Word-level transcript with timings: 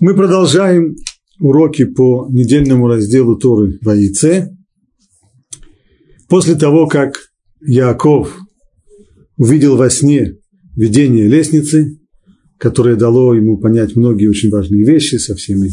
Мы 0.00 0.14
продолжаем 0.14 0.96
уроки 1.38 1.84
по 1.84 2.28
недельному 2.30 2.86
разделу 2.86 3.36
Торы 3.36 3.78
в 3.80 3.88
Аице. 3.88 4.56
После 6.28 6.54
того, 6.54 6.86
как 6.86 7.14
Яков 7.60 8.38
увидел 9.36 9.76
во 9.76 9.90
сне 9.90 10.36
видение 10.76 11.26
лестницы, 11.26 11.98
которое 12.58 12.96
дало 12.96 13.34
ему 13.34 13.58
понять 13.58 13.96
многие 13.96 14.28
очень 14.28 14.50
важные 14.50 14.84
вещи 14.84 15.16
со 15.16 15.34
всеми 15.34 15.70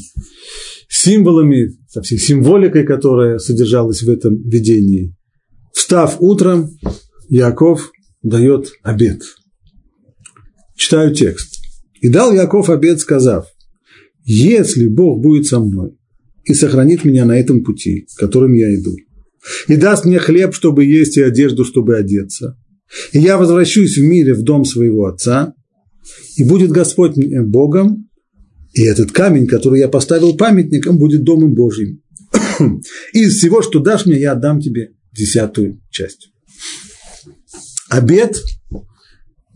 символами, 0.89 1.77
со 1.87 2.01
всей 2.01 2.17
символикой, 2.17 2.85
которая 2.85 3.39
содержалась 3.39 4.03
в 4.03 4.09
этом 4.09 4.41
видении. 4.41 5.15
Встав 5.73 6.17
утром, 6.21 6.69
Яков 7.29 7.91
дает 8.23 8.71
обед. 8.83 9.21
Читаю 10.75 11.13
текст. 11.13 11.56
«И 12.07 12.09
дал 12.09 12.31
Яков 12.31 12.69
обед, 12.69 13.01
сказав, 13.01 13.47
если 14.23 14.87
Бог 14.87 15.21
будет 15.21 15.45
со 15.45 15.59
мной 15.59 15.97
и 16.45 16.53
сохранит 16.53 17.03
меня 17.03 17.25
на 17.25 17.37
этом 17.37 17.65
пути, 17.65 18.07
которым 18.15 18.53
я 18.53 18.73
иду, 18.73 18.95
и 19.67 19.75
даст 19.75 20.05
мне 20.05 20.17
хлеб, 20.17 20.53
чтобы 20.53 20.85
есть, 20.85 21.17
и 21.17 21.21
одежду, 21.21 21.65
чтобы 21.65 21.97
одеться, 21.97 22.57
и 23.11 23.19
я 23.19 23.37
возвращусь 23.37 23.97
в 23.97 24.03
мире 24.03 24.33
в 24.35 24.43
дом 24.43 24.63
своего 24.63 25.07
отца, 25.07 25.53
и 26.37 26.45
будет 26.45 26.71
Господь 26.71 27.17
мне 27.17 27.41
Богом, 27.41 28.09
и 28.71 28.83
этот 28.83 29.11
камень, 29.11 29.45
который 29.45 29.81
я 29.81 29.89
поставил 29.89 30.37
памятником, 30.37 30.97
будет 30.97 31.25
домом 31.25 31.55
Божьим. 31.55 32.01
Из 33.11 33.35
всего, 33.35 33.61
что 33.61 33.79
дашь 33.79 34.05
мне, 34.05 34.17
я 34.17 34.31
отдам 34.31 34.61
тебе 34.61 34.93
десятую 35.11 35.81
часть. 35.89 36.29
Обед, 37.89 38.41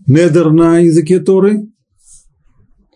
недер 0.05 0.51
на 0.51 0.79
языке 0.79 1.21
Торы, 1.21 1.71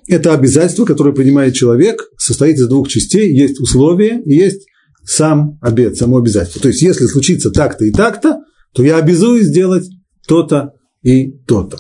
это 0.07 0.33
обязательство, 0.33 0.85
которое 0.85 1.13
принимает 1.13 1.53
человек, 1.53 2.09
состоит 2.17 2.57
из 2.57 2.67
двух 2.67 2.87
частей. 2.87 3.33
Есть 3.33 3.59
условия 3.59 4.21
и 4.23 4.35
есть 4.35 4.67
сам 5.03 5.57
обед, 5.61 5.97
само 5.97 6.17
обязательство. 6.17 6.61
То 6.61 6.67
есть, 6.69 6.81
если 6.81 7.05
случится 7.05 7.51
так-то 7.51 7.85
и 7.85 7.91
так-то, 7.91 8.41
то 8.73 8.83
я 8.83 8.97
обязуюсь 8.97 9.47
сделать 9.47 9.87
то-то 10.27 10.73
и 11.01 11.31
то-то. 11.47 11.79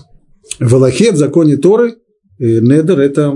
В 0.59 0.75
Аллахе, 0.75 1.11
в 1.11 1.17
законе 1.17 1.57
Торы, 1.57 1.95
э, 2.39 2.59
недер– 2.59 2.99
это 3.01 3.35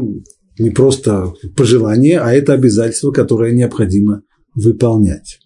не 0.57 0.69
просто 0.69 1.33
пожелание, 1.55 2.19
а 2.19 2.31
это 2.31 2.53
обязательство, 2.53 3.11
которое 3.11 3.53
необходимо 3.53 4.21
выполнять. 4.53 5.39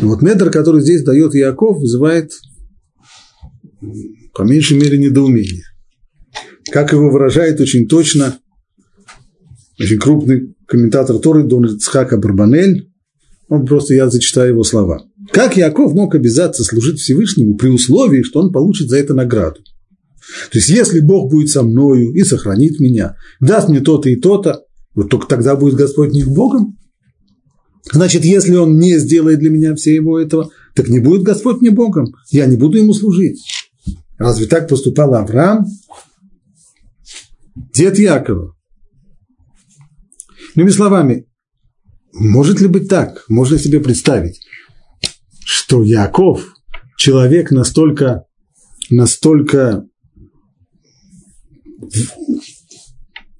И 0.00 0.04
вот 0.04 0.22
недер, 0.22 0.50
который 0.50 0.80
здесь 0.80 1.02
дает 1.02 1.34
Яков, 1.34 1.78
вызывает 1.78 2.30
по 4.34 4.42
меньшей 4.42 4.78
мере 4.78 4.98
недоумение. 4.98 5.64
Как 6.74 6.90
его 6.90 7.08
выражает 7.08 7.60
очень 7.60 7.86
точно 7.86 8.36
очень 9.78 9.96
крупный 9.96 10.56
комментатор 10.66 11.18
Торы 11.18 11.44
Дон 11.44 11.78
Цхака 11.78 12.16
Барбанель, 12.16 12.90
он 13.48 13.64
просто, 13.64 13.94
я 13.94 14.10
зачитаю 14.10 14.48
его 14.48 14.64
слова. 14.64 15.04
Как 15.30 15.56
Яков 15.56 15.94
мог 15.94 16.16
обязаться 16.16 16.64
служить 16.64 16.98
Всевышнему 16.98 17.54
при 17.54 17.68
условии, 17.68 18.24
что 18.24 18.40
он 18.40 18.50
получит 18.50 18.88
за 18.88 18.98
это 18.98 19.14
награду? 19.14 19.60
То 20.50 20.58
есть, 20.58 20.68
если 20.68 20.98
Бог 20.98 21.30
будет 21.30 21.48
со 21.48 21.62
мною 21.62 22.12
и 22.12 22.24
сохранит 22.24 22.80
меня, 22.80 23.14
даст 23.38 23.68
мне 23.68 23.78
то-то 23.78 24.08
и 24.08 24.16
то-то, 24.16 24.64
вот 24.96 25.10
только 25.10 25.28
тогда 25.28 25.54
будет 25.54 25.74
Господь 25.74 26.10
не 26.10 26.24
Богом. 26.24 26.76
Значит, 27.92 28.24
если 28.24 28.56
Он 28.56 28.80
не 28.80 28.98
сделает 28.98 29.38
для 29.38 29.50
меня 29.50 29.76
всего 29.76 30.18
этого, 30.18 30.50
так 30.74 30.88
не 30.88 30.98
будет 30.98 31.22
Господь 31.22 31.60
мне 31.60 31.70
Богом, 31.70 32.06
я 32.32 32.46
не 32.46 32.56
буду 32.56 32.78
Ему 32.78 32.94
служить. 32.94 33.40
Разве 34.18 34.46
так 34.46 34.68
поступал 34.68 35.14
Авраам? 35.14 35.66
Дед 37.54 37.98
Якова. 37.98 38.56
Иными 40.54 40.70
словами, 40.70 41.26
может 42.12 42.60
ли 42.60 42.68
быть 42.68 42.88
так? 42.88 43.24
Можно 43.28 43.58
себе 43.58 43.80
представить, 43.80 44.40
что 45.44 45.82
Яков, 45.82 46.54
человек 46.96 47.50
настолько, 47.50 48.26
настолько, 48.90 49.86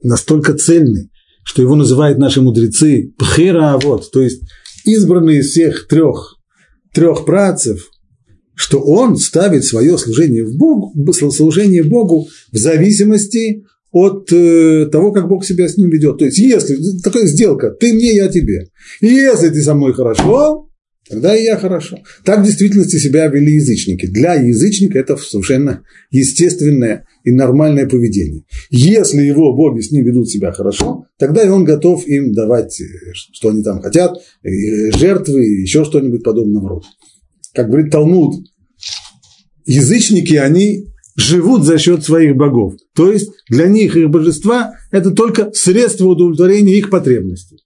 настолько 0.03 0.55
цельный, 0.55 1.11
что 1.45 1.63
его 1.63 1.77
называют 1.77 2.19
наши 2.19 2.41
мудрецы 2.41 3.13
Пхера 3.19 3.79
вот, 3.79 4.11
то 4.11 4.21
есть 4.21 4.43
избранный 4.85 5.39
из 5.39 5.51
всех 5.51 5.87
трех, 5.89 6.37
трех 6.93 7.25
працев, 7.25 7.91
что 8.55 8.81
он 8.81 9.17
ставит 9.17 9.65
свое 9.65 9.99
служение, 9.99 10.45
в 10.45 10.57
Богу, 10.57 10.93
служение 11.33 11.83
Богу 11.83 12.29
в 12.53 12.57
зависимости 12.57 13.65
от 13.95 14.33
э, 14.33 14.87
того, 14.91 15.13
как 15.13 15.29
Бог 15.29 15.45
себя 15.45 15.69
с 15.69 15.77
ним 15.77 15.89
ведет. 15.89 16.19
То 16.19 16.25
есть, 16.25 16.39
если 16.39 16.77
такая 17.01 17.27
сделка, 17.27 17.71
ты 17.71 17.95
мне, 17.95 18.13
я 18.13 18.27
тебе. 18.27 18.67
И 19.01 19.07
если 19.07 19.51
ты 19.51 19.63
со 19.63 19.75
мной 19.75 19.93
хорошо, 19.93 20.69
тогда 21.09 21.37
и 21.37 21.45
я 21.45 21.57
хорошо. 21.57 22.01
Так 22.25 22.41
в 22.41 22.45
действительности 22.45 22.97
себя 22.97 23.29
вели 23.29 23.55
язычники. 23.55 24.07
Для 24.07 24.35
язычника 24.35 24.99
это 24.99 25.17
совершенно 25.17 25.85
естественное 26.11 27.07
и 27.23 27.31
нормальное 27.31 27.87
поведение. 27.87 28.43
Если 28.69 29.23
его 29.23 29.55
боги 29.55 29.81
с 29.81 29.93
ним 29.93 30.05
ведут 30.05 30.29
себя 30.29 30.51
хорошо, 30.51 31.07
тогда 31.17 31.45
и 31.45 31.49
он 31.49 31.63
готов 31.63 32.05
им 32.09 32.33
давать, 32.33 32.81
э, 32.81 32.85
что 33.15 33.51
они 33.51 33.63
там 33.63 33.81
хотят, 33.81 34.17
жертвы, 34.43 35.45
еще 35.45 35.85
что-нибудь 35.85 36.25
подобного 36.25 36.69
рода. 36.69 36.87
Как 37.55 37.69
говорит 37.69 37.93
Талмуд, 37.93 38.45
язычники, 39.65 40.35
они 40.35 40.89
живут 41.17 41.65
за 41.65 41.79
счет 41.79 42.05
своих 42.05 42.37
богов. 42.37 42.75
То 42.95 43.11
есть 43.13 43.31
для 43.49 43.69
них 43.69 43.97
их 43.97 44.11
божества– 44.11 44.75
это 44.91 45.11
только 45.11 45.53
средство 45.53 46.07
удовлетворения 46.09 46.77
их 46.79 46.91
потребностей. 46.91 47.65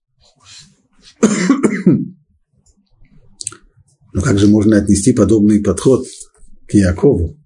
Но 4.13 4.23
как 4.23 4.39
же 4.39 4.47
можно 4.47 4.77
отнести 4.77 5.13
подобный 5.13 5.61
подход 5.63 6.07
к 6.67 6.75
Якову? 6.75 7.37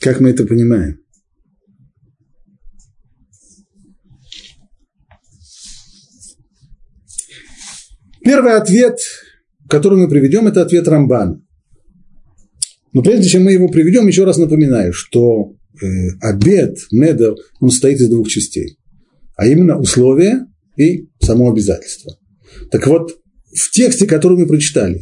Как 0.00 0.20
мы 0.20 0.30
это 0.30 0.46
понимаем? 0.46 1.00
Первый 8.22 8.56
ответ, 8.56 8.98
который 9.68 9.98
мы 9.98 10.08
приведем, 10.08 10.48
это 10.48 10.62
ответ 10.62 10.88
Рамбана. 10.88 11.45
Но 12.96 13.02
прежде 13.02 13.28
чем 13.28 13.44
мы 13.44 13.52
его 13.52 13.68
приведем, 13.68 14.06
еще 14.06 14.24
раз 14.24 14.38
напоминаю, 14.38 14.94
что 14.94 15.52
э, 15.82 15.86
обед, 16.22 16.78
недер, 16.90 17.34
он 17.60 17.68
состоит 17.68 18.00
из 18.00 18.08
двух 18.08 18.26
частей. 18.26 18.78
А 19.36 19.46
именно 19.46 19.78
условия 19.78 20.46
и 20.78 21.06
само 21.20 21.50
обязательство. 21.50 22.16
Так 22.70 22.86
вот, 22.86 23.18
в 23.54 23.70
тексте, 23.70 24.06
который 24.06 24.38
мы 24.38 24.46
прочитали, 24.46 24.98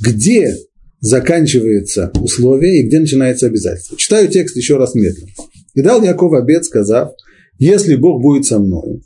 где 0.00 0.56
заканчивается 1.00 2.10
условие 2.18 2.80
и 2.80 2.86
где 2.86 2.98
начинается 2.98 3.48
обязательство. 3.48 3.98
Читаю 3.98 4.28
текст 4.28 4.56
еще 4.56 4.78
раз 4.78 4.94
медленно. 4.94 5.28
«И 5.74 5.82
дал 5.82 6.02
Яков 6.02 6.32
обед, 6.32 6.64
сказав, 6.64 7.12
если 7.58 7.96
Бог 7.96 8.22
будет 8.22 8.46
со 8.46 8.58
мной, 8.58 9.02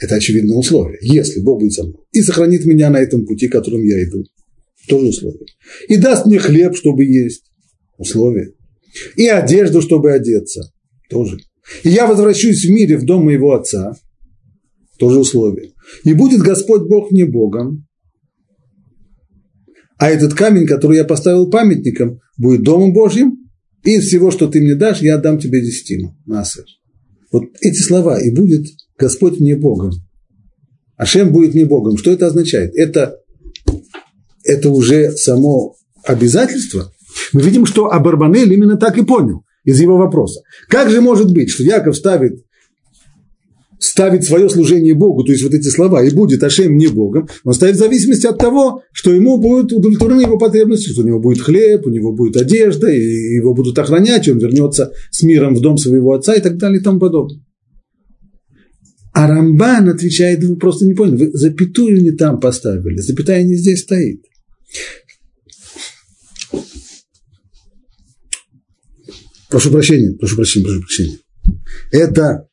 это 0.00 0.14
очевидное 0.14 0.56
условие, 0.56 0.98
если 1.02 1.40
Бог 1.42 1.60
будет 1.60 1.74
со 1.74 1.82
мной, 1.82 1.98
и 2.12 2.22
сохранит 2.22 2.64
меня 2.64 2.88
на 2.88 3.00
этом 3.00 3.26
пути, 3.26 3.48
которым 3.48 3.82
я 3.82 4.02
иду, 4.02 4.24
тоже 4.86 5.08
условие. 5.08 5.46
И 5.88 5.96
даст 5.96 6.26
мне 6.26 6.38
хлеб, 6.38 6.76
чтобы 6.76 7.04
есть. 7.04 7.44
Условие. 7.98 8.52
И 9.16 9.26
одежду, 9.26 9.82
чтобы 9.82 10.12
одеться. 10.12 10.72
Тоже. 11.08 11.38
И 11.82 11.90
я 11.90 12.06
возвращусь 12.06 12.64
в 12.64 12.70
мире 12.70 12.96
в 12.96 13.04
дом 13.04 13.24
моего 13.24 13.54
отца. 13.54 13.96
Тоже 14.98 15.20
условие. 15.20 15.72
И 16.04 16.14
будет 16.14 16.40
Господь 16.40 16.82
Бог 16.88 17.10
мне 17.10 17.26
Богом. 17.26 17.86
А 19.98 20.10
этот 20.10 20.34
камень, 20.34 20.66
который 20.66 20.98
я 20.98 21.04
поставил 21.04 21.50
памятником, 21.50 22.20
будет 22.36 22.62
домом 22.62 22.92
Божьим. 22.92 23.38
И 23.84 23.96
из 23.96 24.06
всего, 24.06 24.30
что 24.30 24.48
ты 24.48 24.60
мне 24.60 24.74
дашь, 24.74 25.00
я 25.00 25.16
отдам 25.16 25.38
тебе 25.38 25.60
десятину. 25.60 26.16
Насер. 26.26 26.64
Вот 27.30 27.44
эти 27.60 27.78
слова. 27.78 28.20
И 28.20 28.34
будет 28.34 28.66
Господь 28.98 29.40
мне 29.40 29.56
Богом. 29.56 29.92
Ашем 30.96 31.32
будет 31.32 31.54
мне 31.54 31.66
Богом. 31.66 31.98
Что 31.98 32.10
это 32.10 32.26
означает? 32.26 32.74
Это 32.74 33.20
это 34.46 34.70
уже 34.70 35.12
само 35.12 35.76
обязательство, 36.04 36.92
мы 37.32 37.42
видим, 37.42 37.66
что 37.66 37.92
Абарбанель 37.92 38.52
именно 38.52 38.76
так 38.76 38.98
и 38.98 39.04
понял 39.04 39.42
из 39.64 39.80
его 39.80 39.96
вопроса. 39.96 40.40
Как 40.68 40.90
же 40.90 41.00
может 41.00 41.32
быть, 41.32 41.50
что 41.50 41.64
Яков 41.64 41.96
ставит, 41.96 42.44
ставит 43.78 44.24
свое 44.24 44.48
служение 44.48 44.94
Богу, 44.94 45.24
то 45.24 45.32
есть 45.32 45.42
вот 45.42 45.54
эти 45.54 45.68
слова, 45.68 46.04
и 46.04 46.14
будет 46.14 46.42
Ашем 46.42 46.76
не 46.76 46.86
Богом, 46.86 47.28
он 47.44 47.52
ставит 47.52 47.76
в 47.76 47.80
зависимости 47.80 48.26
от 48.26 48.38
того, 48.38 48.82
что 48.92 49.12
ему 49.12 49.38
будут 49.38 49.72
удовлетворены 49.72 50.22
его 50.22 50.38
потребности, 50.38 50.90
что 50.90 51.02
у 51.02 51.06
него 51.06 51.20
будет 51.20 51.40
хлеб, 51.40 51.86
у 51.86 51.90
него 51.90 52.12
будет 52.12 52.36
одежда, 52.36 52.88
и 52.90 53.34
его 53.34 53.54
будут 53.54 53.78
охранять, 53.78 54.28
и 54.28 54.32
он 54.32 54.38
вернется 54.38 54.92
с 55.10 55.22
миром 55.22 55.54
в 55.54 55.60
дом 55.60 55.78
своего 55.78 56.12
отца 56.12 56.34
и 56.34 56.40
так 56.40 56.56
далее 56.58 56.80
и 56.80 56.82
тому 56.82 57.00
подобное. 57.00 57.40
А 59.12 59.26
Рамбан 59.26 59.88
отвечает, 59.88 60.44
вы 60.44 60.56
просто 60.56 60.84
не 60.84 60.92
поняли, 60.92 61.16
вы 61.16 61.30
запятую 61.32 62.02
не 62.02 62.12
там 62.12 62.38
поставили, 62.38 62.98
запятая 62.98 63.42
не 63.44 63.56
здесь 63.56 63.80
стоит. 63.80 64.22
Прошу 69.48 69.70
прощения, 69.70 70.16
прошу 70.16 70.36
прощения, 70.36 70.64
прошу 70.64 70.80
прощения. 70.80 71.18
Это 71.92 72.48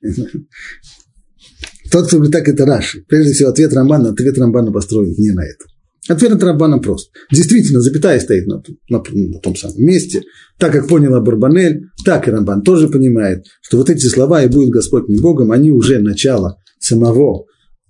тот, 1.92 2.08
кто 2.08 2.18
говорит 2.18 2.34
так, 2.34 2.48
это 2.48 2.66
Раши. 2.66 3.04
Прежде 3.08 3.34
всего, 3.34 3.50
ответ 3.50 3.74
Рамбана, 3.74 4.10
ответ 4.10 4.38
Рамбана 4.38 4.72
построен 4.72 5.14
не 5.18 5.32
на 5.32 5.42
этом. 5.42 5.68
Ответ 6.10 6.34
от 6.34 6.44
Рамбана 6.44 6.80
прост. 6.80 7.12
Действительно, 7.32 7.80
запятая 7.80 8.20
стоит 8.20 8.46
на, 8.46 8.62
на, 8.90 9.02
на 9.10 9.40
том 9.40 9.56
самом 9.56 9.82
месте. 9.84 10.24
Так 10.60 10.74
как 10.74 10.88
поняла 10.90 11.22
Барбанель, 11.22 11.86
так 12.04 12.28
и 12.28 12.32
Рамбан 12.32 12.62
тоже 12.62 12.90
понимает, 12.90 13.46
что 13.62 13.78
вот 13.78 13.90
эти 13.90 14.08
слова 14.08 14.44
«и 14.44 14.50
будет 14.50 14.70
Господь 14.70 15.08
не 15.08 15.18
Богом», 15.20 15.52
они 15.52 15.72
уже 15.72 16.00
начало 16.00 16.58
самого, 16.78 17.46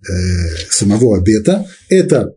э, 0.08 0.14
самого 0.70 1.18
обета. 1.18 1.66
Это 1.90 2.34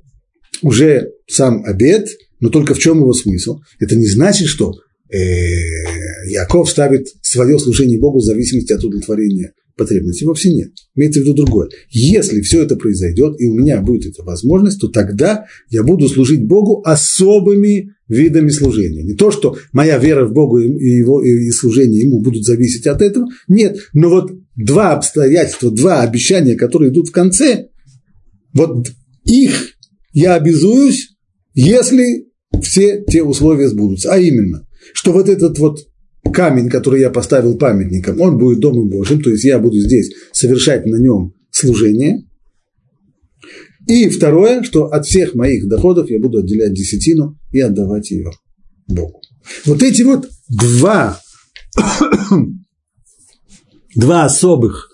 уже 0.62 1.12
сам 1.26 1.64
обет, 1.64 2.08
но 2.40 2.48
только 2.48 2.74
в 2.74 2.78
чем 2.78 2.98
его 2.98 3.12
смысл? 3.12 3.60
Это 3.80 3.96
не 3.96 4.06
значит, 4.06 4.48
что 4.48 4.74
э, 5.10 5.18
Яков 6.28 6.70
ставит 6.70 7.08
свое 7.22 7.58
служение 7.58 7.98
Богу 7.98 8.18
в 8.18 8.24
зависимости 8.24 8.72
от 8.72 8.84
удовлетворения 8.84 9.52
потребности 9.76 10.24
вовсе 10.24 10.52
нет. 10.52 10.70
Имеется 10.94 11.20
в 11.20 11.24
виду 11.24 11.34
другое. 11.34 11.68
Если 11.90 12.40
все 12.40 12.62
это 12.62 12.76
произойдет, 12.76 13.38
и 13.38 13.46
у 13.46 13.54
меня 13.54 13.80
будет 13.80 14.06
эта 14.06 14.22
возможность, 14.24 14.80
то 14.80 14.88
тогда 14.88 15.46
я 15.68 15.82
буду 15.82 16.08
служить 16.08 16.46
Богу 16.46 16.82
особыми 16.84 17.92
видами 18.08 18.48
служения. 18.48 19.02
Не 19.02 19.14
то, 19.14 19.30
что 19.30 19.56
моя 19.72 19.98
вера 19.98 20.26
в 20.26 20.32
Бога 20.32 20.60
и, 20.60 20.68
его, 20.68 21.22
и 21.22 21.50
служение 21.50 22.02
Ему 22.02 22.20
будут 22.22 22.44
зависеть 22.44 22.86
от 22.86 23.02
этого. 23.02 23.26
Нет. 23.48 23.76
Но 23.92 24.08
вот 24.08 24.32
два 24.56 24.94
обстоятельства, 24.94 25.70
два 25.70 26.02
обещания, 26.02 26.56
которые 26.56 26.90
идут 26.90 27.08
в 27.08 27.12
конце, 27.12 27.68
вот 28.52 28.88
их 29.24 29.75
я 30.16 30.34
обязуюсь, 30.34 31.10
если 31.52 32.32
все 32.62 33.04
те 33.06 33.22
условия 33.22 33.68
сбудутся. 33.68 34.14
А 34.14 34.18
именно, 34.18 34.66
что 34.94 35.12
вот 35.12 35.28
этот 35.28 35.58
вот 35.58 35.80
камень, 36.32 36.70
который 36.70 37.02
я 37.02 37.10
поставил 37.10 37.58
памятником, 37.58 38.18
он 38.22 38.38
будет 38.38 38.60
Домом 38.60 38.88
Божьим, 38.88 39.20
то 39.22 39.28
есть 39.28 39.44
я 39.44 39.58
буду 39.58 39.78
здесь 39.78 40.10
совершать 40.32 40.86
на 40.86 40.96
нем 40.96 41.34
служение. 41.50 42.26
И 43.86 44.08
второе, 44.08 44.62
что 44.62 44.86
от 44.86 45.04
всех 45.04 45.34
моих 45.34 45.68
доходов 45.68 46.08
я 46.08 46.18
буду 46.18 46.38
отделять 46.38 46.72
десятину 46.72 47.38
и 47.52 47.60
отдавать 47.60 48.10
ее 48.10 48.30
Богу. 48.88 49.20
Вот 49.66 49.82
эти 49.82 50.00
вот 50.00 50.30
два, 50.48 51.20
два 53.94 54.24
особых 54.24 54.88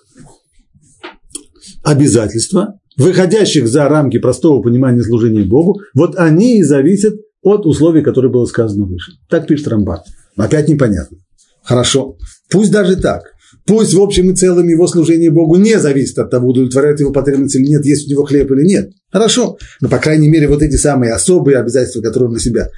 обязательства, 1.81 2.77
выходящих 2.97 3.67
за 3.67 3.87
рамки 3.87 4.19
простого 4.19 4.61
понимания 4.61 5.03
служения 5.03 5.43
Богу, 5.43 5.81
вот 5.93 6.15
они 6.17 6.59
и 6.59 6.63
зависят 6.63 7.15
от 7.41 7.65
условий, 7.65 8.01
которые 8.01 8.31
было 8.31 8.45
сказано 8.45 8.85
выше. 8.85 9.13
Так 9.29 9.47
пишет 9.47 9.67
Рамбан. 9.67 9.99
Опять 10.37 10.69
непонятно. 10.69 11.17
Хорошо. 11.63 12.17
Пусть 12.49 12.71
даже 12.71 12.95
так. 12.97 13.33
Пусть 13.65 13.93
в 13.93 14.01
общем 14.01 14.31
и 14.31 14.35
целом 14.35 14.67
его 14.67 14.87
служение 14.87 15.31
Богу 15.31 15.55
не 15.55 15.79
зависит 15.79 16.17
от 16.19 16.29
того, 16.29 16.49
удовлетворяет 16.49 16.99
его 16.99 17.11
потребности 17.11 17.57
или 17.57 17.67
нет, 17.67 17.85
есть 17.85 18.07
у 18.07 18.11
него 18.11 18.25
хлеб 18.25 18.51
или 18.51 18.65
нет. 18.65 18.89
Хорошо. 19.11 19.57
Но, 19.79 19.89
по 19.89 19.99
крайней 19.99 20.27
мере, 20.27 20.47
вот 20.47 20.61
эти 20.61 20.75
самые 20.75 21.13
особые 21.13 21.57
обязательства, 21.57 22.01
которые 22.01 22.27
он 22.27 22.33
на 22.33 22.39
себя 22.39 22.69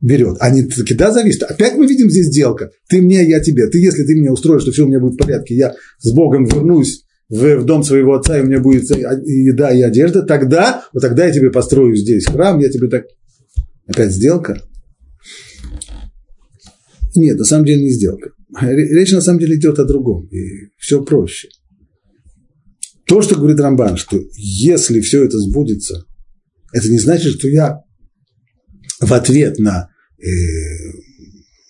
берет, 0.00 0.36
они 0.40 0.64
таки 0.64 0.94
да 0.94 1.10
зависят. 1.10 1.44
Опять 1.44 1.76
мы 1.76 1.86
видим 1.86 2.10
здесь 2.10 2.26
сделка. 2.26 2.70
Ты 2.88 3.00
мне, 3.00 3.26
я 3.26 3.40
тебе. 3.40 3.66
Ты, 3.68 3.78
если 3.78 4.04
ты 4.04 4.14
меня 4.14 4.32
устроишь, 4.32 4.62
что 4.62 4.72
все 4.72 4.84
у 4.84 4.88
меня 4.88 5.00
будет 5.00 5.14
в 5.14 5.18
порядке, 5.18 5.54
я 5.54 5.74
с 5.98 6.10
Богом 6.10 6.44
вернусь 6.44 7.04
в, 7.30 7.56
в 7.58 7.64
дом 7.64 7.82
своего 7.82 8.14
отца, 8.14 8.38
и 8.38 8.42
у 8.42 8.46
меня 8.46 8.60
будет 8.60 8.90
еда 8.90 9.70
и 9.70 9.80
одежда, 9.80 10.22
тогда, 10.22 10.84
вот 10.92 11.00
тогда 11.00 11.26
я 11.26 11.32
тебе 11.32 11.50
построю 11.50 11.96
здесь 11.96 12.26
храм, 12.26 12.58
я 12.58 12.68
тебе 12.68 12.88
так... 12.88 13.04
Опять 13.86 14.12
сделка. 14.12 14.62
Нет, 17.16 17.38
на 17.38 17.44
самом 17.44 17.64
деле 17.64 17.82
не 17.82 17.90
сделка. 17.90 18.30
Речь 18.60 19.12
на 19.12 19.20
самом 19.20 19.40
деле 19.40 19.56
идет 19.56 19.78
о 19.78 19.84
другом, 19.84 20.28
и 20.28 20.68
все 20.78 21.02
проще. 21.02 21.48
То, 23.06 23.22
что 23.22 23.34
говорит 23.34 23.58
Рамбан, 23.58 23.96
что 23.96 24.20
если 24.36 25.00
все 25.00 25.24
это 25.24 25.38
сбудется, 25.38 26.04
это 26.72 26.88
не 26.88 26.98
значит, 26.98 27.34
что 27.34 27.48
я 27.48 27.80
в 29.00 29.12
ответ 29.12 29.58
на, 29.58 29.88
э, 30.18 30.28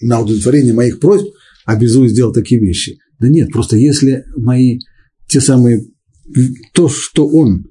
на 0.03 0.21
удовлетворение 0.21 0.75
моих 0.75 1.01
просьб 1.01 1.29
обязуюсь 1.65 2.13
сделать 2.13 2.35
такие 2.35 2.61
вещи. 2.61 2.99
Да 3.19 3.29
нет, 3.29 3.51
просто 3.51 3.77
если 3.77 4.27
мои 4.37 4.81
те 5.31 5.41
самые, 5.41 5.87
то, 6.75 6.89
что 6.89 7.27
он 7.27 7.67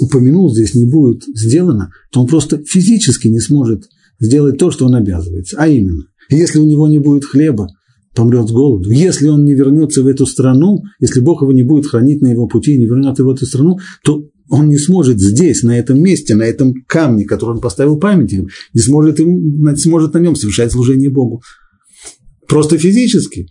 упомянул 0.00 0.52
здесь, 0.52 0.74
не 0.74 0.84
будет 0.84 1.24
сделано, 1.24 1.90
то 2.12 2.20
он 2.20 2.26
просто 2.26 2.62
физически 2.64 3.28
не 3.28 3.40
сможет 3.40 3.84
сделать 4.20 4.58
то, 4.58 4.70
что 4.70 4.86
он 4.86 4.94
обязывается. 4.94 5.56
А 5.58 5.68
именно, 5.68 6.04
если 6.28 6.58
у 6.58 6.64
него 6.64 6.88
не 6.88 6.98
будет 6.98 7.24
хлеба, 7.24 7.68
помрет 8.14 8.48
с 8.48 8.52
голоду. 8.52 8.90
Если 8.90 9.28
он 9.28 9.44
не 9.44 9.54
вернется 9.54 10.02
в 10.02 10.06
эту 10.06 10.26
страну, 10.26 10.82
если 11.00 11.20
Бог 11.20 11.42
его 11.42 11.52
не 11.52 11.62
будет 11.62 11.86
хранить 11.86 12.22
на 12.22 12.28
его 12.28 12.46
пути 12.46 12.74
и 12.74 12.78
не 12.78 12.86
вернет 12.86 13.18
его 13.18 13.30
в 13.30 13.34
эту 13.34 13.46
страну, 13.46 13.78
то 14.04 14.24
он 14.50 14.68
не 14.68 14.78
сможет 14.78 15.20
здесь, 15.20 15.62
на 15.62 15.76
этом 15.78 16.00
месте, 16.00 16.34
на 16.34 16.44
этом 16.44 16.74
камне, 16.86 17.24
который 17.24 17.56
он 17.56 17.60
поставил 17.60 17.98
памятником, 17.98 18.48
не 18.72 18.80
сможет, 18.80 19.18
им, 19.18 19.64
не 19.64 19.76
сможет 19.76 20.14
на 20.14 20.18
нем 20.18 20.36
совершать 20.36 20.70
служение 20.70 21.10
Богу. 21.10 21.42
Просто 22.46 22.78
физически. 22.78 23.46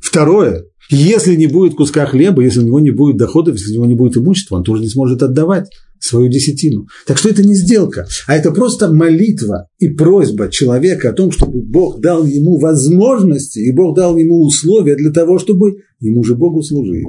Второе. 0.00 0.64
Если 0.90 1.36
не 1.36 1.46
будет 1.46 1.74
куска 1.74 2.06
хлеба, 2.06 2.42
если 2.42 2.60
у 2.60 2.66
него 2.66 2.80
не 2.80 2.90
будет 2.90 3.18
доходов, 3.18 3.56
если 3.56 3.72
у 3.72 3.74
него 3.74 3.86
не 3.86 3.94
будет 3.94 4.16
имущества, 4.16 4.56
он 4.56 4.64
тоже 4.64 4.82
не 4.82 4.88
сможет 4.88 5.22
отдавать 5.22 5.70
свою 6.00 6.28
десятину. 6.30 6.86
Так 7.06 7.18
что 7.18 7.28
это 7.28 7.42
не 7.42 7.54
сделка, 7.54 8.06
а 8.26 8.34
это 8.34 8.52
просто 8.52 8.90
молитва 8.92 9.68
и 9.78 9.88
просьба 9.88 10.48
человека 10.48 11.10
о 11.10 11.12
том, 11.12 11.30
чтобы 11.30 11.60
Бог 11.60 12.00
дал 12.00 12.24
ему 12.24 12.58
возможности, 12.58 13.58
и 13.58 13.72
Бог 13.72 13.96
дал 13.96 14.16
ему 14.16 14.42
условия 14.42 14.96
для 14.96 15.10
того, 15.10 15.38
чтобы 15.38 15.82
ему 16.00 16.24
же 16.24 16.36
Богу 16.36 16.62
служить. 16.62 17.04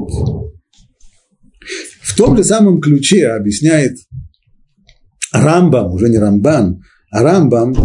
В 2.01 2.17
том 2.17 2.35
же 2.35 2.43
самом 2.43 2.81
ключе 2.81 3.27
объясняет 3.27 3.95
Рамбам, 5.31 5.93
уже 5.93 6.09
не 6.09 6.17
Рамбан, 6.17 6.81
а 7.11 7.23
Рамбам 7.23 7.75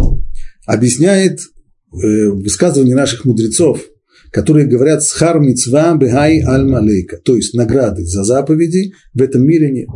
объясняет 0.65 1.39
э, 1.39 2.29
высказывания 2.31 2.95
наших 2.95 3.23
мудрецов– 3.23 3.79
которые 4.35 4.67
говорят 4.67 5.01
«схар 5.01 5.39
мицва 5.39 5.95
бехай 5.95 6.41
аль 6.41 6.65
малейка», 6.65 7.19
то 7.23 7.37
есть 7.37 7.53
награды 7.53 8.03
за 8.03 8.25
заповеди 8.25 8.91
в 9.13 9.21
этом 9.21 9.45
мире 9.45 9.71
нет. 9.71 9.87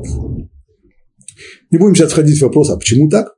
Не 1.72 1.78
будем 1.78 1.94
сейчас 1.94 2.14
входить 2.14 2.38
в 2.38 2.44
вопрос, 2.44 2.70
а 2.70 2.78
почему 2.78 3.10
так? 3.10 3.34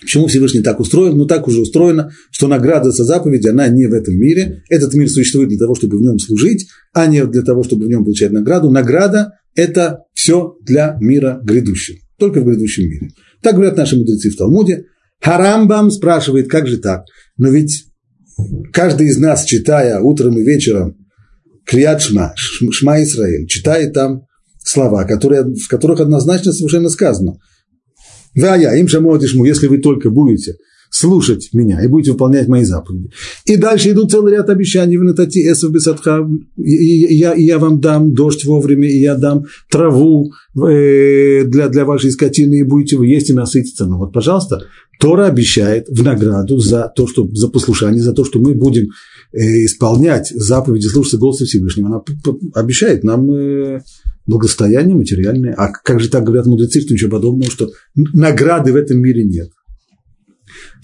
Почему 0.00 0.28
Всевышний 0.28 0.62
так 0.62 0.78
устроен? 0.78 1.16
Ну, 1.16 1.26
так 1.26 1.48
уже 1.48 1.60
устроено, 1.60 2.12
что 2.30 2.46
награда 2.46 2.92
за 2.92 3.02
заповеди, 3.02 3.48
она 3.48 3.66
не 3.66 3.86
в 3.86 3.92
этом 3.92 4.14
мире. 4.14 4.62
Этот 4.70 4.94
мир 4.94 5.10
существует 5.10 5.48
для 5.48 5.58
того, 5.58 5.74
чтобы 5.74 5.98
в 5.98 6.00
нем 6.00 6.20
служить, 6.20 6.68
а 6.92 7.08
не 7.08 7.26
для 7.26 7.42
того, 7.42 7.64
чтобы 7.64 7.86
в 7.86 7.88
нем 7.88 8.04
получать 8.04 8.30
награду. 8.30 8.70
Награда– 8.70 9.32
это 9.56 10.04
все 10.14 10.54
для 10.62 10.96
мира 11.00 11.40
грядущего, 11.42 11.98
только 12.20 12.40
в 12.40 12.44
грядущем 12.44 12.84
мире. 12.84 13.08
Так 13.42 13.56
говорят 13.56 13.76
наши 13.76 13.96
мудрецы 13.96 14.30
в 14.30 14.36
Талмуде. 14.36 14.84
Харамбам 15.20 15.90
спрашивает, 15.90 16.48
как 16.48 16.68
же 16.68 16.78
так? 16.78 17.02
Но 17.36 17.50
ведь 17.50 17.89
каждый 18.72 19.08
из 19.08 19.18
нас, 19.18 19.44
читая 19.44 20.00
утром 20.00 20.38
и 20.38 20.42
вечером 20.42 20.96
Крият 21.66 22.02
Шма, 22.02 22.34
Шма 22.36 23.02
Исраиль, 23.02 23.46
читает 23.46 23.92
там 23.92 24.22
слова, 24.64 25.04
которые, 25.04 25.44
в 25.44 25.68
которых 25.68 26.00
однозначно 26.00 26.52
совершенно 26.52 26.88
сказано. 26.88 27.38
Да, 28.34 28.56
я, 28.56 28.74
им 28.76 28.88
шамодишму, 28.88 29.44
если 29.44 29.66
вы 29.66 29.78
только 29.78 30.10
будете 30.10 30.56
слушать 30.90 31.50
меня 31.52 31.82
и 31.82 31.86
будете 31.86 32.12
выполнять 32.12 32.48
мои 32.48 32.64
заповеди. 32.64 33.10
И 33.44 33.56
дальше 33.56 33.90
идут 33.90 34.10
целый 34.10 34.32
ряд 34.32 34.50
обещаний 34.50 34.96
в 34.96 35.04
Натати 35.04 35.38
Эсов 35.38 35.72
Бесадха, 35.72 36.28
я, 36.56 37.32
я 37.34 37.58
вам 37.58 37.80
дам 37.80 38.12
дождь 38.12 38.44
вовремя, 38.44 38.88
и 38.88 38.98
я 38.98 39.14
дам 39.14 39.44
траву 39.70 40.32
э, 40.56 41.44
для, 41.44 41.68
для 41.68 41.84
вашей 41.84 42.10
скотины, 42.10 42.56
и 42.56 42.64
будете 42.64 42.96
вы 42.96 43.06
есть 43.06 43.30
и 43.30 43.32
насытиться. 43.32 43.86
Ну 43.86 43.98
вот, 43.98 44.12
пожалуйста, 44.12 44.62
Тора 45.00 45.26
обещает 45.26 45.88
в 45.88 46.02
награду 46.04 46.58
за 46.58 46.92
то, 46.94 47.06
что 47.06 47.26
за 47.32 47.48
послушание, 47.48 48.02
за 48.02 48.12
то, 48.12 48.22
что 48.22 48.38
мы 48.38 48.54
будем 48.54 48.90
э, 49.32 49.64
исполнять 49.64 50.28
заповеди, 50.28 50.88
слушаться 50.88 51.16
голоса 51.16 51.46
Всевышнего. 51.46 51.88
Она 51.88 52.02
обещает 52.54 53.02
нам 53.02 53.30
э, 53.32 53.80
благосостояние 54.26 54.94
материальное. 54.94 55.54
А 55.54 55.72
как 55.72 56.00
же 56.00 56.10
так 56.10 56.24
говорят 56.24 56.44
мудрецы, 56.44 56.82
что 56.82 56.92
ничего 56.92 57.12
подобного, 57.12 57.50
что 57.50 57.70
награды 57.94 58.72
в 58.72 58.76
этом 58.76 58.98
мире 58.98 59.24
нет? 59.24 59.50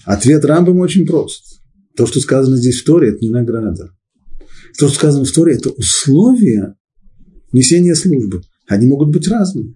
Ответ 0.03 0.43
Рамбам 0.43 0.79
очень 0.79 1.05
прост. 1.05 1.61
То, 1.95 2.07
что 2.07 2.19
сказано 2.19 2.57
здесь 2.57 2.81
в 2.81 2.85
Торе, 2.85 3.09
это 3.09 3.19
не 3.21 3.29
награда. 3.29 3.91
То, 4.79 4.87
что 4.87 4.95
сказано 4.95 5.25
в 5.25 5.31
Торе, 5.31 5.55
это 5.55 5.69
условия 5.69 6.75
несения 7.53 7.93
службы. 7.93 8.41
Они 8.67 8.87
могут 8.87 9.09
быть 9.09 9.27
разными. 9.27 9.75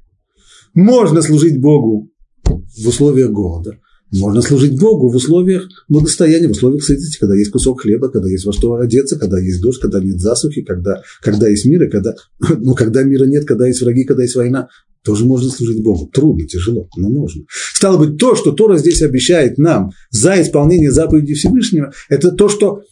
Можно 0.73 1.21
служить 1.21 1.61
Богу 1.61 2.09
в 2.43 2.87
условиях 2.87 3.29
голода. 3.29 3.77
Можно 4.11 4.41
служить 4.41 4.77
Богу 4.77 5.09
в 5.09 5.15
условиях 5.15 5.69
благостояния, 5.87 6.49
в 6.49 6.51
условиях 6.51 6.83
сытости, 6.83 7.17
когда 7.17 7.35
есть 7.35 7.51
кусок 7.51 7.81
хлеба, 7.81 8.09
когда 8.09 8.27
есть 8.27 8.45
во 8.45 8.51
что 8.51 8.75
одеться, 8.75 9.17
когда 9.17 9.39
есть 9.39 9.61
дождь, 9.61 9.79
когда 9.79 10.01
нет 10.01 10.19
засухи, 10.19 10.63
когда, 10.63 11.01
когда 11.21 11.47
есть 11.47 11.65
мир, 11.65 11.83
и 11.83 11.89
когда, 11.89 12.15
ну, 12.59 12.75
когда 12.75 13.03
мира 13.03 13.25
нет, 13.25 13.45
когда 13.45 13.67
есть 13.67 13.81
враги, 13.81 14.03
когда 14.03 14.23
есть 14.23 14.35
война. 14.35 14.67
Тоже 15.03 15.25
можно 15.25 15.49
служить 15.49 15.81
Богу. 15.81 16.07
Трудно, 16.13 16.45
тяжело, 16.45 16.87
но 16.95 17.09
можно. 17.09 17.43
Стало 17.73 17.97
быть, 17.97 18.17
то, 18.17 18.35
что 18.35 18.51
Тора 18.51 18.77
здесь 18.77 19.01
обещает 19.01 19.57
нам 19.57 19.91
за 20.11 20.39
исполнение 20.39 20.91
заповедей 20.91 21.33
Всевышнего, 21.33 21.91
это 22.07 22.31
то, 22.31 22.49
что 22.49 22.83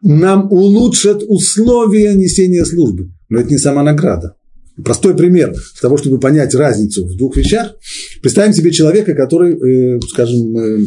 нам 0.00 0.52
улучшат 0.52 1.24
условия 1.26 2.14
несения 2.14 2.64
службы. 2.64 3.10
Но 3.28 3.40
это 3.40 3.50
не 3.50 3.58
сама 3.58 3.82
награда. 3.82 4.36
Простой 4.82 5.16
пример 5.16 5.52
для 5.52 5.80
того, 5.80 5.96
чтобы 5.96 6.18
понять 6.18 6.54
разницу 6.54 7.06
в 7.06 7.16
двух 7.16 7.36
вещах. 7.36 7.74
Представим 8.22 8.52
себе 8.52 8.72
человека, 8.72 9.14
который, 9.14 9.54
э, 9.54 10.00
скажем, 10.08 10.56
э, 10.56 10.78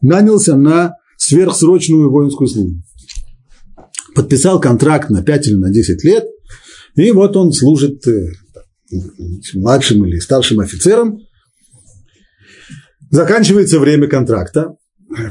нанялся 0.00 0.56
на 0.56 0.94
сверхсрочную 1.16 2.10
воинскую 2.10 2.48
службу. 2.48 2.82
Подписал 4.16 4.60
контракт 4.60 5.10
на 5.10 5.22
5 5.22 5.46
или 5.46 5.54
на 5.54 5.70
10 5.70 6.02
лет, 6.02 6.24
и 6.96 7.12
вот 7.12 7.36
он 7.36 7.52
служит 7.52 8.04
э, 8.08 8.32
младшим 9.54 10.04
или 10.04 10.18
старшим 10.18 10.58
офицером. 10.58 11.20
Заканчивается 13.10 13.78
время 13.78 14.08
контракта, 14.08 14.74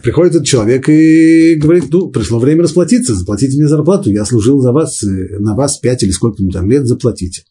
приходит 0.03 0.35
этот 0.35 0.47
человек 0.47 0.87
и 0.87 1.55
говорит, 1.55 1.91
ну, 1.91 2.09
пришло 2.11 2.39
время 2.39 2.63
расплатиться, 2.63 3.13
заплатите 3.13 3.57
мне 3.57 3.67
зарплату, 3.67 4.09
я 4.09 4.23
служил 4.23 4.61
за 4.61 4.71
вас, 4.71 5.01
на 5.03 5.53
вас 5.53 5.77
5 5.79 6.03
или 6.03 6.11
сколько-нибудь 6.11 6.53
там 6.53 6.71
лет, 6.71 6.87
заплатите. 6.87 7.43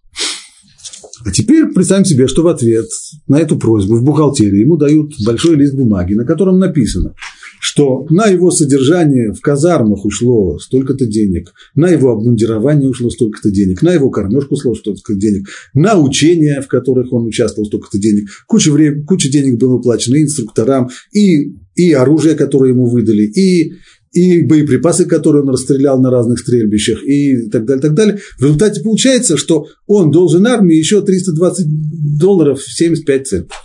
А 1.26 1.32
теперь 1.32 1.66
представим 1.66 2.04
себе, 2.04 2.28
что 2.28 2.44
в 2.44 2.46
ответ 2.46 2.86
на 3.26 3.40
эту 3.40 3.58
просьбу 3.58 3.96
в 3.96 4.04
бухгалтерии 4.04 4.60
ему 4.60 4.76
дают 4.76 5.12
большой 5.24 5.56
лист 5.56 5.74
бумаги, 5.74 6.14
на 6.14 6.24
котором 6.24 6.60
написано, 6.60 7.14
что 7.60 8.06
на 8.10 8.26
его 8.26 8.52
содержание 8.52 9.32
в 9.32 9.40
казармах 9.40 10.04
ушло 10.04 10.56
столько-то 10.60 11.04
денег, 11.04 11.52
на 11.74 11.88
его 11.88 12.12
обмундирование 12.12 12.88
ушло 12.88 13.10
столько-то 13.10 13.50
денег, 13.50 13.82
на 13.82 13.92
его 13.92 14.08
кормежку 14.08 14.54
ушло 14.54 14.76
столько-то 14.76 15.18
денег, 15.18 15.48
на 15.74 15.98
учения, 15.98 16.60
в 16.60 16.68
которых 16.68 17.12
он 17.12 17.26
участвовал, 17.26 17.66
столько-то 17.66 17.98
денег, 17.98 18.28
куча, 18.46 18.70
времени, 18.70 19.02
куча 19.02 19.28
денег 19.28 19.58
было 19.58 19.74
уплачено 19.74 20.22
инструкторам, 20.22 20.90
и, 21.12 21.56
и 21.74 21.92
оружие, 21.92 22.36
которое 22.36 22.70
ему 22.70 22.86
выдали, 22.86 23.24
и 23.24 23.72
и 24.16 24.42
боеприпасы, 24.42 25.04
которые 25.04 25.42
он 25.42 25.50
расстрелял 25.50 26.00
на 26.00 26.10
разных 26.10 26.38
стрельбищах, 26.38 27.04
и 27.04 27.48
так 27.50 27.66
далее, 27.66 27.82
так 27.82 27.94
далее. 27.94 28.18
В 28.38 28.42
результате 28.42 28.80
получается, 28.82 29.36
что 29.36 29.66
он 29.86 30.10
должен 30.10 30.46
армии 30.46 30.74
еще 30.74 31.02
320 31.02 32.18
долларов 32.18 32.62
75 32.62 33.26
центов 33.26 33.56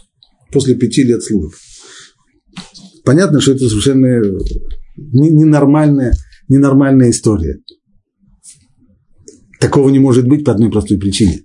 после 0.51 0.75
пяти 0.75 1.03
лет 1.03 1.23
службы. 1.23 1.53
Понятно, 3.05 3.39
что 3.39 3.53
это 3.53 3.69
совершенно 3.69 4.21
ненормальная, 4.97 6.13
ненормальная 6.49 7.11
история. 7.11 7.59
Такого 9.61 9.89
не 9.89 9.99
может 9.99 10.27
быть 10.27 10.43
по 10.43 10.51
одной 10.51 10.69
простой 10.69 10.97
причине. 10.97 11.43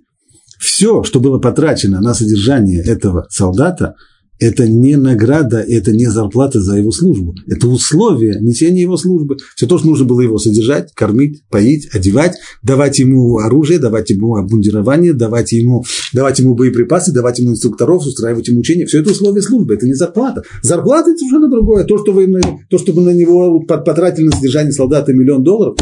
Все, 0.59 1.03
что 1.03 1.21
было 1.21 1.39
потрачено 1.39 2.01
на 2.01 2.13
содержание 2.13 2.83
этого 2.83 3.25
солдата– 3.29 3.95
это 4.39 4.67
не 4.67 4.95
награда, 4.95 5.59
это 5.59 5.91
не 5.91 6.05
зарплата 6.05 6.61
за 6.61 6.77
его 6.77 6.91
службу. 6.91 7.35
Это 7.47 7.67
условие 7.67 8.39
несения 8.39 8.81
его 8.81 8.97
службы. 8.97 9.37
Все 9.55 9.67
то, 9.67 9.77
что 9.77 9.87
нужно 9.87 10.05
было 10.05 10.21
его 10.21 10.37
содержать, 10.37 10.93
кормить, 10.93 11.43
поить, 11.49 11.89
одевать, 11.93 12.37
давать 12.61 12.99
ему 12.99 13.39
оружие, 13.39 13.79
давать 13.79 14.09
ему 14.09 14.35
обмундирование, 14.35 15.13
давать 15.13 15.51
ему, 15.51 15.83
давать 16.13 16.39
ему 16.39 16.55
боеприпасы, 16.55 17.11
давать 17.11 17.39
ему 17.39 17.51
инструкторов, 17.51 18.05
устраивать 18.05 18.47
ему 18.47 18.59
учения. 18.59 18.85
Все 18.85 19.01
это 19.01 19.11
условия 19.11 19.41
службы, 19.41 19.73
это 19.73 19.85
не 19.85 19.93
зарплата. 19.93 20.43
Зарплата– 20.61 21.09
это 21.11 21.19
совершенно 21.19 21.49
другое. 21.49 21.83
То, 21.83 21.97
что 21.97 22.11
вы, 22.11 22.41
то, 22.69 22.77
что 22.77 22.93
вы 22.93 23.01
на 23.01 23.13
него 23.13 23.61
потратили 23.61 24.25
на 24.25 24.35
содержание 24.35 24.71
солдата 24.71 25.13
миллион 25.13 25.43
долларов, 25.43 25.77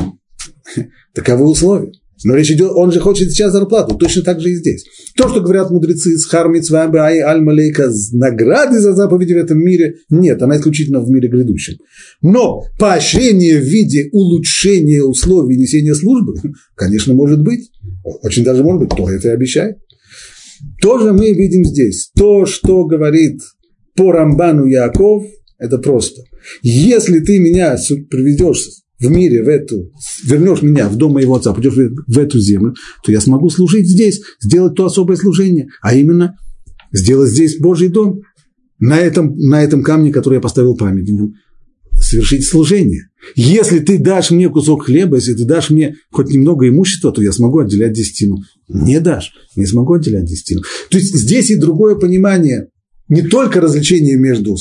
таковы 1.14 1.46
условия. 1.46 1.92
Но 2.24 2.36
речь 2.36 2.52
идет, 2.52 2.72
он 2.74 2.92
же 2.92 3.00
хочет 3.00 3.32
сейчас 3.32 3.52
зарплату, 3.52 3.96
точно 3.96 4.24
так 4.24 4.40
же 4.40 4.52
и 4.52 4.56
здесь. 4.56 4.86
То, 5.18 5.28
что 5.28 5.42
говорят 5.42 5.70
мудрецы 5.70 6.18
с 6.18 6.26
Хармиц, 6.26 6.70
Вамбе, 6.70 7.00
Ай, 7.00 7.20
Аль-Малейка, 7.20 7.92
награды 8.14 8.80
за 8.80 8.94
заповеди 8.94 9.34
в 9.34 9.38
этом 9.38 9.60
мире, 9.60 9.96
нет, 10.10 10.42
она 10.42 10.58
исключительно 10.58 11.02
в 11.02 11.10
мире 11.10 11.28
грядущем. 11.28 11.78
Но 12.22 12.64
поощрение 12.80 13.60
в 13.60 13.66
виде 13.66 14.10
улучшения 14.12 15.04
условий 15.04 15.58
несения 15.58 15.94
службы, 15.94 16.36
конечно, 16.76 17.14
может 17.14 17.42
быть. 17.42 17.70
Очень 18.22 18.44
даже 18.44 18.64
может 18.64 18.82
быть, 18.82 18.90
то 18.96 19.10
это 19.10 19.30
и 19.30 19.32
обещает. 19.32 19.78
Тоже 20.82 21.12
мы 21.12 21.34
видим 21.34 21.66
здесь. 21.66 22.12
То, 22.16 22.46
что 22.46 22.86
говорит 22.86 23.42
по 23.96 24.12
Рамбану 24.12 24.66
Яков, 24.66 25.26
это 25.58 25.78
просто. 25.78 26.22
Если 26.62 27.20
ты 27.20 27.40
меня 27.40 27.78
приведешь 28.10 28.68
в 29.00 29.10
мире, 29.10 29.44
в 29.44 29.48
эту, 29.48 29.92
вернешь 30.24 30.62
меня 30.62 30.88
в 30.88 30.96
дом 30.96 31.14
моего 31.14 31.36
отца, 31.36 31.54
пойдешь 31.54 31.75
в 31.75 32.18
эту 32.18 32.40
землю, 32.40 32.75
то 33.04 33.12
я 33.12 33.20
смогу 33.20 33.50
служить 33.50 33.90
здесь, 33.90 34.22
сделать 34.42 34.75
то 34.75 34.86
особое 34.86 35.18
служение, 35.18 35.68
а 35.82 35.94
именно 35.94 36.38
сделать 36.92 37.30
здесь 37.30 37.58
Божий 37.60 37.90
дом, 37.90 38.22
на 38.80 38.98
этом, 39.00 39.36
на 39.38 39.64
этом 39.64 39.84
камне, 39.84 40.12
который 40.12 40.36
я 40.36 40.42
поставил 40.42 40.75
памятником, 40.75 41.36
совершить 42.00 42.46
служение. 42.46 43.10
Если 43.36 43.80
ты 43.80 43.98
дашь 43.98 44.32
мне 44.32 44.50
кусок 44.50 44.86
хлеба, 44.86 45.16
если 45.16 45.34
ты 45.34 45.46
дашь 45.46 45.70
мне 45.70 45.96
хоть 46.12 46.30
немного 46.30 46.68
имущества, 46.68 47.12
то 47.12 47.22
я 47.22 47.32
смогу 47.32 47.60
отделять 47.60 47.94
десятину. 47.94 48.38
Не 48.68 49.00
дашь, 49.00 49.34
не 49.56 49.66
смогу 49.66 49.94
отделять 49.94 50.25
десятину. 50.25 50.62
То 50.90 50.98
есть 50.98 51.16
здесь 51.16 51.50
и 51.50 51.56
другое 51.56 51.96
понимание 51.96 52.68
не 53.08 53.22
только 53.22 53.62
развлечение 53.62 54.18
между, 54.18 54.56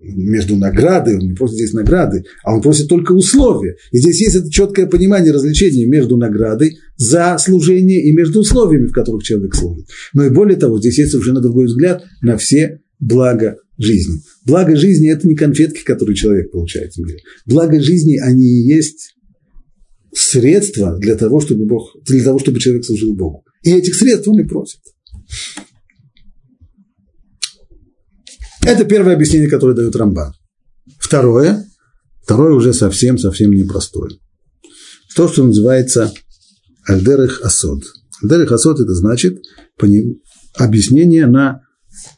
между 0.00 0.56
наградой, 0.56 1.16
он 1.16 1.28
не 1.28 1.34
просит 1.34 1.56
здесь 1.56 1.72
награды, 1.72 2.24
а 2.44 2.54
он 2.54 2.60
просит 2.60 2.88
только 2.88 3.12
условия. 3.12 3.76
И 3.90 3.98
здесь 3.98 4.20
есть 4.20 4.36
это 4.36 4.50
четкое 4.50 4.86
понимание 4.86 5.32
развлечения 5.32 5.86
между 5.86 6.16
наградой 6.16 6.78
за 6.96 7.36
служение 7.38 8.02
и 8.02 8.12
между 8.12 8.40
условиями, 8.40 8.86
в 8.86 8.92
которых 8.92 9.22
человек 9.22 9.54
служит. 9.54 9.86
Но 10.12 10.26
и 10.26 10.30
более 10.30 10.58
того, 10.58 10.78
здесь 10.78 10.98
есть 10.98 11.14
уже 11.14 11.32
на 11.32 11.40
другой 11.40 11.66
взгляд 11.66 12.04
на 12.20 12.36
все 12.36 12.80
блага 13.00 13.56
жизни. 13.78 14.20
Благо 14.44 14.76
жизни– 14.76 15.10
это 15.12 15.26
не 15.26 15.34
конфетки, 15.34 15.82
которые 15.82 16.16
человек 16.16 16.50
получает 16.50 16.92
в 16.92 16.98
мире. 16.98 17.18
Благо 17.46 17.80
жизни, 17.80 18.16
они 18.16 18.44
и 18.44 18.66
есть 18.74 19.14
средства 20.14 20.98
для 20.98 21.14
того, 21.14 21.40
чтобы, 21.40 21.66
Бог, 21.66 21.96
для 22.06 22.22
того, 22.22 22.38
чтобы 22.38 22.58
человек 22.58 22.84
служил 22.84 23.14
Богу. 23.14 23.44
И 23.62 23.70
этих 23.70 23.94
средств 23.94 24.28
он 24.28 24.40
и 24.40 24.44
просит. 24.44 24.80
Это 28.66 28.84
первое 28.84 29.14
объяснение, 29.14 29.48
которое 29.48 29.74
дает 29.74 29.94
Рамбан. 29.94 30.32
Второе, 30.98 31.64
второе 32.24 32.52
уже 32.52 32.74
совсем-совсем 32.74 33.52
непростое. 33.52 34.18
То, 35.14 35.28
что 35.28 35.44
называется 35.44 36.12
Альдерых 36.84 37.42
Асод. 37.42 37.84
Альдерых 38.22 38.50
Асод– 38.50 38.80
это 38.80 38.92
значит 38.92 39.40
объяснение 40.56 41.26
на 41.26 41.62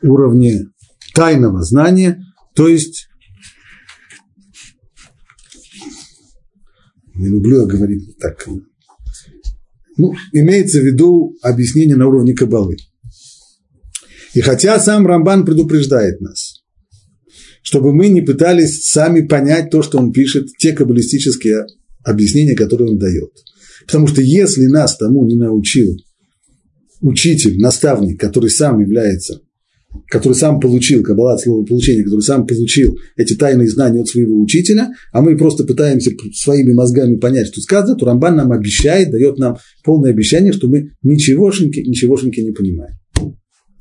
уровне 0.03 0.71
тайного 1.15 1.63
знания, 1.63 2.25
то 2.55 2.67
есть 2.67 3.09
не 7.15 7.29
люблю 7.29 7.67
говорить 7.67 8.17
так, 8.19 8.47
ну, 9.99 10.15
имеется 10.33 10.81
в 10.81 10.85
виду 10.85 11.37
объяснение 11.43 11.97
на 11.97 12.07
уровне 12.07 12.33
кабалы. 12.33 12.79
И 14.39 14.41
хотя 14.41 14.79
сам 14.79 15.05
Рамбан 15.05 15.45
предупреждает 15.45 16.21
нас, 16.21 16.63
чтобы 17.61 17.93
мы 17.93 18.07
не 18.07 18.21
пытались 18.21 18.85
сами 18.85 19.27
понять 19.27 19.69
то, 19.69 19.83
что 19.83 19.99
он 19.99 20.13
пишет, 20.13 20.47
те 20.61 20.71
каббалистические 20.71 21.67
объяснения, 22.05 22.55
которые 22.55 22.91
он 22.91 22.99
дает. 22.99 23.33
Потому 23.85 24.07
что 24.07 24.23
если 24.23 24.67
нас 24.67 24.97
тому 24.97 25.27
не 25.27 25.35
научил 25.35 25.93
учитель, 27.01 27.59
наставник, 27.59 28.21
который 28.21 28.49
сам 28.49 28.79
является, 28.79 29.41
который 30.07 30.35
сам 30.35 30.61
получил, 30.61 31.03
каббала 31.03 31.35
от 31.35 31.41
слова 31.41 31.65
получения, 31.65 32.05
который 32.05 32.21
сам 32.21 32.47
получил 32.47 32.97
эти 33.17 33.35
тайные 33.35 33.69
знания 33.69 34.03
от 34.03 34.07
своего 34.07 34.41
учителя, 34.41 34.93
а 35.11 35.21
мы 35.21 35.37
просто 35.37 35.65
пытаемся 35.65 36.13
своими 36.33 36.75
мозгами 36.75 37.17
понять, 37.17 37.49
что 37.49 37.61
сказано, 37.61 37.97
то 37.97 38.07
Рамбан 38.07 38.37
нам 38.37 38.53
обещает, 38.53 39.11
дает 39.11 39.37
нам 39.39 39.57
полное 39.83 40.13
обещание, 40.13 40.53
что 40.53 40.69
мы 40.69 40.93
ничегошеньки, 41.03 41.81
ничегошеньки 41.81 42.39
не 42.39 42.53
понимаем. 42.53 42.99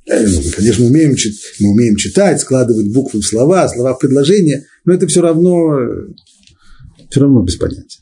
Э, 0.07 0.25
мы, 0.25 0.51
конечно, 0.51 0.85
умеем, 0.85 1.15
мы 1.59 1.69
умеем 1.69 1.95
читать, 1.95 2.39
складывать 2.39 2.91
буквы 2.93 3.19
в 3.19 3.25
слова, 3.25 3.67
слова 3.67 3.93
в 3.93 3.99
предложения, 3.99 4.65
но 4.85 4.93
это 4.93 5.07
все 5.07 5.21
равно, 5.21 5.77
все 7.09 7.19
равно 7.19 7.43
без 7.43 7.57
понятия. 7.57 7.99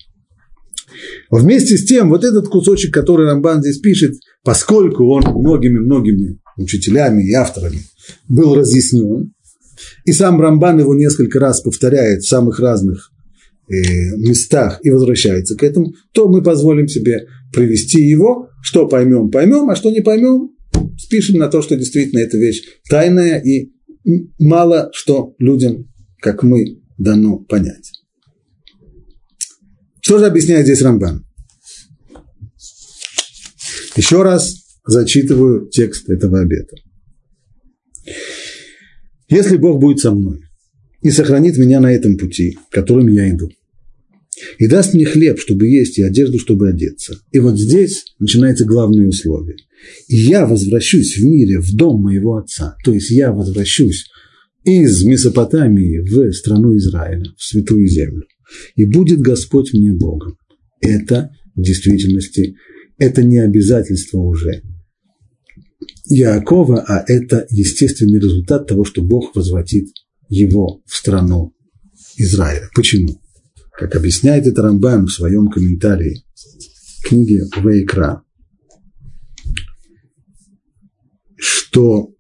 Вместе 1.32 1.78
с 1.78 1.86
тем, 1.86 2.10
вот 2.10 2.24
этот 2.24 2.48
кусочек, 2.48 2.94
который 2.94 3.26
Рамбан 3.26 3.62
здесь 3.62 3.80
пишет, 3.80 4.14
поскольку 4.44 5.06
он 5.08 5.24
многими-многими 5.24 6.40
учителями 6.58 7.24
и 7.28 7.34
авторами 7.34 7.82
был 8.28 8.56
разъяснен, 8.56 9.34
и 10.06 10.12
сам 10.12 10.40
Рамбан 10.40 10.80
его 10.80 10.96
несколько 10.96 11.40
раз 11.40 11.62
повторяет 11.62 12.22
в 12.22 12.28
самых 12.28 12.60
разных 12.60 13.12
э, 13.68 14.16
местах 14.16 14.80
и 14.84 14.92
возвращается 14.92 15.58
к 15.58 15.64
этому, 15.64 15.94
то 16.14 16.30
мы 16.30 16.44
позволим 16.44 16.88
себе 16.88 17.28
привести 17.52 18.02
его, 18.02 18.50
что 18.62 18.88
поймем, 18.88 19.32
поймем, 19.32 19.70
а 19.70 19.76
что 19.76 19.90
не 19.90 20.02
поймем, 20.02 20.55
спишем 21.16 21.38
на 21.38 21.48
то, 21.48 21.62
что 21.62 21.76
действительно 21.76 22.20
эта 22.20 22.38
вещь 22.38 22.64
тайная 22.90 23.40
и 23.40 23.72
мало 24.40 24.90
что 24.94 25.36
людям, 25.40 25.90
как 26.20 26.44
мы, 26.44 26.82
дано 26.98 27.40
понять. 27.40 27.92
Что 30.02 30.20
же 30.20 30.26
объясняет 30.26 30.66
здесь 30.66 30.82
Рамбан? 30.82 31.26
Еще 33.96 34.22
раз 34.22 34.56
зачитываю 34.86 35.68
текст 35.70 36.10
этого 36.10 36.42
обета. 36.42 36.76
Если 39.30 39.58
Бог 39.58 39.80
будет 39.80 40.00
со 40.00 40.12
мной 40.12 40.42
и 41.02 41.10
сохранит 41.10 41.58
меня 41.58 41.80
на 41.80 41.92
этом 41.92 42.18
пути, 42.18 42.58
которым 42.72 43.08
я 43.08 43.30
иду, 43.30 43.50
и 44.60 44.68
даст 44.68 44.94
мне 44.94 45.06
хлеб, 45.06 45.40
чтобы 45.40 45.68
есть, 45.68 45.98
и 45.98 46.04
одежду, 46.04 46.40
чтобы 46.40 46.70
одеться. 46.70 47.18
И 47.32 47.40
вот 47.40 47.58
здесь 47.58 48.04
начинается 48.20 48.66
главное 48.66 49.08
условие. 49.08 49.56
Я 50.08 50.46
возвращусь 50.46 51.18
в 51.18 51.26
мире, 51.26 51.60
в 51.60 51.74
дом 51.76 52.02
моего 52.02 52.38
отца. 52.38 52.76
То 52.84 52.94
есть 52.94 53.12
я 53.12 53.32
возвращусь 53.32 54.06
из 54.64 55.04
Месопотамии 55.04 56.00
в 56.00 56.34
страну 56.34 56.76
Израиля, 56.78 57.26
в 57.38 57.44
святую 57.44 57.88
землю. 57.88 58.24
И 58.76 58.86
будет 58.86 59.20
Господь 59.20 59.74
мне 59.74 59.92
Богом. 59.92 60.38
Это 60.82 61.32
в 61.56 61.62
действительности, 61.62 62.56
это 62.98 63.24
не 63.24 63.40
обязательство 63.40 64.20
уже 64.20 64.62
Иакова, 66.08 66.84
а 66.88 67.04
это 67.08 67.48
естественный 67.50 68.20
результат 68.20 68.68
того, 68.68 68.86
что 68.86 69.02
Бог 69.02 69.36
возвратит 69.36 69.88
его 70.30 70.82
в 70.86 70.96
страну 70.96 71.54
Израиля. 72.18 72.70
Почему? 72.76 73.22
Как 73.72 73.96
объясняет 73.96 74.48
это 74.48 74.62
Рамбан 74.62 75.06
в 75.08 75.12
своем 75.12 75.48
комментарии 75.48 76.24
книги 77.04 77.42
Вейкра, 77.62 78.24
что 81.76 82.14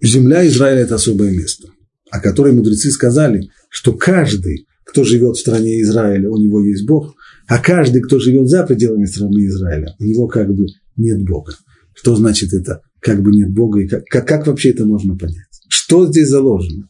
земля 0.00 0.46
Израиля– 0.46 0.80
это 0.84 0.94
особое 0.94 1.32
место, 1.32 1.68
о 2.10 2.18
которой 2.18 2.54
мудрецы 2.54 2.90
сказали, 2.90 3.50
что 3.68 3.92
каждый, 3.92 4.66
кто 4.84 5.04
живет 5.04 5.36
в 5.36 5.40
стране 5.40 5.82
Израиля, 5.82 6.30
у 6.30 6.38
него 6.38 6.64
есть 6.64 6.86
Бог, 6.86 7.14
а 7.46 7.58
каждый, 7.58 8.00
кто 8.00 8.18
живет 8.18 8.48
за 8.48 8.64
пределами 8.64 9.04
страны 9.04 9.44
Израиля, 9.48 9.94
у 9.98 10.04
него 10.04 10.28
как 10.28 10.48
бы 10.54 10.64
нет 10.96 11.22
Бога. 11.24 11.52
Что 11.92 12.16
значит 12.16 12.54
это 12.54 12.80
как 13.00 13.22
бы 13.22 13.32
нет 13.32 13.52
Бога, 13.52 13.80
и 13.80 13.86
как, 13.86 14.06
как, 14.06 14.26
как 14.26 14.46
вообще 14.46 14.70
это 14.70 14.86
можно 14.86 15.14
понять? 15.14 15.44
Что 15.68 16.06
здесь 16.06 16.28
заложено? 16.28 16.88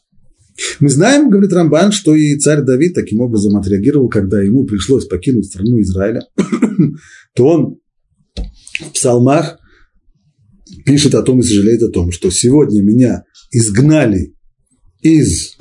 Мы 0.79 0.91
знаем, 0.91 1.29
говорит 1.29 1.53
Рамбан, 1.53 1.91
что 1.91 2.15
и 2.15 2.39
царь 2.39 2.63
Давид 2.63 2.95
таким 2.95 3.21
образом 3.21 3.57
отреагировал, 3.57 4.09
когда 4.09 4.41
ему 4.41 4.65
пришлось 4.65 5.07
покинуть 5.07 5.47
страну 5.47 5.81
Израиля, 5.81 6.21
то 7.35 7.49
он 7.49 7.79
в 8.37 8.93
псалмах 8.93 9.59
пишет 10.85 11.15
о 11.15 11.23
том 11.23 11.41
и 11.41 11.43
сожалеет 11.43 11.83
о 11.83 11.91
том, 11.91 12.13
что 12.13 12.31
сегодня 12.31 12.83
меня 12.83 13.25
изгнали 13.51 14.35
из 15.03 15.57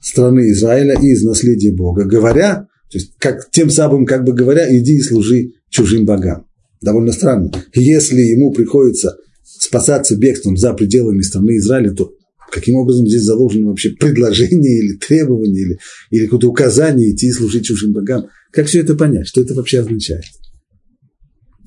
страны 0.00 0.50
Израиля 0.50 0.98
и 1.00 1.06
из 1.06 1.22
наследия 1.22 1.72
Бога, 1.72 2.04
говоря, 2.04 2.66
то 2.90 2.98
есть 2.98 3.12
как, 3.18 3.50
тем 3.50 3.70
самым 3.70 4.04
как 4.04 4.24
бы 4.24 4.32
говоря, 4.32 4.66
иди 4.76 4.96
и 4.96 5.02
служи 5.02 5.52
чужим 5.70 6.04
богам. 6.04 6.46
Довольно 6.80 7.12
странно. 7.12 7.50
Если 7.74 8.20
ему 8.20 8.52
приходится 8.52 9.16
спасаться 9.44 10.16
бегством 10.16 10.56
за 10.56 10.74
пределами 10.74 11.22
страны 11.22 11.56
Израиля, 11.56 11.92
то 11.92 12.12
каким 12.50 12.76
образом 12.76 13.06
здесь 13.06 13.22
заложено 13.22 13.68
вообще 13.68 13.90
предложение 13.90 14.78
или 14.78 14.96
требование, 14.96 15.62
или, 15.62 15.78
или 16.10 16.24
какое-то 16.24 16.48
указание 16.48 17.12
идти 17.12 17.28
и 17.28 17.32
служить 17.32 17.64
чужим 17.64 17.92
богам? 17.92 18.26
Как 18.50 18.66
все 18.66 18.80
это 18.80 18.94
понять? 18.94 19.28
Что 19.28 19.40
это 19.40 19.54
вообще 19.54 19.80
означает? 19.80 20.24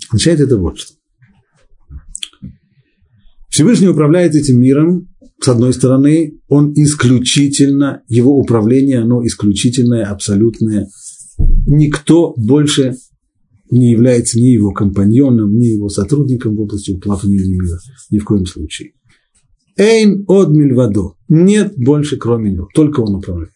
Означает 0.10 0.42
это 0.42 0.58
вот 0.58 0.78
что. 0.78 0.94
Всевышний 3.56 3.88
управляет 3.88 4.36
этим 4.36 4.60
миром, 4.60 5.08
с 5.40 5.48
одной 5.48 5.72
стороны, 5.72 6.42
он 6.50 6.74
исключительно, 6.74 8.02
его 8.10 8.38
управление, 8.38 9.00
оно 9.00 9.26
исключительное, 9.26 10.04
абсолютное. 10.04 10.90
Никто 11.66 12.34
больше 12.36 12.98
не 13.72 13.92
является 13.92 14.42
ни 14.42 14.48
его 14.48 14.74
компаньоном, 14.74 15.58
ни 15.58 15.68
его 15.68 15.88
сотрудником 15.88 16.58
в 16.58 16.60
области 16.60 16.92
уплотнения 16.92 17.46
мира. 17.46 17.80
Ни 18.12 18.20
в 18.20 18.26
коем 18.26 18.46
случае. 18.46 18.92
Эйн 19.78 20.26
от 20.28 20.50
мильвадо. 20.50 21.14
Нет 21.30 21.76
больше, 21.78 22.18
кроме 22.18 22.52
него. 22.52 22.68
Только 22.76 23.00
он 23.00 23.16
управляет. 23.16 23.54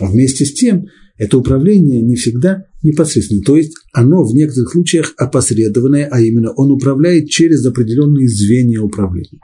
А 0.00 0.06
вместе 0.06 0.44
с 0.44 0.54
тем, 0.54 0.84
это 1.18 1.38
управление 1.38 2.02
не 2.02 2.14
всегда 2.14 2.62
непосредственно. 2.86 3.42
То 3.42 3.56
есть 3.56 3.74
оно 3.92 4.24
в 4.24 4.34
некоторых 4.34 4.72
случаях 4.72 5.14
опосредованное, 5.16 6.08
а 6.10 6.20
именно 6.20 6.52
он 6.52 6.70
управляет 6.70 7.28
через 7.28 7.64
определенные 7.66 8.28
звенья 8.28 8.80
управления. 8.80 9.40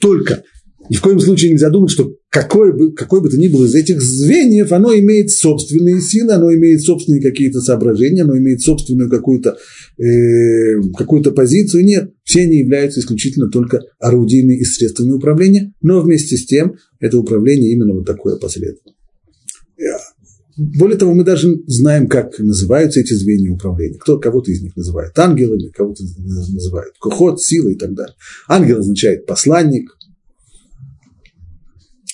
Только 0.00 0.42
ни 0.88 0.96
в 0.96 1.00
коем 1.00 1.20
случае 1.20 1.52
нельзя 1.52 1.70
думать, 1.70 1.90
что 1.90 2.12
какой 2.28 2.72
бы, 2.72 2.92
какой 2.92 3.20
бы 3.20 3.28
то 3.28 3.38
ни 3.38 3.48
было 3.48 3.66
из 3.66 3.74
этих 3.74 4.00
звеньев, 4.00 4.72
оно 4.72 4.92
имеет 4.94 5.30
собственные 5.30 6.00
силы, 6.00 6.32
оно 6.32 6.52
имеет 6.54 6.82
собственные 6.82 7.22
какие-то 7.22 7.60
соображения, 7.60 8.22
оно 8.22 8.36
имеет 8.36 8.62
собственную 8.62 9.08
какую-то, 9.08 9.56
э, 9.98 10.82
какую-то 10.96 11.30
позицию. 11.30 11.84
Нет, 11.84 12.12
все 12.24 12.42
они 12.42 12.58
являются 12.58 13.00
исключительно 13.00 13.48
только 13.48 13.80
орудиями 14.00 14.54
и 14.58 14.64
средствами 14.64 15.12
управления, 15.12 15.72
но 15.82 16.00
вместе 16.00 16.36
с 16.36 16.46
тем 16.46 16.76
это 17.00 17.18
управление 17.18 17.72
именно 17.72 17.94
вот 17.94 18.06
такое 18.06 18.36
последовательное. 18.36 18.96
Более 20.78 20.96
того, 20.96 21.12
мы 21.12 21.24
даже 21.24 21.48
знаем, 21.66 22.06
как 22.06 22.38
называются 22.38 23.00
эти 23.00 23.14
звенья 23.14 23.50
управления. 23.50 23.98
Кто, 23.98 24.18
кого-то 24.18 24.52
из 24.52 24.62
них 24.62 24.76
называет 24.76 25.18
ангелами, 25.18 25.68
кого-то 25.68 26.04
называют 26.04 26.96
кухот, 26.98 27.40
сила 27.40 27.70
и 27.70 27.74
так 27.74 27.94
далее. 27.94 28.14
Ангел 28.48 28.78
означает 28.78 29.26
посланник, 29.26 29.90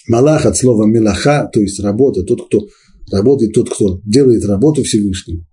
Малах 0.09 0.47
от 0.47 0.57
слова 0.57 0.87
мелаха, 0.87 1.51
то 1.53 1.61
есть 1.61 1.81
работа, 1.81 2.23
тот, 2.23 2.47
кто 2.47 2.67
работает, 3.13 3.53
тот, 3.53 3.69
кто 3.69 4.01
делает 4.07 4.43
работу 4.47 4.83
Всевышнему. 4.83 5.47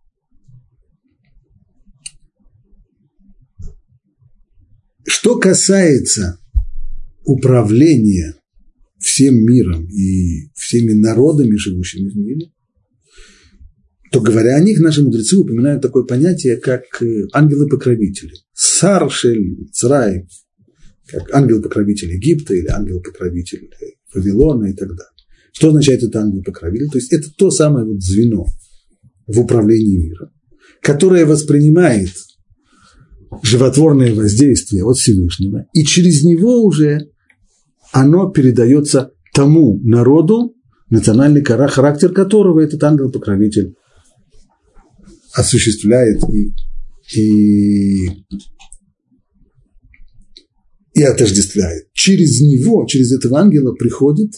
Что 5.06 5.38
касается 5.38 6.40
управления 7.26 8.36
всем 8.98 9.36
миром 9.44 9.86
и 9.90 10.50
всеми 10.54 10.94
народами, 10.94 11.58
живущими 11.58 12.08
в 12.08 12.16
мире, 12.16 12.52
то, 14.16 14.22
говоря 14.22 14.56
о 14.56 14.62
них, 14.62 14.80
наши 14.80 15.04
мудрецы 15.04 15.36
упоминают 15.36 15.82
такое 15.82 16.06
понятие, 16.06 16.56
как 16.56 16.84
э, 17.02 17.26
ангелы-покровители. 17.34 18.32
Саршель, 18.54 19.68
Црай, 19.74 20.26
как 21.08 21.34
ангел-покровитель 21.34 22.14
Египта 22.14 22.54
или 22.54 22.68
ангел-покровитель 22.68 23.70
Вавилона 24.14 24.68
и 24.68 24.74
так 24.74 24.88
далее. 24.88 25.12
Что 25.52 25.68
означает 25.68 26.02
это 26.04 26.22
ангел-покровитель? 26.22 26.88
То 26.92 26.98
есть 26.98 27.12
это 27.12 27.28
то 27.38 27.52
самое 27.52 27.86
вот 27.86 28.02
звено 28.02 28.46
в 29.28 29.38
управлении 29.38 29.98
миром, 29.98 30.30
которое 30.82 31.26
воспринимает 31.26 32.14
животворное 33.44 34.16
воздействие 34.16 34.86
от 34.86 34.96
Всевышнего, 34.96 35.66
и 35.74 35.84
через 35.84 36.24
него 36.24 36.64
уже 36.64 37.10
оно 37.92 38.30
передается 38.30 39.12
тому 39.34 39.78
народу, 39.84 40.56
национальный 40.90 41.44
характер 41.44 42.14
которого 42.14 42.62
этот 42.62 42.82
ангел-покровитель 42.82 43.76
осуществляет 45.36 46.22
и, 46.30 46.54
и 47.20 48.10
и 50.96 51.04
отождествляет. 51.04 51.90
Через 51.94 52.40
него, 52.40 52.86
через 52.88 53.12
этого 53.12 53.40
ангела 53.40 53.74
приходит 53.74 54.32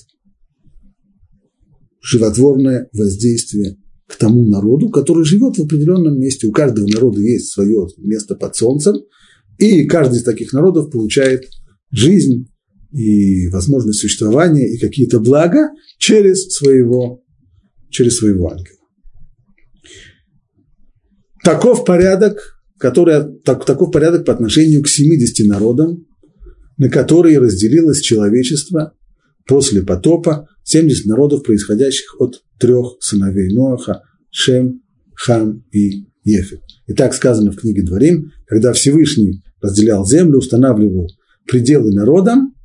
животворное 2.01 2.89
воздействие 2.93 3.77
к 4.07 4.15
тому 4.15 4.47
народу, 4.47 4.89
который 4.89 5.23
живет 5.23 5.57
в 5.57 5.63
определенном 5.63 6.19
месте. 6.19 6.47
У 6.47 6.51
каждого 6.51 6.87
народа 6.87 7.21
есть 7.21 7.51
свое 7.51 7.87
место 7.97 8.35
под 8.35 8.55
солнцем, 8.55 8.95
и 9.59 9.83
каждый 9.85 10.17
из 10.17 10.23
таких 10.23 10.51
народов 10.51 10.89
получает 10.89 11.47
жизнь 11.91 12.47
и 12.91 13.47
возможность 13.49 13.99
существования 13.99 14.67
и 14.67 14.79
какие-то 14.79 15.19
блага 15.19 15.69
через 15.99 16.47
своего, 16.47 17.23
через 17.89 18.17
своего 18.17 18.49
ангела. 18.49 18.76
Таков 21.47 21.85
порядок, 21.85 22.59
который, 22.77 23.39
так, 23.45 23.63
таков 23.63 23.93
порядок 23.93 24.25
по 24.25 24.33
отношению 24.33 24.83
к 24.83 24.89
70 24.89 25.47
народам, 25.47 26.05
на 26.75 26.89
которые 26.89 27.39
разделилось 27.39 28.01
человечество 28.01 28.91
после 29.47 29.81
потопа 29.81 30.49
70 30.65 31.05
народов, 31.05 31.43
происходящих 31.43 32.19
от 32.19 32.41
трех 32.59 32.97
сыновей 32.99 33.55
Ноаха– 33.55 34.01
Шем, 34.29 34.81
Хам 35.15 35.63
и 35.71 36.07
Ефет. 36.25 36.59
И 36.85 36.91
так 36.91 37.13
сказано 37.13 37.53
в 37.53 37.55
книге 37.55 37.83
Дворим, 37.83 38.29
когда 38.45 38.73
Всевышний 38.73 39.41
разделял 39.61 40.05
землю, 40.05 40.39
устанавливал 40.39 41.07
пределы 41.49 41.93
народам, 41.93 42.55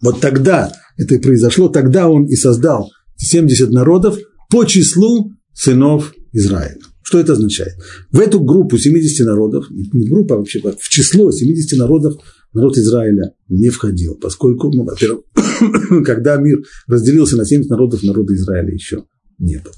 вот 0.00 0.22
тогда 0.22 0.72
это 0.96 1.16
и 1.16 1.18
произошло, 1.18 1.68
тогда 1.68 2.08
он 2.08 2.24
и 2.24 2.34
создал 2.34 2.90
70 3.16 3.68
народов 3.72 4.18
по 4.48 4.64
числу 4.64 5.32
сынов 5.52 6.14
Израиля. 6.32 6.80
Что 7.06 7.20
это 7.20 7.34
означает? 7.34 7.74
В 8.10 8.18
эту 8.18 8.40
группу 8.40 8.76
70 8.76 9.24
народов, 9.24 9.66
не 9.70 10.08
группа, 10.08 10.34
а 10.34 10.38
вообще 10.38 10.60
в 10.60 10.88
число 10.88 11.30
70 11.30 11.78
народов 11.78 12.16
народ 12.52 12.76
Израиля 12.78 13.32
не 13.48 13.68
входил, 13.68 14.16
поскольку, 14.16 14.72
ну, 14.72 14.82
во-первых, 14.82 15.22
когда 16.04 16.34
мир 16.34 16.64
разделился 16.88 17.36
на 17.36 17.44
70 17.44 17.70
народов, 17.70 18.02
народа 18.02 18.34
Израиля 18.34 18.72
еще 18.72 19.04
не 19.38 19.58
было. 19.58 19.74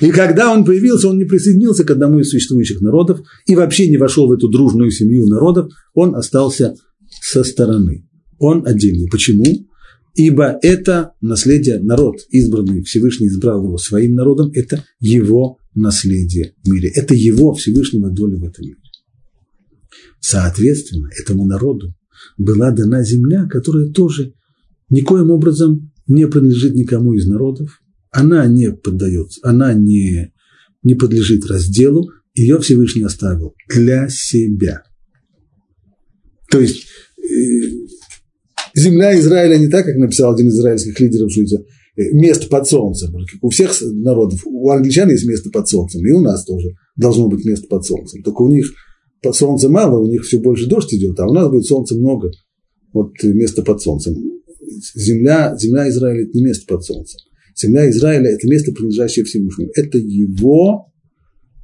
И 0.00 0.10
когда 0.10 0.50
он 0.50 0.64
появился, 0.64 1.08
он 1.08 1.18
не 1.18 1.24
присоединился 1.24 1.84
к 1.84 1.90
одному 1.90 2.20
из 2.20 2.30
существующих 2.30 2.80
народов 2.80 3.20
и 3.44 3.54
вообще 3.54 3.90
не 3.90 3.98
вошел 3.98 4.26
в 4.26 4.32
эту 4.32 4.48
дружную 4.48 4.90
семью 4.92 5.26
народов, 5.26 5.70
он 5.92 6.16
остался 6.16 6.74
со 7.20 7.44
стороны. 7.44 8.08
Он 8.38 8.66
отдельный. 8.66 9.10
Почему? 9.10 9.44
ибо 10.14 10.58
это 10.62 11.12
наследие, 11.20 11.80
народ 11.80 12.16
избранный, 12.30 12.82
Всевышний 12.82 13.28
избрал 13.28 13.64
его 13.64 13.78
своим 13.78 14.14
народом, 14.14 14.50
это 14.54 14.84
его 14.98 15.58
наследие 15.74 16.54
в 16.64 16.68
мире, 16.68 16.90
это 16.94 17.14
его 17.14 17.54
Всевышнего 17.54 18.10
доля 18.10 18.36
в 18.36 18.44
этом 18.44 18.64
мире. 18.64 18.76
Соответственно, 20.20 21.08
этому 21.18 21.46
народу 21.46 21.94
была 22.36 22.70
дана 22.70 23.02
земля, 23.02 23.46
которая 23.46 23.90
тоже 23.90 24.34
никоим 24.90 25.30
образом 25.30 25.92
не 26.06 26.26
принадлежит 26.26 26.74
никому 26.74 27.14
из 27.14 27.26
народов, 27.26 27.80
она 28.10 28.46
не 28.46 28.72
поддается, 28.72 29.40
она 29.42 29.72
не, 29.72 30.32
не 30.82 30.94
подлежит 30.94 31.46
разделу, 31.46 32.10
ее 32.34 32.58
Всевышний 32.58 33.04
оставил 33.04 33.54
для 33.68 34.08
себя. 34.08 34.82
То 36.50 36.58
есть 36.58 36.86
э, 37.18 37.70
земля 38.74 39.18
Израиля 39.18 39.58
не 39.58 39.68
так, 39.68 39.86
как 39.86 39.96
написал 39.96 40.34
один 40.34 40.48
из 40.48 40.54
израильских 40.54 40.98
лидеров, 40.98 41.30
что 41.30 41.42
это 41.42 41.64
место 42.12 42.48
под 42.48 42.66
солнцем. 42.66 43.14
У 43.42 43.50
всех 43.50 43.72
народов, 43.80 44.40
у 44.46 44.70
англичан 44.70 45.10
есть 45.10 45.26
место 45.26 45.50
под 45.50 45.68
солнцем, 45.68 46.06
и 46.06 46.12
у 46.12 46.20
нас 46.20 46.44
тоже 46.44 46.70
должно 46.96 47.28
быть 47.28 47.44
место 47.44 47.66
под 47.68 47.84
солнцем. 47.84 48.22
Только 48.22 48.42
у 48.42 48.48
них 48.48 48.66
солнца 49.32 49.68
мало, 49.68 50.00
у 50.00 50.06
них 50.06 50.24
все 50.24 50.38
больше 50.38 50.66
дождь 50.66 50.94
идет, 50.94 51.18
а 51.20 51.26
у 51.26 51.34
нас 51.34 51.48
будет 51.48 51.66
солнца 51.66 51.94
много. 51.94 52.30
Вот 52.92 53.12
место 53.22 53.62
под 53.62 53.80
солнцем. 53.80 54.14
Земля, 54.94 55.56
земля 55.58 55.88
Израиля– 55.88 56.22
это 56.24 56.32
не 56.36 56.44
место 56.44 56.66
под 56.66 56.84
солнцем. 56.84 57.20
Земля 57.56 57.90
Израиля– 57.90 58.30
это 58.30 58.48
место, 58.48 58.72
принадлежащее 58.72 59.24
Всевышнему. 59.24 59.70
Это 59.76 59.98
его 59.98 60.92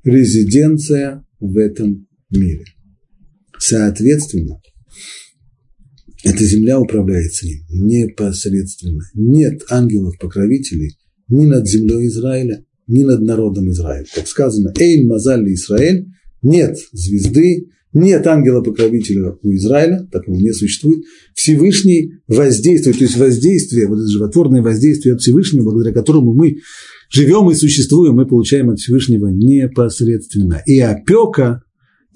резиденция 0.05 1.25
в 1.40 1.57
этом 1.57 2.07
мире. 2.31 2.64
Соответственно, 3.59 4.61
эта 6.26 6.44
земля 6.44 6.80
управляется 6.80 7.46
им 7.46 7.60
непосредственно. 7.70 9.02
Нет 9.14 9.62
ангелов-покровителей 9.70 10.96
ни 11.28 11.46
над 11.46 11.68
землей 11.68 12.08
Израиля, 12.08 12.64
ни 12.86 13.02
над 13.02 13.22
народом 13.22 13.70
Израиля. 13.70 14.06
Как 14.14 14.26
сказано, 14.26 14.72
«Эйн 14.78 15.06
мазаль 15.06 15.44
Израиль»– 15.52 16.06
нет 16.42 16.76
звезды, 16.92 17.68
нет 17.92 18.26
ангела-покровителя 18.26 19.36
у 19.42 19.54
Израиля, 19.54 20.06
такого 20.12 20.36
не 20.36 20.52
существует. 20.52 21.04
Всевышний 21.34 22.12
воздействует, 22.28 22.98
то 22.98 23.04
есть 23.04 23.16
воздействие, 23.16 23.88
вот 23.88 23.98
это 23.98 24.08
животворное 24.08 24.62
воздействие 24.62 25.14
от 25.14 25.22
Всевышнего, 25.22 25.64
благодаря 25.64 25.94
которому 25.94 26.34
мы 26.34 26.58
живем 27.10 27.50
и 27.50 27.54
существуем, 27.54 28.14
мы 28.14 28.26
получаем 28.26 28.70
от 28.70 28.78
Всевышнего 28.78 29.28
непосредственно. 29.28 30.62
И 30.66 30.78
опека, 30.78 31.62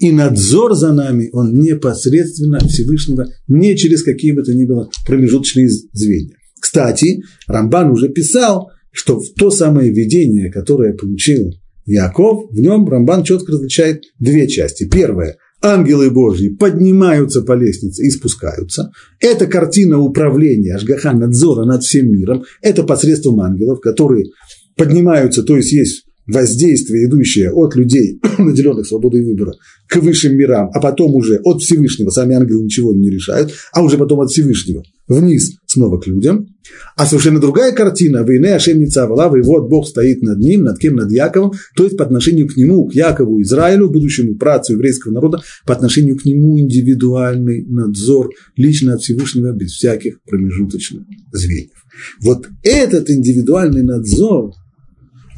и 0.01 0.11
надзор 0.11 0.73
за 0.73 0.93
нами, 0.93 1.29
он 1.31 1.53
непосредственно 1.59 2.59
Всевышнего, 2.59 3.27
не 3.47 3.77
через 3.77 4.01
какие 4.03 4.31
бы 4.31 4.41
то 4.41 4.51
ни 4.51 4.65
было 4.65 4.89
промежуточные 5.05 5.69
звенья. 5.69 6.35
Кстати, 6.59 7.21
Рамбан 7.47 7.91
уже 7.91 8.09
писал, 8.09 8.71
что 8.91 9.19
в 9.19 9.33
то 9.37 9.51
самое 9.51 9.91
видение, 9.91 10.51
которое 10.51 10.93
получил 10.93 11.53
Яков, 11.85 12.49
в 12.49 12.59
нем 12.59 12.89
Рамбан 12.89 13.23
четко 13.23 13.51
различает 13.51 14.01
две 14.19 14.47
части. 14.47 14.89
Первое 14.89 15.37
ангелы 15.61 16.09
Божьи 16.09 16.49
поднимаются 16.49 17.43
по 17.43 17.53
лестнице 17.53 18.03
и 18.03 18.09
спускаются. 18.09 18.91
Это 19.19 19.45
картина 19.45 19.99
управления, 19.99 20.73
Ашгаха, 20.73 21.11
надзора 21.11 21.65
над 21.65 21.83
всем 21.83 22.11
миром. 22.11 22.43
Это 22.63 22.83
посредством 22.83 23.39
ангелов, 23.39 23.79
которые 23.81 24.25
поднимаются, 24.75 25.43
то 25.43 25.57
есть 25.57 25.71
есть 25.71 26.05
воздействие, 26.27 27.05
идущее 27.05 27.51
от 27.51 27.75
людей, 27.75 28.19
наделенных 28.37 28.87
свободой 28.87 29.23
выбора, 29.23 29.53
к 29.87 29.97
высшим 29.97 30.35
мирам, 30.35 30.69
а 30.73 30.79
потом 30.79 31.15
уже 31.15 31.39
от 31.43 31.61
Всевышнего, 31.61 32.09
сами 32.09 32.35
ангелы 32.35 32.63
ничего 32.63 32.93
не 32.93 33.09
решают, 33.09 33.51
а 33.73 33.83
уже 33.83 33.97
потом 33.97 34.21
от 34.21 34.29
Всевышнего 34.29 34.83
вниз 35.07 35.57
снова 35.67 35.99
к 35.99 36.07
людям. 36.07 36.47
А 36.95 37.05
совершенно 37.05 37.39
другая 37.39 37.73
картина, 37.73 38.23
войны 38.23 38.47
Ашемница 38.47 39.03
Авалава, 39.03 39.37
и 39.37 39.41
вот 39.41 39.67
Бог 39.67 39.87
стоит 39.87 40.21
над 40.21 40.39
ним, 40.39 40.63
над 40.63 40.77
кем? 40.77 40.95
Над 40.95 41.11
Яковом, 41.11 41.51
то 41.75 41.83
есть 41.83 41.97
по 41.97 42.05
отношению 42.05 42.47
к 42.47 42.55
нему, 42.55 42.87
к 42.87 42.93
Якову, 42.93 43.41
Израилю, 43.41 43.89
будущему 43.89 44.35
працу 44.35 44.73
еврейского 44.73 45.11
народа, 45.11 45.39
по 45.65 45.73
отношению 45.73 46.17
к 46.17 46.25
нему 46.25 46.59
индивидуальный 46.59 47.65
надзор 47.67 48.29
лично 48.55 48.93
от 48.93 49.01
Всевышнего 49.01 49.51
без 49.51 49.71
всяких 49.71 50.21
промежуточных 50.23 51.03
звеньев. 51.33 51.71
Вот 52.21 52.47
этот 52.63 53.09
индивидуальный 53.09 53.83
надзор, 53.83 54.53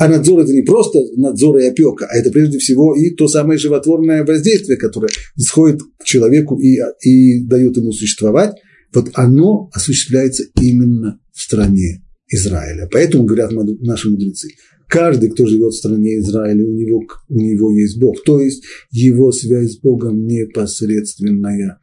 а 0.03 0.09
надзор 0.09 0.41
это 0.41 0.51
не 0.51 0.63
просто 0.63 0.99
надзор 1.15 1.59
и 1.59 1.67
опека, 1.67 2.07
а 2.11 2.17
это 2.17 2.29
прежде 2.29 2.57
всего 2.57 2.93
и 2.93 3.11
то 3.11 3.29
самое 3.29 3.57
животворное 3.57 4.25
воздействие, 4.25 4.77
которое 4.77 5.07
исходит 5.37 5.79
к 5.97 6.03
человеку 6.03 6.59
и, 6.59 6.77
и 7.03 7.45
дает 7.45 7.77
ему 7.77 7.93
существовать, 7.93 8.53
вот 8.93 9.11
оно 9.13 9.69
осуществляется 9.71 10.43
именно 10.59 11.21
в 11.31 11.41
стране 11.41 12.03
Израиля. 12.27 12.89
Поэтому 12.91 13.23
говорят 13.23 13.53
наши 13.53 14.09
мудрецы, 14.09 14.49
каждый, 14.89 15.29
кто 15.29 15.45
живет 15.45 15.71
в 15.71 15.77
стране 15.77 16.19
Израиля, 16.19 16.65
у 16.65 16.73
него, 16.73 17.03
у 17.29 17.39
него 17.39 17.71
есть 17.71 17.97
Бог. 17.97 18.21
То 18.25 18.41
есть 18.41 18.65
его 18.91 19.31
связь 19.31 19.75
с 19.75 19.79
Богом 19.79 20.25
непосредственная 20.25 21.79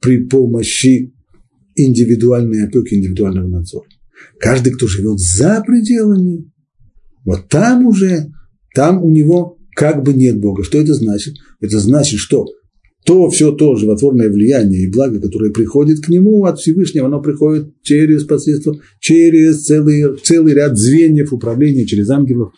при 0.00 0.18
помощи 0.18 1.12
индивидуальной 1.74 2.68
опеки, 2.68 2.94
индивидуального 2.94 3.48
надзора. 3.48 3.88
Каждый, 4.38 4.72
кто 4.72 4.86
живет 4.86 5.18
за 5.18 5.64
пределами, 5.66 6.48
вот 7.26 7.48
там 7.48 7.86
уже, 7.86 8.32
там 8.74 9.02
у 9.02 9.10
него 9.10 9.58
как 9.74 10.02
бы 10.02 10.14
нет 10.14 10.40
Бога. 10.40 10.62
Что 10.62 10.78
это 10.78 10.94
значит? 10.94 11.34
Это 11.60 11.78
значит, 11.80 12.18
что 12.18 12.46
то 13.04 13.28
все 13.30 13.52
то 13.52 13.76
животворное 13.76 14.30
влияние 14.30 14.82
и 14.82 14.90
благо, 14.90 15.20
которое 15.20 15.52
приходит 15.52 16.04
к 16.04 16.08
нему 16.08 16.44
от 16.44 16.58
Всевышнего, 16.58 17.06
оно 17.06 17.20
приходит 17.20 17.74
через 17.82 18.24
посредство, 18.24 18.74
через 19.00 19.64
целый, 19.64 20.16
целый 20.22 20.54
ряд 20.54 20.76
звеньев 20.78 21.32
управления, 21.32 21.84
через 21.84 22.08
ангелов 22.10 22.52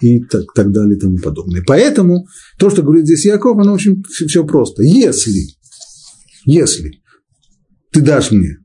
и 0.00 0.20
так, 0.20 0.44
так 0.54 0.72
далее 0.72 0.96
и 0.96 1.00
тому 1.00 1.18
подобное. 1.18 1.62
Поэтому 1.66 2.26
то, 2.58 2.70
что 2.70 2.82
говорит 2.82 3.04
здесь 3.04 3.24
Яков, 3.24 3.58
оно 3.58 3.72
очень 3.72 4.02
все 4.08 4.44
просто. 4.44 4.82
Если, 4.82 5.42
если 6.44 6.92
ты 7.92 8.00
дашь 8.00 8.30
мне 8.30 8.58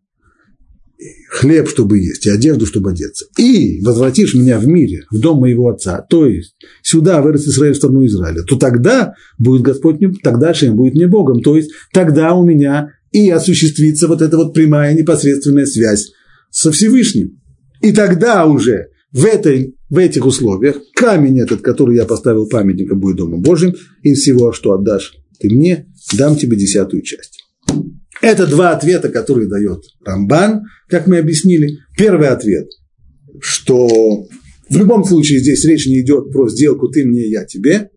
хлеб, 1.30 1.70
чтобы 1.70 2.00
есть, 2.00 2.26
и 2.26 2.30
одежду, 2.30 2.66
чтобы 2.66 2.92
одеться, 2.92 3.26
и 3.38 3.82
возвратишь 3.82 4.34
меня 4.36 4.60
в 4.60 4.68
мире, 4.68 5.06
в 5.12 5.20
дом 5.20 5.40
моего 5.40 5.70
отца, 5.70 6.06
то 6.10 6.26
есть 6.26 6.56
сюда, 6.82 7.22
в 7.22 7.36
Израиль, 7.36 7.74
в 7.74 7.78
страну 7.78 8.06
Израиля, 8.06 8.44
то 8.44 8.58
тогда 8.58 9.14
будет 9.38 9.62
Господь 9.62 10.00
мне, 10.00 10.14
тогда 10.22 10.54
Шем 10.54 10.76
будет 10.76 10.96
мне 10.96 11.08
Богом, 11.08 11.42
то 11.42 11.56
есть 11.56 11.72
тогда 11.94 12.34
у 12.34 12.46
меня 12.46 12.90
и 13.12 13.30
осуществится 13.30 14.08
вот 14.08 14.22
эта 14.22 14.38
вот 14.38 14.54
прямая 14.54 14.94
непосредственная 14.94 15.66
связь 15.66 16.12
со 16.52 16.72
Всевышним. 16.72 17.40
И 17.82 17.92
тогда 17.92 18.46
уже 18.46 18.90
в, 19.12 19.26
этой, 19.26 19.76
в 19.90 19.98
этих 19.98 20.26
условиях 20.26 20.78
камень 20.96 21.40
этот, 21.40 21.62
который 21.62 21.96
я 21.96 22.06
поставил 22.06 22.48
памятником, 22.48 23.00
будет 23.00 23.18
Домом 23.18 23.42
Божьим, 23.42 23.74
и 24.04 24.14
всего, 24.14 24.52
что 24.52 24.74
отдашь 24.74 25.14
ты 25.40 25.50
мне, 25.50 25.88
дам 26.18 26.36
тебе 26.36 26.58
десятую 26.58 27.02
часть. 27.02 27.39
Это 28.22 28.48
два 28.48 28.72
ответа, 28.72 29.10
которые 29.10 29.48
дает 29.48 29.84
Рамбан, 30.06 30.64
как 30.90 31.08
мы 31.08 31.20
объяснили. 31.20 31.78
Первый 31.98 32.28
ответ, 32.28 32.68
что 33.40 33.88
в 34.70 34.78
любом 34.78 35.06
случае 35.06 35.40
здесь 35.40 35.64
речь 35.66 35.88
не 35.88 36.02
идет 36.02 36.32
про 36.32 36.50
сделку 36.50 36.90
«ты 36.90 37.06
мне, 37.06 37.28
я 37.28 37.46
тебе». 37.46 37.90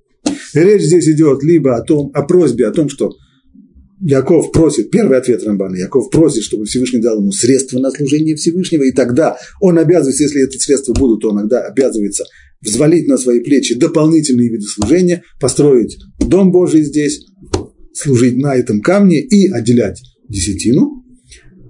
Речь 0.55 0.83
здесь 0.83 1.09
идет 1.09 1.43
либо 1.43 1.77
о, 1.77 1.83
том, 1.83 2.11
о 2.15 2.23
просьбе, 2.23 2.67
о 2.67 2.73
том, 2.73 2.89
что 2.89 3.13
Яков 4.01 4.53
просит, 4.53 4.91
первый 4.91 5.19
ответ 5.19 5.43
Рамбана, 5.45 5.77
Яков 5.77 6.11
просит, 6.11 6.43
чтобы 6.43 6.65
Всевышний 6.67 7.01
дал 7.01 7.19
ему 7.19 7.33
средства 7.33 7.79
на 7.79 7.91
служение 7.91 8.37
Всевышнего, 8.37 8.83
и 8.83 8.93
тогда 8.93 9.37
он 9.61 9.79
обязывается, 9.79 10.25
если 10.25 10.47
эти 10.47 10.59
средства 10.59 10.93
будут, 10.93 11.23
то 11.23 11.31
он 11.31 11.39
иногда 11.39 11.63
обязывается 11.63 12.25
взвалить 12.61 13.09
на 13.09 13.17
свои 13.19 13.41
плечи 13.41 13.75
дополнительные 13.75 14.49
виды 14.49 14.65
служения, 14.65 15.23
построить 15.41 15.99
Дом 16.19 16.53
Божий 16.53 16.83
здесь, 16.83 17.27
служить 17.93 18.37
на 18.37 18.55
этом 18.55 18.81
камне 18.81 19.21
и 19.21 19.51
отделять 19.51 20.01
десятину. 20.33 21.05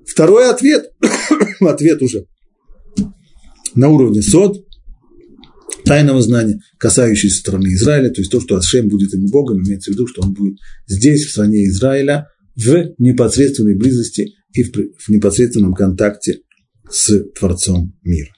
Второй 0.07 0.51
ответ, 0.51 0.91
ответ 1.61 2.03
уже 2.03 2.27
на 3.75 3.89
уровне 3.89 4.23
сод, 4.23 4.65
тайного 5.85 6.23
знания, 6.23 6.61
касающийся 6.79 7.39
страны 7.39 7.69
Израиля, 7.69 8.11
то 8.11 8.21
есть 8.21 8.31
то, 8.31 8.41
что 8.41 8.57
Ашем 8.57 8.89
будет 8.89 9.13
ему 9.13 9.29
Богом, 9.29 9.63
имеется 9.63 9.91
в 9.91 9.95
виду, 9.95 10.07
что 10.07 10.23
он 10.23 10.33
будет 10.33 10.59
здесь, 10.87 11.25
в 11.25 11.31
стране 11.31 11.65
Израиля, 11.67 12.29
в 12.55 12.95
непосредственной 12.99 13.75
близости 13.75 14.35
и 14.53 14.63
в 14.63 15.09
непосредственном 15.09 15.75
контакте 15.75 16.41
с 16.91 17.25
Творцом 17.39 17.97
мира. 18.03 18.31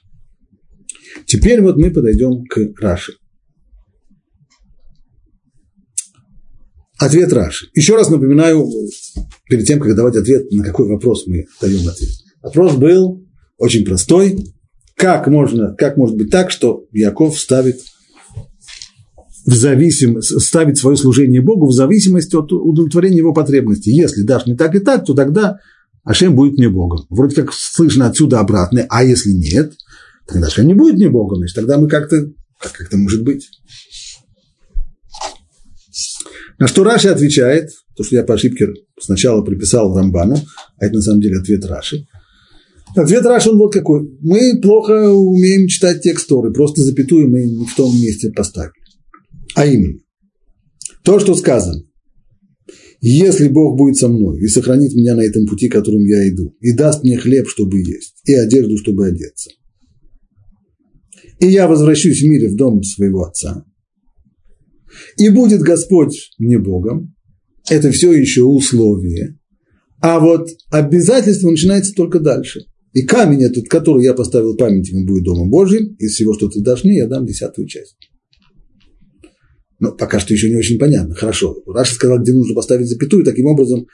Теперь 1.25 1.61
вот 1.61 1.77
мы 1.77 1.91
подойдем 1.91 2.45
к 2.45 2.79
Раши. 2.79 3.13
Ответ 6.97 7.33
Раши. 7.33 7.67
Еще 7.73 7.95
раз 7.95 8.09
напоминаю, 8.09 8.69
перед 9.49 9.67
тем, 9.67 9.79
как 9.79 9.95
давать 9.95 10.15
ответ, 10.15 10.51
на 10.51 10.63
какой 10.63 10.87
вопрос 10.87 11.27
мы 11.27 11.45
даем 11.61 11.87
ответ. 11.87 12.09
Вопрос 12.41 12.75
был 12.75 13.25
очень 13.57 13.83
простой. 13.85 14.53
Как, 14.95 15.27
можно, 15.27 15.75
как 15.75 15.97
может 15.97 16.15
быть 16.15 16.29
так, 16.29 16.51
что 16.51 16.85
Яков 16.91 17.37
ставит, 17.37 17.81
в 19.45 19.53
зависим, 19.53 20.21
ставит 20.21 20.77
свое 20.77 20.95
служение 20.95 21.41
Богу 21.41 21.67
в 21.67 21.73
зависимости 21.73 22.35
от 22.35 22.51
удовлетворения 22.53 23.17
его 23.17 23.33
потребностей? 23.33 23.91
Если 23.91 24.23
дашь 24.23 24.45
не 24.45 24.55
так 24.55 24.73
и 24.73 24.79
так, 24.79 25.05
то 25.05 25.13
тогда 25.13 25.59
Ашем 26.05 26.35
будет 26.35 26.57
мне 26.57 26.69
Богом. 26.69 27.05
Вроде 27.09 27.35
как 27.35 27.51
слышно 27.51 28.07
отсюда 28.07 28.39
обратное, 28.39 28.87
а 28.89 29.03
если 29.03 29.31
нет, 29.31 29.73
тогда 30.27 30.47
Ашем 30.47 30.65
не 30.65 30.73
будет 30.73 30.95
мне 30.95 31.09
Богом, 31.09 31.39
значит, 31.39 31.55
тогда 31.55 31.77
мы 31.77 31.89
как-то, 31.89 32.15
как 32.61 32.79
это 32.79 32.95
может 32.95 33.23
быть? 33.23 33.49
На 36.57 36.67
что 36.67 36.83
Раши 36.83 37.09
отвечает, 37.09 37.69
то, 37.95 38.03
что 38.03 38.15
я 38.15 38.23
по 38.23 38.35
ошибке 38.35 38.69
сначала 38.99 39.41
приписал 39.43 39.95
Рамбану, 39.95 40.37
а 40.77 40.85
это 40.85 40.95
на 40.95 41.01
самом 41.01 41.21
деле 41.21 41.39
ответ 41.39 41.65
Раши. 41.65 42.05
Ответ 42.95 43.25
Раши 43.25 43.49
он 43.49 43.57
вот 43.57 43.73
какой. 43.73 44.09
Мы 44.21 44.59
плохо 44.61 45.09
умеем 45.11 45.67
читать 45.67 46.01
текст 46.01 46.27
Торы, 46.27 46.53
просто 46.53 46.81
запятую 46.83 47.29
мы 47.29 47.65
в 47.65 47.75
том 47.75 47.93
месте 47.93 48.31
поставили. 48.31 48.71
А 49.55 49.65
именно, 49.65 49.99
то, 51.03 51.19
что 51.19 51.35
сказано, 51.35 51.81
если 53.01 53.49
Бог 53.49 53.77
будет 53.77 53.97
со 53.97 54.07
мной 54.07 54.39
и 54.39 54.47
сохранит 54.47 54.93
меня 54.95 55.15
на 55.15 55.21
этом 55.21 55.45
пути, 55.45 55.67
которым 55.67 56.05
я 56.05 56.27
иду, 56.29 56.55
и 56.61 56.73
даст 56.73 57.03
мне 57.03 57.17
хлеб, 57.17 57.47
чтобы 57.47 57.79
есть, 57.79 58.15
и 58.25 58.33
одежду, 58.33 58.77
чтобы 58.77 59.07
одеться, 59.07 59.51
и 61.39 61.47
я 61.47 61.67
возвращусь 61.67 62.21
в 62.21 62.27
мире 62.27 62.49
в 62.49 62.55
дом 62.55 62.81
своего 62.81 63.25
отца, 63.25 63.65
и 65.17 65.29
будет 65.29 65.61
Господь 65.61 66.31
мне 66.37 66.59
Богом, 66.59 67.15
это 67.69 67.91
все 67.91 68.11
еще 68.11 68.43
условие, 68.43 69.37
а 70.01 70.19
вот 70.19 70.49
обязательство 70.69 71.49
начинается 71.49 71.93
только 71.93 72.19
дальше. 72.19 72.65
И 72.93 73.01
камень 73.01 73.43
этот, 73.43 73.67
который 73.67 74.03
я 74.03 74.13
поставил 74.13 74.55
памятником, 74.55 75.05
будет 75.05 75.23
Домом 75.23 75.49
Божьим, 75.49 75.95
из 75.99 76.13
всего, 76.13 76.33
что 76.33 76.47
ты 76.47 76.61
дашь 76.61 76.83
мне, 76.83 76.97
я 76.97 77.07
дам 77.07 77.25
десятую 77.25 77.67
часть. 77.67 77.97
Но 79.79 79.91
пока 79.91 80.19
что 80.19 80.33
еще 80.33 80.49
не 80.49 80.55
очень 80.55 80.79
понятно. 80.79 81.13
Хорошо. 81.15 81.57
Раша 81.65 81.95
сказал, 81.95 82.19
где 82.19 82.31
нужно 82.31 82.55
поставить 82.55 82.87
запятую, 82.87 83.25
таким 83.25 83.47
образом 83.47 83.87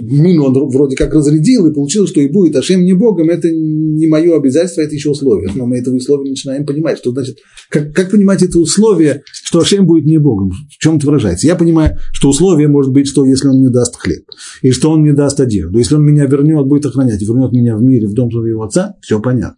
мину 0.00 0.44
он 0.44 0.68
вроде 0.68 0.96
как 0.96 1.14
разрядил, 1.14 1.66
и 1.66 1.74
получилось, 1.74 2.10
что 2.10 2.20
и 2.20 2.28
будет 2.28 2.56
Ашем 2.56 2.84
не 2.84 2.92
Богом, 2.92 3.30
это 3.30 3.48
не 3.50 4.06
мое 4.06 4.36
обязательство, 4.36 4.82
это 4.82 4.94
еще 4.94 5.10
условие. 5.10 5.50
Но 5.54 5.66
мы 5.66 5.78
этого 5.78 5.94
условия 5.96 6.30
начинаем 6.30 6.66
понимать, 6.66 6.98
что 6.98 7.12
значит, 7.12 7.38
как, 7.70 7.92
как 7.94 8.10
понимать 8.10 8.42
это 8.42 8.58
условие, 8.58 9.22
что 9.26 9.60
Ашем 9.60 9.86
будет 9.86 10.04
не 10.06 10.18
Богом, 10.18 10.50
в 10.50 10.78
чем 10.78 10.96
это 10.96 11.06
выражается? 11.06 11.46
Я 11.46 11.56
понимаю, 11.56 11.96
что 12.12 12.28
условие 12.28 12.68
может 12.68 12.92
быть, 12.92 13.06
что 13.08 13.24
если 13.24 13.48
он 13.48 13.58
мне 13.58 13.70
даст 13.70 13.96
хлеб, 13.96 14.24
и 14.62 14.70
что 14.70 14.90
он 14.90 15.02
мне 15.02 15.12
даст 15.12 15.40
одежду, 15.40 15.78
если 15.78 15.94
он 15.94 16.04
меня 16.04 16.26
вернет, 16.26 16.66
будет 16.66 16.86
охранять, 16.86 17.22
и 17.22 17.24
вернет 17.24 17.52
меня 17.52 17.76
в 17.76 17.82
мире, 17.82 18.08
в 18.08 18.14
дом 18.14 18.30
своего 18.30 18.62
отца, 18.62 18.94
все 19.00 19.20
понятно. 19.20 19.56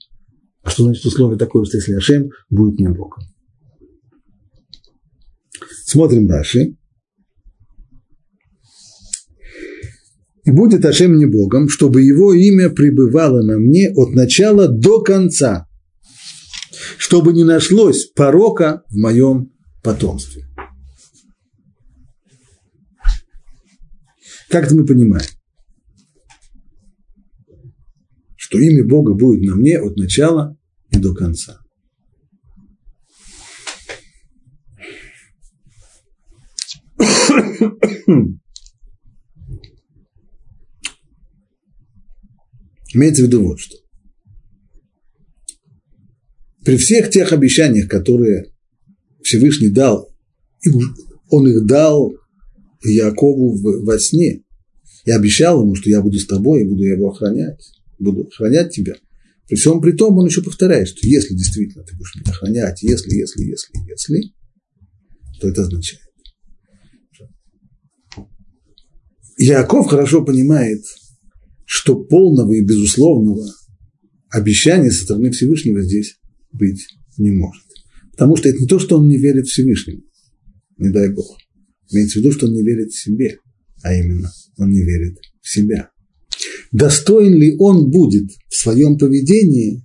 А 0.63 0.71
что 0.71 0.85
значит 0.85 1.05
условие 1.05 1.39
такое, 1.39 1.65
что 1.65 1.77
если 1.77 1.93
Ашем 1.93 2.31
будет 2.51 2.79
не 2.79 2.89
Богом? 2.89 3.23
Смотрим 5.85 6.29
Раши. 6.29 6.77
И 10.45 10.51
будет 10.51 10.85
Ашем 10.85 11.15
мне 11.15 11.27
Богом, 11.27 11.69
чтобы 11.69 12.03
его 12.03 12.35
имя 12.35 12.69
пребывало 12.69 13.43
на 13.43 13.57
мне 13.59 13.91
от 13.95 14.15
начала 14.15 14.69
до 14.69 15.01
конца, 15.01 15.67
чтобы 16.99 17.33
не 17.33 17.45
нашлось 17.45 18.07
порока 18.15 18.83
в 18.91 18.97
моем 18.97 19.53
потомстве. 19.83 20.47
Как 24.51 24.67
это 24.67 24.77
мы 24.77 24.85
понимаем? 24.85 25.27
Что 28.37 28.59
имя 28.59 28.87
Бога 28.87 29.15
будет 29.15 29.43
на 29.43 29.57
мне 29.57 29.81
от 29.81 29.97
начала 29.97 30.57
и 30.91 30.99
до 30.99 31.15
конца. 31.15 31.61
Имеется 42.95 43.25
в 43.25 43.27
виду 43.27 43.43
вот 43.43 43.59
что. 43.59 43.77
При 46.65 46.77
всех 46.77 47.11
тех 47.11 47.33
обещаниях, 47.33 47.89
которые 47.89 48.53
Всевышний 49.23 49.71
дал, 49.71 50.09
он 51.29 51.49
их 51.49 51.67
дал 51.67 52.15
Якову 52.83 53.59
во 53.85 53.99
сне. 53.99 54.43
Я 55.05 55.17
обещал 55.17 55.63
ему, 55.63 55.75
что 55.75 55.91
я 55.91 56.01
буду 56.01 56.19
с 56.19 56.27
тобой 56.27 56.63
и 56.63 56.69
буду 56.69 56.83
его 56.83 57.11
охранять, 57.11 57.61
буду 57.99 58.29
охранять 58.29 58.73
тебя. 58.73 58.95
При 59.49 59.57
всем 59.57 59.81
при 59.81 59.93
том, 59.93 60.17
он 60.17 60.27
еще 60.27 60.43
повторяет, 60.43 60.89
что 60.89 61.07
если 61.07 61.35
действительно 61.35 61.85
ты 61.85 61.95
будешь 61.97 62.15
меня 62.15 62.31
охранять, 62.31 62.83
если, 62.83 63.15
если, 63.15 63.45
если, 63.45 63.79
если, 63.87 64.33
то 65.41 65.49
это 65.49 65.63
означает. 65.63 66.01
Яков 69.37 69.89
хорошо 69.89 70.25
понимает, 70.25 70.83
что 71.75 71.97
полного 71.97 72.53
и 72.53 72.63
безусловного 72.63 73.53
обещания 74.31 74.93
со 74.93 75.03
стороны 75.03 75.33
Всевышнего 75.33 75.83
здесь 75.83 76.21
быть 76.53 76.87
не 77.19 77.33
может. 77.33 77.65
Потому 78.13 78.37
что 78.37 78.49
это 78.49 78.61
не 78.61 78.69
то, 78.69 78.79
что 78.79 78.97
он 78.97 79.09
не 79.09 79.19
верит 79.19 79.49
Всевышнему, 79.49 80.03
не 80.79 80.91
дай 80.91 81.13
Бог. 81.13 81.37
Имеется 81.91 82.21
в 82.21 82.23
виду, 82.23 82.31
что 82.31 82.47
он 82.47 82.53
не 82.53 82.63
верит 82.63 82.93
себе, 82.93 83.39
а 83.83 83.93
именно 83.93 84.33
он 84.57 84.71
не 84.71 84.83
верит 84.83 85.19
в 85.43 85.51
себя. 85.51 85.91
Достоин 86.71 87.35
ли 87.35 87.57
он 87.59 87.91
будет 87.91 88.31
в 88.49 88.55
своем 88.55 88.97
поведении, 88.97 89.85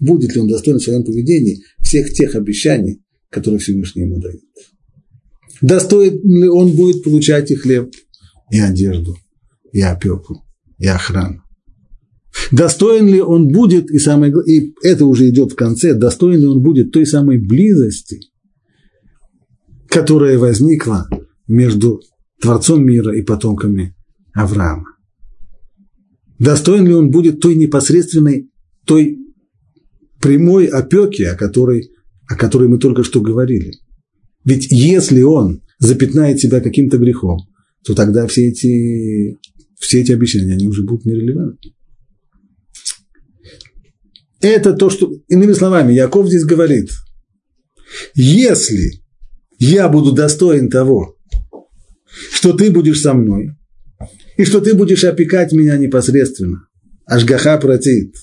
будет 0.00 0.34
ли 0.34 0.40
он 0.40 0.48
достоин 0.48 0.78
в 0.78 0.82
своем 0.82 1.04
поведении 1.04 1.62
всех 1.80 2.12
тех 2.12 2.34
обещаний, 2.34 3.00
которые 3.30 3.60
Всевышний 3.60 4.02
ему 4.02 4.18
дает? 4.18 4.42
Достоин 5.62 6.20
ли 6.24 6.48
он 6.48 6.74
будет 6.74 7.04
получать 7.04 7.52
и 7.52 7.54
хлеб, 7.54 7.94
и 8.50 8.58
одежду, 8.58 9.16
и 9.72 9.80
опеку, 9.80 10.42
и 10.78 10.86
охрану. 10.86 11.42
Достоин 12.52 13.08
ли 13.08 13.20
он 13.20 13.48
будет, 13.48 13.90
и, 13.90 13.98
самое, 13.98 14.32
и 14.46 14.74
это 14.82 15.06
уже 15.06 15.28
идет 15.28 15.52
в 15.52 15.56
конце, 15.56 15.94
достоин 15.94 16.40
ли 16.40 16.46
он 16.46 16.62
будет 16.62 16.92
той 16.92 17.06
самой 17.06 17.38
близости, 17.38 18.20
которая 19.88 20.38
возникла 20.38 21.08
между 21.46 22.00
Творцом 22.40 22.84
мира 22.84 23.16
и 23.16 23.22
потомками 23.22 23.96
Авраама. 24.34 24.86
Достоин 26.38 26.86
ли 26.86 26.94
он 26.94 27.10
будет 27.10 27.40
той 27.40 27.56
непосредственной, 27.56 28.50
той 28.84 29.18
прямой 30.20 30.66
опеки, 30.66 31.22
о 31.22 31.34
которой, 31.34 31.90
о 32.28 32.36
которой 32.36 32.68
мы 32.68 32.78
только 32.78 33.02
что 33.02 33.20
говорили. 33.20 33.72
Ведь 34.44 34.70
если 34.70 35.22
он 35.22 35.62
запятнает 35.78 36.38
себя 36.38 36.60
каким-то 36.60 36.98
грехом, 36.98 37.38
то 37.84 37.94
тогда 37.94 38.26
все 38.26 38.48
эти, 38.48 39.38
все 39.78 40.00
эти 40.00 40.12
обещания, 40.12 40.54
они 40.54 40.68
уже 40.68 40.82
будут 40.82 41.04
нерелевантны. 41.04 41.72
Это 44.40 44.72
то, 44.72 44.88
что, 44.90 45.12
иными 45.28 45.52
словами, 45.52 45.92
Яков 45.92 46.28
здесь 46.28 46.44
говорит, 46.44 46.90
если 48.14 49.02
я 49.58 49.88
буду 49.88 50.12
достоин 50.12 50.68
того, 50.68 51.16
что 52.32 52.52
ты 52.52 52.70
будешь 52.70 53.00
со 53.00 53.14
мной, 53.14 53.56
и 54.36 54.44
что 54.44 54.60
ты 54.60 54.74
будешь 54.74 55.04
опекать 55.04 55.52
меня 55.52 55.76
непосредственно, 55.76 56.68
Ашгаха 57.06 57.58
протит, 57.58 58.14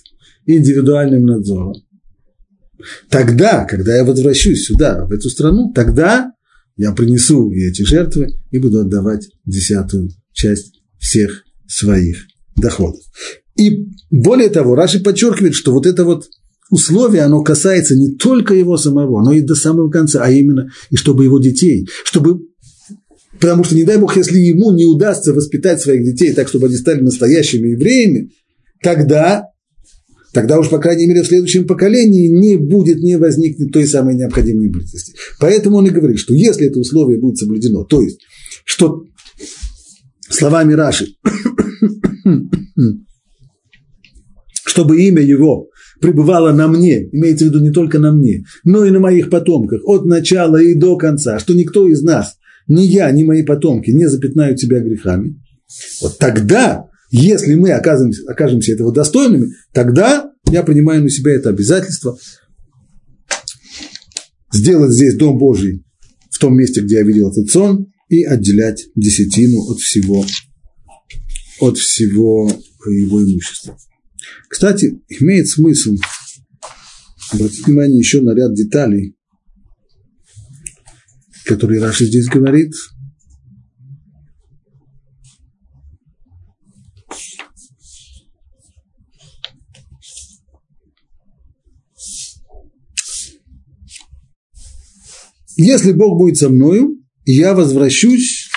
индивидуальным 0.45 1.25
надзором, 1.25 1.73
тогда, 3.09 3.65
когда 3.65 3.97
я 3.97 4.05
возвращусь 4.05 4.65
сюда, 4.65 5.05
в 5.05 5.11
эту 5.11 5.29
страну, 5.29 5.73
тогда 5.73 6.31
я 6.77 6.93
принесу 6.93 7.51
эти 7.51 7.81
жертвы 7.83 8.29
и 8.51 8.57
буду 8.57 8.79
отдавать 8.79 9.29
десятую 9.45 10.11
часть 10.31 10.81
всех 10.97 11.44
своих 11.67 12.25
доходов. 12.55 13.01
И 13.57 13.87
более 14.09 14.49
того, 14.49 14.75
Раши 14.75 15.01
подчеркивает, 15.01 15.55
что 15.55 15.71
вот 15.71 15.85
это 15.85 16.03
вот 16.03 16.25
условие, 16.69 17.23
оно 17.23 17.41
касается 17.43 17.95
не 17.95 18.15
только 18.15 18.53
его 18.53 18.77
самого, 18.77 19.23
но 19.23 19.33
и 19.33 19.41
до 19.41 19.55
самого 19.55 19.89
конца, 19.89 20.21
а 20.23 20.31
именно 20.31 20.69
и 20.89 20.95
чтобы 20.95 21.23
его 21.23 21.39
детей, 21.39 21.87
чтобы 22.03 22.39
Потому 23.39 23.65
что, 23.65 23.75
не 23.75 23.83
дай 23.83 23.97
бог, 23.97 24.15
если 24.15 24.39
ему 24.39 24.71
не 24.71 24.85
удастся 24.85 25.33
воспитать 25.33 25.81
своих 25.81 26.05
детей 26.05 26.33
так, 26.33 26.47
чтобы 26.47 26.67
они 26.67 26.77
стали 26.77 27.01
настоящими 27.01 27.71
евреями, 27.71 28.31
тогда 28.81 29.49
тогда 30.33 30.59
уж, 30.59 30.69
по 30.69 30.79
крайней 30.79 31.07
мере, 31.07 31.23
в 31.23 31.27
следующем 31.27 31.65
поколении 31.65 32.27
не 32.27 32.57
будет, 32.57 32.99
не 32.99 33.17
возникнет 33.17 33.71
той 33.71 33.87
самой 33.87 34.15
необходимой 34.15 34.69
близости. 34.69 35.13
Поэтому 35.39 35.77
он 35.77 35.87
и 35.87 35.91
говорит, 35.91 36.19
что 36.19 36.33
если 36.33 36.67
это 36.67 36.79
условие 36.79 37.19
будет 37.19 37.37
соблюдено, 37.37 37.85
то 37.85 38.01
есть, 38.01 38.19
что 38.65 39.05
словами 40.35 40.73
Раши, 40.73 41.07
чтобы 44.65 45.01
имя 45.01 45.21
его 45.21 45.69
пребывало 46.01 46.51
на 46.51 46.67
мне, 46.67 47.09
имеется 47.11 47.45
в 47.45 47.47
виду 47.49 47.61
не 47.61 47.71
только 47.71 47.99
на 47.99 48.11
мне, 48.11 48.43
но 48.63 48.83
и 48.85 48.91
на 48.91 48.99
моих 48.99 49.29
потомках, 49.29 49.81
от 49.85 50.05
начала 50.05 50.61
и 50.61 50.73
до 50.75 50.97
конца, 50.97 51.39
что 51.39 51.53
никто 51.53 51.87
из 51.87 52.01
нас, 52.03 52.37
ни 52.67 52.81
я, 52.81 53.09
ни 53.11 53.23
мои 53.23 53.43
потомки 53.43 53.91
не 53.91 54.07
запятнают 54.07 54.59
себя 54.59 54.79
грехами, 54.79 55.41
вот 56.01 56.17
тогда 56.17 56.87
если 57.11 57.55
мы 57.55 57.71
окажемся, 57.71 58.23
окажемся 58.29 58.73
этого 58.73 58.91
достойными, 58.91 59.53
тогда 59.73 60.31
я 60.49 60.63
принимаю 60.63 61.03
на 61.03 61.09
себя 61.09 61.33
это 61.33 61.49
обязательство 61.49 62.17
сделать 64.51 64.91
здесь 64.91 65.15
Дом 65.15 65.37
Божий 65.37 65.85
в 66.29 66.39
том 66.39 66.57
месте, 66.57 66.81
где 66.81 66.95
я 66.95 67.03
видел 67.03 67.31
этот 67.31 67.49
сон, 67.49 67.87
и 68.09 68.23
отделять 68.23 68.85
десятину 68.95 69.61
от 69.71 69.79
всего, 69.79 70.25
от 71.59 71.77
всего 71.77 72.49
его 72.85 73.23
имущества. 73.23 73.77
Кстати, 74.49 75.01
имеет 75.09 75.47
смысл 75.47 75.95
обратить 77.31 77.65
внимание 77.65 77.97
еще 77.97 78.21
на 78.21 78.35
ряд 78.35 78.53
деталей, 78.53 79.15
которые 81.45 81.81
Раши 81.81 82.05
здесь 82.05 82.27
говорит. 82.27 82.73
Если 95.57 95.93
Бог 95.93 96.19
будет 96.19 96.37
со 96.37 96.49
мною, 96.49 97.04
я 97.33 97.53
возвращусь 97.53 98.49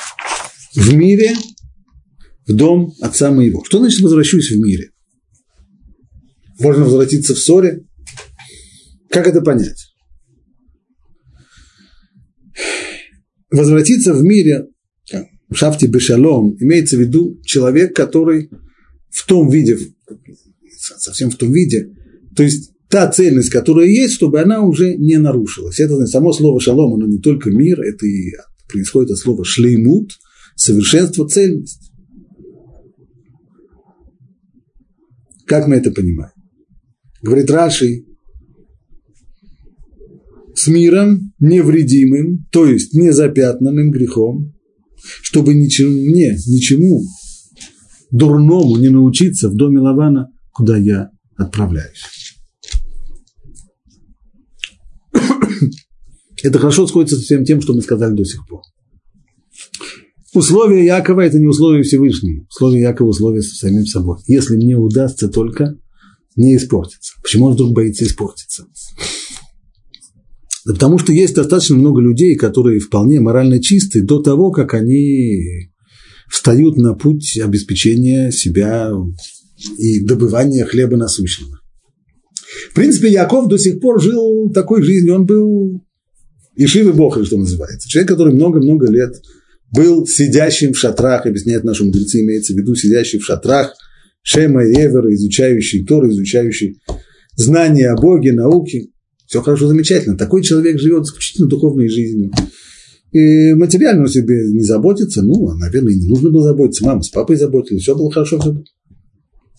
в 0.74 0.94
мире 0.94 1.34
в 2.46 2.52
дом 2.52 2.92
отца 3.00 3.30
моего. 3.30 3.64
Что 3.64 3.78
значит 3.78 4.00
возвращусь 4.00 4.50
в 4.50 4.58
мире? 4.58 4.90
Можно 6.60 6.84
возвратиться 6.84 7.34
в 7.34 7.38
ссоре? 7.38 7.84
Как 9.10 9.26
это 9.26 9.40
понять? 9.40 9.94
Возвратиться 13.50 14.12
в 14.12 14.22
мире, 14.22 14.66
в 15.48 15.54
шафте 15.54 15.86
бешалом, 15.86 16.56
имеется 16.60 16.96
в 16.96 17.00
виду 17.00 17.40
человек, 17.44 17.96
который 17.96 18.50
в 19.10 19.26
том 19.26 19.48
виде, 19.48 19.78
совсем 20.76 21.30
в 21.30 21.36
том 21.36 21.52
виде, 21.52 21.90
то 22.36 22.42
есть 22.42 22.72
та 22.88 23.10
цельность, 23.10 23.50
которая 23.50 23.86
есть, 23.86 24.14
чтобы 24.14 24.40
она 24.40 24.62
уже 24.62 24.96
не 24.96 25.16
нарушилась. 25.18 25.80
Это 25.80 26.06
само 26.06 26.32
слово 26.32 26.60
шалом, 26.60 26.94
оно 26.94 27.06
не 27.06 27.18
только 27.18 27.50
мир, 27.50 27.80
это 27.80 28.06
и 28.06 28.32
происходит 28.68 29.10
от 29.12 29.18
слова 29.18 29.44
шлеймут, 29.44 30.12
совершенство, 30.56 31.28
цельность. 31.28 31.90
Как 35.46 35.66
мы 35.66 35.76
это 35.76 35.90
понимаем? 35.90 36.32
Говорит 37.22 37.50
Раши, 37.50 38.04
с 40.54 40.66
миром 40.66 41.32
невредимым, 41.38 42.46
то 42.50 42.66
есть 42.66 42.92
незапятнанным 42.92 43.90
грехом, 43.90 44.52
чтобы 45.22 45.54
ничему, 45.54 45.92
не, 45.92 46.32
ничему 46.46 47.02
дурному 48.10 48.76
не 48.76 48.88
научиться 48.88 49.48
в 49.48 49.54
доме 49.54 49.80
Лавана, 49.80 50.28
куда 50.52 50.76
я 50.76 51.10
отправляюсь. 51.36 52.17
Это 56.42 56.58
хорошо 56.58 56.86
сходится 56.86 57.16
с 57.16 57.24
всем 57.24 57.44
тем, 57.44 57.60
что 57.60 57.74
мы 57.74 57.82
сказали 57.82 58.14
до 58.14 58.24
сих 58.24 58.46
пор. 58.46 58.62
Условия 60.34 60.84
Якова– 60.84 61.20
это 61.22 61.38
не 61.38 61.46
условия 61.46 61.82
Всевышнего. 61.82 62.46
Условия 62.48 62.82
Якова– 62.82 63.08
условия 63.10 63.42
с 63.42 63.58
самим 63.58 63.86
собой. 63.86 64.18
Если 64.26 64.56
мне 64.56 64.76
удастся 64.76 65.28
только 65.28 65.76
не 66.36 66.56
испортиться. 66.56 67.14
Почему 67.22 67.46
он 67.46 67.54
вдруг 67.54 67.72
боится 67.72 68.04
испортиться? 68.04 68.66
Да 70.64 70.74
потому 70.74 70.98
что 70.98 71.12
есть 71.12 71.34
достаточно 71.34 71.76
много 71.76 72.02
людей, 72.02 72.36
которые 72.36 72.78
вполне 72.78 73.20
морально 73.20 73.60
чисты 73.60 74.02
до 74.02 74.20
того, 74.20 74.50
как 74.50 74.74
они 74.74 75.70
встают 76.30 76.76
на 76.76 76.94
путь 76.94 77.38
обеспечения 77.42 78.30
себя 78.30 78.92
и 79.78 80.04
добывания 80.04 80.66
хлеба 80.66 80.96
насущного. 80.96 81.58
В 82.70 82.74
принципе, 82.74 83.08
Яков 83.08 83.48
до 83.48 83.58
сих 83.58 83.80
пор 83.80 84.00
жил 84.00 84.50
такой 84.52 84.82
жизнью, 84.82 85.14
он 85.14 85.26
был 85.26 85.82
Ишивы 86.58 86.92
Бога, 86.92 87.24
что 87.24 87.38
называется. 87.38 87.88
Человек, 87.88 88.10
который 88.10 88.34
много-много 88.34 88.90
лет 88.90 89.14
был 89.72 90.06
сидящим 90.06 90.72
в 90.72 90.78
шатрах, 90.78 91.24
объясняет 91.24 91.62
наши 91.62 91.84
мудрецы, 91.84 92.20
имеется 92.20 92.52
в 92.52 92.56
виду 92.56 92.74
сидящий 92.74 93.20
в 93.20 93.24
шатрах, 93.24 93.74
Шема 94.22 94.64
и 94.64 94.72
Эвера, 94.72 95.14
изучающий 95.14 95.86
Тор, 95.86 96.08
изучающий 96.08 96.80
знания 97.36 97.90
о 97.90 97.96
Боге, 97.96 98.32
науки. 98.32 98.90
Все 99.26 99.40
хорошо, 99.40 99.68
замечательно. 99.68 100.18
Такой 100.18 100.42
человек 100.42 100.80
живет 100.80 101.04
исключительно 101.04 101.48
духовной 101.48 101.88
жизнью. 101.88 102.32
И 103.12 103.54
материально 103.54 104.02
он 104.02 104.08
себе 104.08 104.50
не 104.50 104.64
заботится, 104.64 105.22
ну, 105.22 105.54
наверное, 105.56 105.92
и 105.92 106.00
не 106.00 106.08
нужно 106.08 106.30
было 106.30 106.42
заботиться. 106.42 106.84
Мама 106.84 107.02
с 107.02 107.08
папой 107.08 107.36
заботились, 107.36 107.82
все 107.82 107.94
было 107.94 108.10
хорошо, 108.10 108.40
все 108.40 108.52
было. 108.52 108.64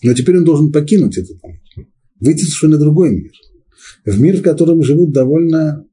Но 0.02 0.12
теперь 0.12 0.36
он 0.36 0.44
должен 0.44 0.70
покинуть 0.70 1.16
этот 1.16 1.42
мир, 1.42 1.86
выйти 2.20 2.42
совершенно 2.42 2.76
другой 2.76 3.10
мир. 3.10 3.32
В 4.04 4.20
мир, 4.20 4.36
в 4.36 4.42
котором 4.42 4.82
живут 4.82 5.12
довольно 5.12 5.84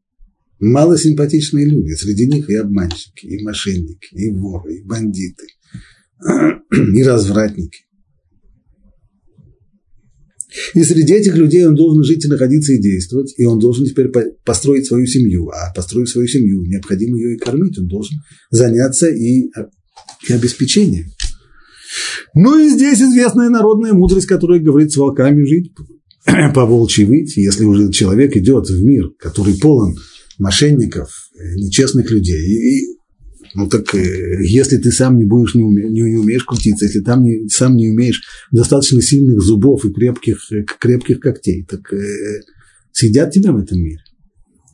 малосимпатичные 0.59 1.65
люди. 1.65 1.93
Среди 1.93 2.27
них 2.27 2.49
и 2.49 2.55
обманщики, 2.55 3.25
и 3.25 3.43
мошенники, 3.43 4.13
и 4.13 4.31
воры, 4.31 4.77
и 4.77 4.83
бандиты, 4.83 5.45
и 6.71 7.03
развратники. 7.03 7.87
И 10.73 10.83
среди 10.83 11.13
этих 11.13 11.35
людей 11.35 11.65
он 11.65 11.75
должен 11.75 12.03
жить 12.03 12.25
и 12.25 12.29
находиться 12.29 12.73
и 12.73 12.81
действовать, 12.81 13.33
и 13.37 13.43
он 13.43 13.59
должен 13.59 13.85
теперь 13.85 14.09
построить 14.45 14.87
свою 14.87 15.05
семью. 15.05 15.49
А 15.49 15.73
построив 15.75 16.09
свою 16.09 16.27
семью, 16.27 16.63
необходимо 16.63 17.17
ее 17.17 17.35
и 17.35 17.37
кормить, 17.37 17.77
он 17.77 17.87
должен 17.87 18.17
заняться 18.49 19.09
и, 19.09 19.49
и 20.27 20.33
обеспечением. 20.33 21.07
Ну 22.33 22.59
и 22.59 22.69
здесь 22.69 23.01
известная 23.01 23.49
народная 23.49 23.93
мудрость, 23.93 24.27
которая 24.27 24.59
говорит 24.59 24.91
с 24.91 24.97
волками 24.97 25.43
жить, 25.43 25.73
по 26.53 26.65
волчьи 26.65 27.05
выйти. 27.05 27.39
Если 27.39 27.65
уже 27.65 27.91
человек 27.91 28.35
идет 28.35 28.69
в 28.69 28.83
мир, 28.83 29.11
который 29.19 29.57
полон 29.57 29.95
мошенников, 30.37 31.09
нечестных 31.55 32.11
людей, 32.11 32.41
и 32.41 32.97
ну 33.55 33.67
так 33.67 33.93
э, 33.95 34.43
если 34.43 34.77
ты 34.77 34.91
сам 34.91 35.17
не 35.17 35.25
будешь, 35.25 35.55
не, 35.55 35.63
уме, 35.63 35.89
не, 35.89 36.01
не 36.01 36.17
умеешь 36.17 36.43
крутиться, 36.43 36.85
если 36.85 36.99
там 36.99 37.23
не, 37.23 37.47
сам 37.49 37.75
не 37.75 37.89
умеешь 37.89 38.21
достаточно 38.51 39.01
сильных 39.01 39.41
зубов 39.41 39.85
и 39.85 39.91
крепких, 39.91 40.39
э, 40.51 40.63
крепких 40.63 41.19
когтей, 41.19 41.65
так 41.65 41.91
э, 41.93 42.41
съедят 42.91 43.31
тебя 43.31 43.51
в 43.51 43.57
этом 43.57 43.79
мире. 43.79 44.01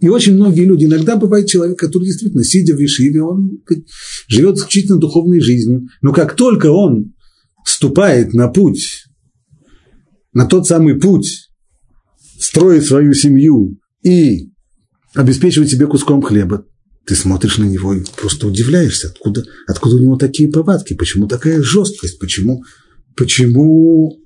И 0.02 0.10
очень 0.10 0.34
многие 0.34 0.65
люди, 0.65 0.86
иногда 0.86 1.15
бывает 1.15 1.47
человек, 1.47 1.80
который 1.80 2.06
действительно, 2.06 2.43
сидя 2.43 2.76
в 2.76 2.80
Вишиве, 2.80 3.21
он 3.21 3.63
живет 4.28 4.58
исключительно 4.58 4.97
духовной 4.97 5.39
жизнью, 5.39 5.88
но 6.02 6.12
как 6.12 6.36
только 6.36 6.71
он 6.71 7.13
ступает 7.65 8.34
на 8.34 8.49
путь, 8.49 9.06
на 10.34 10.45
тот 10.45 10.67
самый 10.67 10.99
путь, 10.99 11.49
строить 12.38 12.84
свою 12.84 13.13
семью 13.13 13.80
и 14.04 14.49
обеспечивать 15.15 15.69
себе 15.69 15.88
куском 15.88 16.21
хлеба, 16.21 16.65
ты 17.06 17.15
смотришь 17.15 17.58
на 17.58 17.65
него 17.65 17.93
и 17.93 18.04
просто 18.15 18.47
удивляешься, 18.47 19.08
откуда, 19.08 19.43
откуда 19.67 19.95
у 19.95 19.99
него 19.99 20.15
такие 20.15 20.49
повадки, 20.49 20.93
почему 20.93 21.28
такая 21.28 21.62
жесткость, 21.62 22.19
почему, 22.19 22.63
почему, 23.15 24.19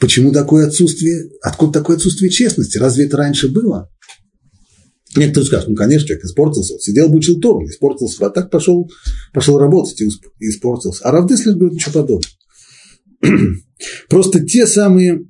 почему 0.00 0.32
такое 0.32 0.66
отсутствие, 0.66 1.30
откуда 1.42 1.80
такое 1.80 1.96
отсутствие 1.96 2.30
честности, 2.30 2.78
разве 2.78 3.06
это 3.06 3.18
раньше 3.18 3.48
было? 3.48 3.90
Некоторые 5.16 5.46
скажут, 5.46 5.68
ну, 5.68 5.76
конечно, 5.76 6.08
человек 6.08 6.24
испортился, 6.24 6.78
сидел 6.80 7.08
бы 7.08 7.18
учил 7.18 7.38
испортился, 7.38 8.26
а 8.26 8.30
так 8.30 8.50
пошел, 8.50 8.90
пошел 9.32 9.58
работать 9.58 10.00
и 10.00 10.08
испортился. 10.40 11.04
А 11.04 11.12
Равдеслер 11.12 11.54
говорит 11.54 11.74
ничего 11.74 12.02
подобного. 12.02 12.22
Просто 14.08 14.44
те 14.44 14.66
самые, 14.66 15.26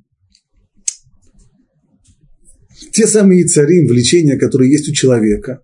те 2.95 3.07
самые 3.07 3.45
цари, 3.45 3.85
влечения, 3.85 4.37
которые 4.37 4.71
есть 4.71 4.87
у 4.87 4.93
человека, 4.93 5.61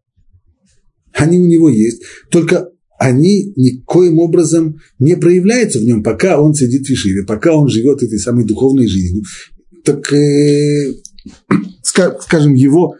они 1.13 1.39
у 1.39 1.47
него 1.47 1.69
есть, 1.69 2.01
только 2.29 2.69
они 2.99 3.53
никоим 3.55 4.19
образом 4.19 4.81
не 4.99 5.15
проявляются 5.15 5.79
в 5.79 5.83
нем, 5.83 6.03
пока 6.03 6.41
он 6.41 6.53
сидит 6.53 6.85
в 6.85 6.91
Ишиве, 6.91 7.23
пока 7.23 7.55
он 7.55 7.69
живет 7.69 8.03
этой 8.03 8.19
самой 8.19 8.45
духовной 8.45 8.87
жизнью. 8.87 9.23
Так, 9.85 10.11
э, 10.11 10.93
скажем, 11.83 12.53
его, 12.53 12.95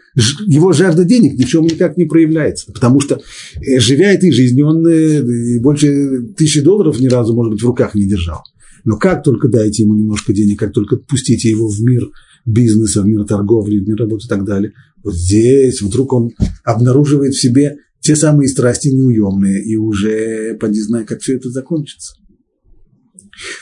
его 0.46 0.72
жажда 0.72 1.04
денег 1.04 1.38
ни 1.38 1.44
в 1.44 1.48
чем 1.48 1.64
никак 1.64 1.98
не 1.98 2.06
проявляется, 2.06 2.72
потому 2.72 3.00
что, 3.00 3.20
э, 3.60 3.78
живя 3.80 4.12
этой 4.12 4.32
жизнью, 4.32 4.66
он 4.66 4.86
э, 4.86 5.60
больше 5.60 6.22
тысячи 6.38 6.62
долларов 6.62 6.98
ни 6.98 7.06
разу, 7.06 7.34
может 7.34 7.52
быть, 7.52 7.62
в 7.62 7.66
руках 7.66 7.94
не 7.94 8.08
держал. 8.08 8.40
Но 8.84 8.96
как 8.96 9.22
только 9.22 9.48
дайте 9.48 9.82
ему 9.82 9.94
немножко 9.94 10.32
денег, 10.32 10.58
как 10.58 10.72
только 10.72 10.96
пустите 10.96 11.50
его 11.50 11.68
в 11.68 11.78
мир 11.82 12.08
бизнеса, 12.44 13.02
в 13.02 13.06
мир 13.06 13.24
торговли, 13.24 13.78
в 13.78 13.88
мир 13.88 13.98
работы 13.98 14.26
и 14.26 14.28
так 14.28 14.44
далее, 14.44 14.72
вот 15.02 15.14
здесь 15.14 15.82
вдруг 15.82 16.12
он 16.12 16.30
обнаруживает 16.64 17.34
в 17.34 17.40
себе 17.40 17.78
те 18.00 18.16
самые 18.16 18.48
страсти 18.48 18.88
неуемные, 18.88 19.62
и 19.64 19.76
уже 19.76 20.56
поди 20.58 20.80
знай, 20.80 21.04
как 21.04 21.20
все 21.20 21.36
это 21.36 21.50
закончится. 21.50 22.14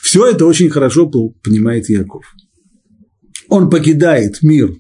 Все 0.03 0.27
это 0.27 0.47
очень 0.47 0.71
хорошо 0.71 1.09
понимает 1.09 1.89
Яков. 1.89 2.25
Он 3.49 3.69
покидает 3.69 4.43
мир, 4.43 4.75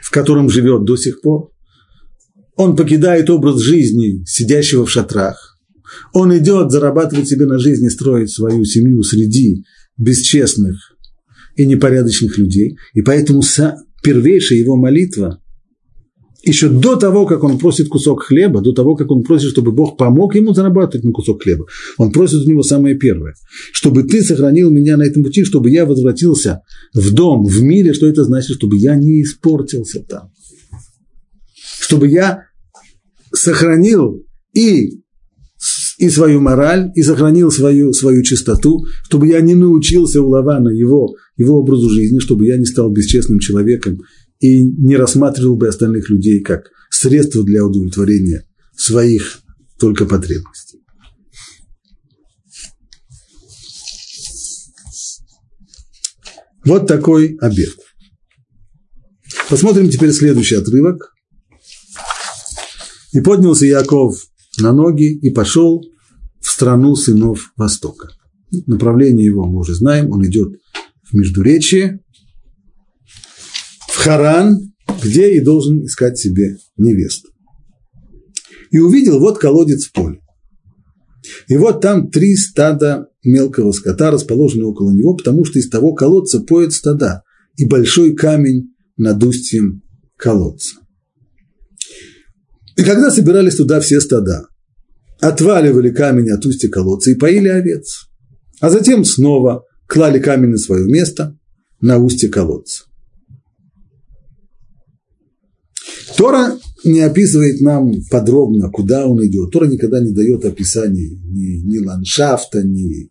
в 0.00 0.10
котором 0.10 0.48
живет 0.48 0.84
до 0.84 0.96
сих 0.96 1.20
пор. 1.20 1.50
Он 2.54 2.76
покидает 2.76 3.28
образ 3.30 3.60
жизни 3.60 4.24
сидящего 4.24 4.86
в 4.86 4.90
шатрах. 4.90 5.58
Он 6.12 6.36
идет 6.36 6.70
зарабатывать 6.70 7.28
себе 7.28 7.46
на 7.46 7.58
жизнь 7.58 7.84
и 7.84 7.90
строить 7.90 8.30
свою 8.30 8.64
семью 8.64 9.02
среди 9.02 9.64
бесчестных 9.98 10.95
и 11.56 11.66
непорядочных 11.66 12.38
людей. 12.38 12.76
И 12.94 13.02
поэтому 13.02 13.42
первейшая 14.02 14.58
его 14.58 14.76
молитва 14.76 15.40
еще 16.46 16.68
до 16.68 16.94
того, 16.94 17.26
как 17.26 17.42
он 17.42 17.58
просит 17.58 17.88
кусок 17.88 18.22
хлеба, 18.22 18.60
до 18.60 18.72
того, 18.72 18.94
как 18.94 19.10
он 19.10 19.24
просит, 19.24 19.50
чтобы 19.50 19.72
Бог 19.72 19.96
помог 19.96 20.36
ему 20.36 20.54
зарабатывать 20.54 21.04
на 21.04 21.10
кусок 21.10 21.42
хлеба, 21.42 21.66
он 21.98 22.12
просит 22.12 22.46
у 22.46 22.48
него 22.48 22.62
самое 22.62 22.94
первое, 22.94 23.34
чтобы 23.72 24.04
ты 24.04 24.22
сохранил 24.22 24.70
меня 24.70 24.96
на 24.96 25.02
этом 25.02 25.24
пути, 25.24 25.44
чтобы 25.44 25.70
я 25.70 25.84
возвратился 25.86 26.60
в 26.94 27.12
дом, 27.12 27.44
в 27.44 27.62
мире, 27.62 27.94
что 27.94 28.06
это 28.06 28.22
значит, 28.22 28.56
чтобы 28.56 28.76
я 28.76 28.94
не 28.94 29.22
испортился 29.22 30.04
там, 30.04 30.30
чтобы 31.80 32.06
я 32.06 32.44
сохранил 33.34 34.24
и 34.54 35.00
и 35.98 36.10
свою 36.10 36.40
мораль, 36.40 36.90
и 36.94 37.02
сохранил 37.02 37.50
свою, 37.50 37.92
свою 37.92 38.22
чистоту, 38.22 38.84
чтобы 39.04 39.28
я 39.28 39.40
не 39.40 39.54
научился 39.54 40.20
у 40.20 40.28
Лавана 40.28 40.68
его, 40.68 41.14
его 41.36 41.60
образу 41.60 41.88
жизни, 41.88 42.18
чтобы 42.18 42.46
я 42.46 42.58
не 42.58 42.66
стал 42.66 42.90
бесчестным 42.90 43.38
человеком 43.38 44.02
и 44.40 44.62
не 44.62 44.96
рассматривал 44.96 45.56
бы 45.56 45.68
остальных 45.68 46.10
людей 46.10 46.40
как 46.40 46.70
средство 46.90 47.42
для 47.44 47.64
удовлетворения 47.64 48.46
своих 48.76 49.40
только 49.78 50.04
потребностей. 50.04 50.80
Вот 56.64 56.86
такой 56.86 57.36
обед. 57.40 57.70
Посмотрим 59.48 59.88
теперь 59.88 60.10
следующий 60.12 60.56
отрывок. 60.56 61.12
И 63.12 63.20
поднялся 63.20 63.64
Яков 63.64 64.26
на 64.58 64.72
ноги 64.72 65.12
и 65.12 65.30
пошел 65.30 65.82
в 66.40 66.50
страну 66.50 66.94
сынов 66.94 67.52
Востока. 67.56 68.08
Направление 68.66 69.26
его 69.26 69.44
мы 69.44 69.58
уже 69.58 69.74
знаем, 69.74 70.10
он 70.10 70.24
идет 70.26 70.54
в 71.02 71.14
Междуречие, 71.14 72.00
в 73.88 73.96
Харан, 73.96 74.72
где 75.02 75.34
и 75.34 75.40
должен 75.40 75.84
искать 75.84 76.18
себе 76.18 76.56
невесту. 76.76 77.28
И 78.70 78.78
увидел 78.78 79.18
вот 79.18 79.38
колодец 79.38 79.86
в 79.86 79.92
поле. 79.92 80.20
И 81.48 81.56
вот 81.56 81.80
там 81.80 82.10
три 82.10 82.36
стада 82.36 83.08
мелкого 83.24 83.72
скота 83.72 84.10
расположены 84.10 84.64
около 84.64 84.92
него, 84.92 85.14
потому 85.16 85.44
что 85.44 85.58
из 85.58 85.68
того 85.68 85.92
колодца 85.94 86.40
поют 86.40 86.72
стада 86.72 87.22
и 87.56 87.64
большой 87.64 88.14
камень 88.14 88.74
над 88.96 89.22
устьем 89.22 89.82
колодца. 90.16 90.76
И 92.76 92.82
когда 92.82 93.10
собирались 93.10 93.56
туда 93.56 93.80
все 93.80 94.00
стада, 94.00 94.48
отваливали 95.20 95.90
камень 95.90 96.30
от 96.30 96.44
устья 96.44 96.68
колодца 96.68 97.10
и 97.10 97.14
поили 97.14 97.48
овец, 97.48 98.08
а 98.60 98.70
затем 98.70 99.04
снова 99.04 99.64
клали 99.86 100.18
камень 100.18 100.50
на 100.50 100.58
свое 100.58 100.86
место 100.86 101.38
на 101.80 101.98
устье 101.98 102.28
колодца. 102.28 102.84
Тора 106.16 106.58
не 106.84 107.00
описывает 107.00 107.60
нам 107.60 107.92
подробно, 108.10 108.70
куда 108.70 109.06
он 109.06 109.24
идет. 109.26 109.50
Тора 109.50 109.66
никогда 109.66 110.00
не 110.00 110.12
дает 110.12 110.44
описаний 110.44 111.18
ни, 111.24 111.62
ни 111.66 111.78
ландшафта, 111.84 112.62
ни, 112.62 113.10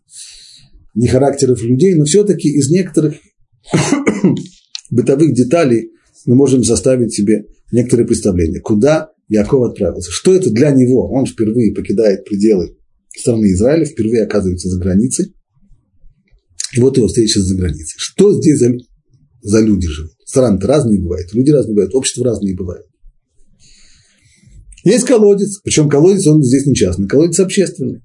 ни 0.94 1.06
характеров 1.06 1.62
людей, 1.62 1.94
но 1.94 2.04
все-таки 2.04 2.48
из 2.48 2.70
некоторых 2.70 3.14
бытовых 4.90 5.34
деталей 5.34 5.90
мы 6.24 6.34
можем 6.34 6.64
составить 6.64 7.14
себе 7.14 7.46
некоторые 7.70 8.06
представления, 8.06 8.60
куда 8.60 9.10
Яков 9.28 9.70
отправился. 9.70 10.10
Что 10.10 10.34
это 10.34 10.50
для 10.50 10.70
него? 10.70 11.10
Он 11.10 11.26
впервые 11.26 11.74
покидает 11.74 12.24
пределы 12.24 12.76
страны 13.16 13.46
Израиля, 13.52 13.84
впервые 13.84 14.24
оказывается 14.24 14.68
за 14.68 14.78
границей. 14.78 15.34
И 16.74 16.80
вот 16.80 16.96
его 16.96 17.08
встреча 17.08 17.40
за 17.40 17.56
границей. 17.56 17.96
Что 17.98 18.32
здесь 18.34 18.58
за, 18.58 18.72
за 19.42 19.60
люди 19.60 19.86
живут? 19.86 20.12
Страны-то 20.24 20.66
разные 20.66 21.00
бывают, 21.00 21.32
люди 21.32 21.50
разные 21.50 21.74
бывают, 21.74 21.94
общества 21.94 22.24
разные 22.24 22.54
бывают. 22.54 22.86
Есть 24.84 25.06
колодец, 25.06 25.60
причем 25.64 25.88
колодец 25.88 26.26
он 26.26 26.42
здесь 26.42 26.66
не 26.66 26.74
частный, 26.74 27.08
колодец 27.08 27.40
общественный. 27.40 28.02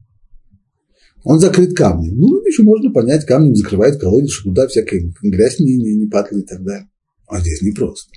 Он 1.24 1.40
закрыт 1.40 1.76
камнем. 1.76 2.18
Ну, 2.18 2.44
еще 2.46 2.64
можно 2.64 2.92
понять, 2.92 3.26
камнем 3.26 3.56
закрывает 3.56 4.00
колодец, 4.00 4.32
чтобы 4.32 4.56
туда 4.56 4.68
всякая 4.68 5.02
грязь 5.22 5.60
не, 5.60 5.78
не, 5.78 5.96
не 5.96 6.08
падала 6.08 6.40
и 6.40 6.44
так 6.44 6.64
далее. 6.64 6.90
А 7.32 7.40
здесь 7.40 7.62
не 7.62 7.72
просто. 7.72 8.12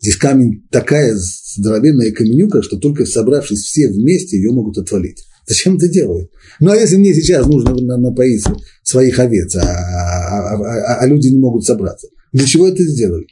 Здесь 0.00 0.14
камень 0.14 0.64
такая 0.70 1.12
здоровенная 1.16 2.12
каменюка, 2.12 2.62
что 2.62 2.76
только 2.76 3.04
собравшись 3.04 3.64
все 3.64 3.88
вместе, 3.88 4.36
ее 4.36 4.52
могут 4.52 4.78
отвалить. 4.78 5.24
Зачем 5.48 5.74
это 5.74 5.88
делают? 5.88 6.30
Ну, 6.60 6.70
а 6.70 6.76
если 6.76 6.94
мне 6.94 7.12
сейчас 7.12 7.48
нужно 7.48 7.74
напоить 7.98 8.44
своих 8.84 9.18
овец, 9.18 9.56
а, 9.56 9.62
а, 9.62 10.54
а, 10.54 11.00
а 11.00 11.06
люди 11.08 11.26
не 11.26 11.40
могут 11.40 11.64
собраться, 11.64 12.06
для 12.32 12.46
чего 12.46 12.68
это 12.68 12.84
сделали? 12.84 13.26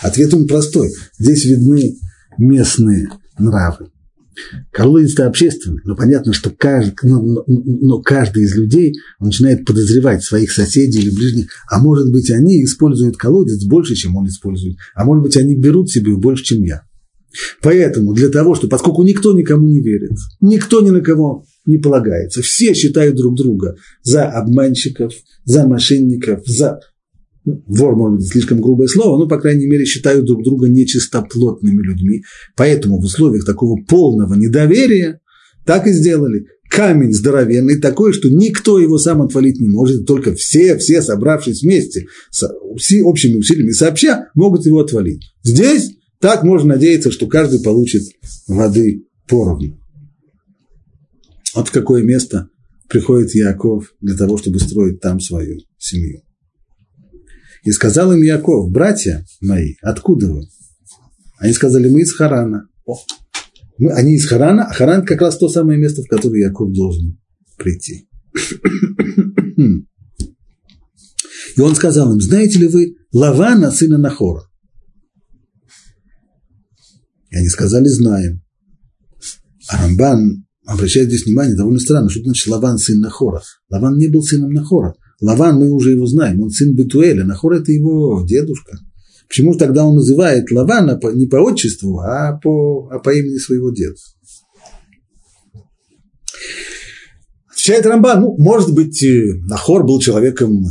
Ответ 0.00 0.32
он 0.32 0.46
простой. 0.46 0.90
Здесь 1.18 1.44
видны 1.44 1.94
местные 2.38 3.08
нравы. 3.38 3.90
Колодец-то 4.70 5.26
общественный, 5.26 5.80
но 5.84 5.96
понятно, 5.96 6.32
что 6.32 6.50
каждый, 6.50 6.94
но, 7.02 7.20
но, 7.20 7.44
но 7.46 8.02
каждый 8.02 8.44
из 8.44 8.54
людей 8.54 8.94
он 9.18 9.28
начинает 9.28 9.64
подозревать 9.64 10.22
своих 10.22 10.52
соседей 10.52 11.00
или 11.00 11.10
ближних, 11.10 11.48
а 11.70 11.80
может 11.80 12.10
быть, 12.10 12.30
они 12.30 12.62
используют 12.62 13.16
колодец 13.16 13.64
больше, 13.64 13.94
чем 13.94 14.16
он 14.16 14.26
использует, 14.26 14.76
а 14.94 15.04
может 15.04 15.22
быть, 15.22 15.36
они 15.36 15.56
берут 15.56 15.90
себе 15.90 16.14
больше, 16.16 16.44
чем 16.44 16.62
я. 16.62 16.82
Поэтому 17.62 18.14
для 18.14 18.28
того, 18.28 18.54
что, 18.54 18.68
поскольку 18.68 19.02
никто 19.02 19.36
никому 19.36 19.68
не 19.68 19.80
верит, 19.80 20.12
никто 20.40 20.80
ни 20.80 20.90
на 20.90 21.00
кого 21.00 21.44
не 21.66 21.78
полагается, 21.78 22.42
все 22.42 22.74
считают 22.74 23.16
друг 23.16 23.36
друга 23.36 23.76
за 24.02 24.28
обманщиков, 24.28 25.12
за 25.44 25.66
мошенников, 25.66 26.46
за 26.46 26.80
вор, 27.46 27.96
может 27.96 28.18
быть, 28.18 28.28
слишком 28.28 28.60
грубое 28.60 28.88
слово, 28.88 29.18
но, 29.18 29.28
по 29.28 29.38
крайней 29.38 29.66
мере, 29.66 29.84
считают 29.84 30.26
друг 30.26 30.42
друга 30.42 30.68
нечистоплотными 30.68 31.82
людьми. 31.82 32.22
Поэтому 32.56 33.00
в 33.00 33.04
условиях 33.04 33.44
такого 33.44 33.80
полного 33.82 34.34
недоверия 34.34 35.20
так 35.64 35.86
и 35.86 35.92
сделали. 35.92 36.46
Камень 36.68 37.12
здоровенный 37.12 37.80
такой, 37.80 38.12
что 38.12 38.28
никто 38.28 38.80
его 38.80 38.98
сам 38.98 39.22
отвалить 39.22 39.60
не 39.60 39.68
может, 39.68 40.04
только 40.04 40.34
все, 40.34 40.76
все, 40.76 41.00
собравшись 41.00 41.62
вместе, 41.62 42.06
с 42.30 42.44
общими 43.02 43.36
усилиями 43.36 43.70
сообща, 43.70 44.26
могут 44.34 44.66
его 44.66 44.80
отвалить. 44.80 45.22
Здесь 45.44 45.92
так 46.20 46.42
можно 46.42 46.70
надеяться, 46.70 47.12
что 47.12 47.28
каждый 47.28 47.62
получит 47.62 48.02
воды 48.48 49.04
поровну. 49.28 49.78
Вот 51.54 51.68
в 51.68 51.72
какое 51.72 52.02
место 52.02 52.48
приходит 52.88 53.34
Яков 53.34 53.94
для 54.00 54.16
того, 54.16 54.36
чтобы 54.36 54.58
строить 54.58 55.00
там 55.00 55.20
свою 55.20 55.58
семью. 55.78 56.25
И 57.66 57.72
сказал 57.72 58.12
им 58.12 58.22
Яков, 58.22 58.70
братья 58.70 59.26
мои, 59.40 59.74
откуда 59.82 60.32
вы? 60.32 60.46
Они 61.38 61.52
сказали, 61.52 61.88
мы 61.88 62.02
из 62.02 62.12
Харана. 62.14 62.68
Мы, 63.76 63.90
они 63.90 64.14
из 64.14 64.24
Харана, 64.26 64.66
а 64.66 64.72
Харан 64.72 65.04
как 65.04 65.20
раз 65.20 65.36
то 65.36 65.48
самое 65.48 65.76
место, 65.76 66.02
в 66.02 66.06
которое 66.06 66.42
Яков 66.42 66.72
должен 66.72 67.18
прийти. 67.58 68.08
И 71.56 71.60
он 71.60 71.74
сказал 71.74 72.14
им, 72.14 72.20
знаете 72.20 72.60
ли 72.60 72.68
вы 72.68 72.94
Лавана, 73.12 73.72
сына 73.72 73.98
Нахора? 73.98 74.44
И 77.30 77.36
они 77.36 77.48
сказали, 77.48 77.88
знаем. 77.88 78.44
А 79.68 79.82
Рамбан 79.82 80.46
обращает 80.64 81.08
здесь 81.08 81.26
внимание, 81.26 81.56
довольно 81.56 81.80
странно, 81.80 82.10
что 82.10 82.22
значит 82.22 82.46
Лаван, 82.46 82.78
сын 82.78 83.00
Нахора. 83.00 83.42
Лаван 83.70 83.96
не 83.96 84.06
был 84.06 84.22
сыном 84.22 84.52
Нахора. 84.52 84.94
Лаван, 85.20 85.56
мы 85.56 85.70
уже 85.70 85.92
его 85.92 86.06
знаем, 86.06 86.42
он 86.42 86.50
сын 86.50 86.74
Бетуэля, 86.74 87.24
Нахор– 87.24 87.52
это 87.54 87.72
его 87.72 88.24
дедушка. 88.26 88.78
Почему 89.28 89.54
тогда 89.54 89.84
он 89.84 89.96
называет 89.96 90.50
Лавана 90.50 91.00
не 91.14 91.26
по 91.26 91.36
отчеству, 91.36 92.00
а 92.00 92.38
по, 92.42 92.88
а 92.92 92.98
по 92.98 93.10
имени 93.10 93.38
своего 93.38 93.70
деда? 93.70 93.96
Отвечает 97.50 97.86
Рамбан, 97.86 98.20
ну, 98.20 98.36
может 98.38 98.72
быть, 98.74 99.02
э, 99.02 99.34
Нахор 99.48 99.84
был 99.84 99.98
человеком 99.98 100.64
э, 100.64 100.68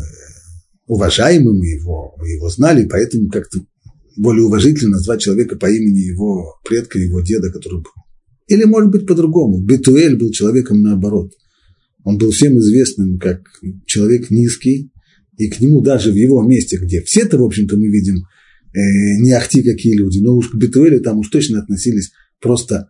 уважаемым, 0.88 1.62
его, 1.62 2.16
его 2.24 2.50
знали, 2.50 2.88
поэтому 2.88 3.30
как-то 3.30 3.60
более 4.16 4.46
уважительно 4.46 4.92
назвать 4.92 5.20
человека 5.20 5.58
по 5.58 5.66
имени 5.66 6.00
его 6.00 6.56
предка, 6.64 6.98
его 6.98 7.20
деда, 7.20 7.52
который 7.52 7.80
был. 7.80 7.92
Или, 8.48 8.64
может 8.64 8.92
быть, 8.92 9.08
по-другому. 9.08 9.62
Бетуэль 9.62 10.18
был 10.18 10.32
человеком 10.32 10.82
наоборот– 10.82 11.32
он 12.06 12.18
был 12.18 12.32
всем 12.32 12.58
известным 12.60 13.20
как 13.20 13.42
человек 13.86 14.30
низкий, 14.30 14.92
и 15.38 15.50
к 15.50 15.60
нему 15.60 15.82
даже 15.82 16.12
в 16.12 16.16
его 16.16 16.42
месте, 16.44 16.78
где 16.78 17.02
все-то, 17.02 17.38
в 17.38 17.44
общем-то, 17.44 17.76
мы 17.76 17.88
видим 17.88 18.18
э, 18.18 19.20
не 19.20 19.34
ахти 19.34 19.64
какие 19.64 19.96
люди, 19.96 20.20
но 20.20 20.36
уж 20.36 20.50
к 20.50 20.56
Бетуэлю 20.56 21.02
там 21.02 21.18
уж 21.18 21.30
точно 21.30 21.60
относились 21.60 22.12
просто, 22.40 22.90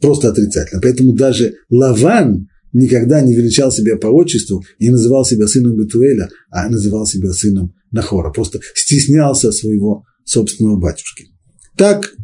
просто 0.00 0.30
отрицательно. 0.30 0.80
Поэтому 0.80 1.14
даже 1.14 1.56
Лаван 1.68 2.48
никогда 2.72 3.20
не 3.20 3.34
величал 3.34 3.72
себя 3.72 3.96
по 3.96 4.06
отчеству 4.06 4.64
и 4.78 4.86
не 4.86 4.92
называл 4.92 5.24
себя 5.24 5.46
сыном 5.48 5.76
Бетуэля, 5.76 6.30
а 6.50 6.70
называл 6.70 7.06
себя 7.06 7.32
сыном 7.32 7.74
Нахора. 7.90 8.30
Просто 8.30 8.60
стеснялся 8.74 9.50
своего 9.50 10.04
собственного 10.24 10.78
батюшки. 10.78 11.26
Так, 11.76 12.14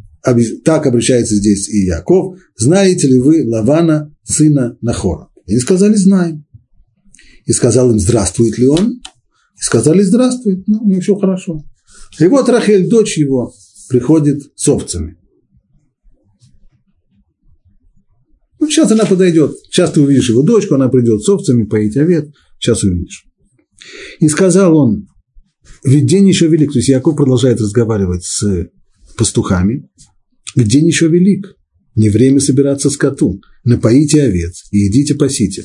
так 0.65 0.87
обращается 0.87 1.35
здесь 1.35 1.69
и 1.69 1.87
Яков. 1.87 2.39
Знаете 2.57 3.09
ли 3.09 3.19
вы 3.19 3.45
Лавана, 3.45 4.15
сына 4.23 4.79
Нахора? 4.81 5.29
Они 5.47 5.59
сказали, 5.59 5.95
знаем. 5.95 6.45
И 7.45 7.53
сказал 7.53 7.91
им, 7.91 7.99
здравствует 7.99 8.59
ли 8.59 8.67
он? 8.67 9.01
И 9.57 9.61
сказали, 9.61 10.03
здравствует, 10.03 10.67
ну, 10.67 10.81
ну 10.85 11.01
все 11.01 11.15
хорошо. 11.15 11.65
И 12.19 12.27
вот 12.27 12.49
Рахель, 12.49 12.89
дочь 12.89 13.19
его, 13.19 13.53
приходит 13.89 14.43
с 14.57 14.69
овцами. 14.69 15.17
Ну, 18.59 18.69
сейчас 18.69 18.91
она 18.91 19.05
подойдет, 19.05 19.57
сейчас 19.71 19.93
ты 19.93 20.01
увидишь 20.01 20.31
его 20.31 20.43
дочку, 20.43 20.75
она 20.75 20.89
придет 20.89 21.23
с 21.23 21.29
овцами 21.29 21.65
поить 21.65 21.97
овец, 21.97 22.27
сейчас 22.59 22.83
увидишь. 22.83 23.27
И 24.19 24.29
сказал 24.29 24.77
он, 24.77 25.07
ведь 25.85 26.07
день 26.07 26.27
еще 26.27 26.49
велик, 26.49 26.73
то 26.73 26.79
есть 26.79 26.89
Яков 26.89 27.17
продолжает 27.17 27.61
разговаривать 27.61 28.25
с 28.25 28.69
пастухами, 29.17 29.89
день 30.57 30.87
еще 30.87 31.09
велик, 31.09 31.55
не 31.97 32.11
время 32.11 32.41
собираться 32.41 32.91
скоту. 32.91 33.41
Напоите 33.65 34.23
овец 34.23 34.65
и 34.71 34.89
идите 34.89 35.15
пасите. 35.15 35.65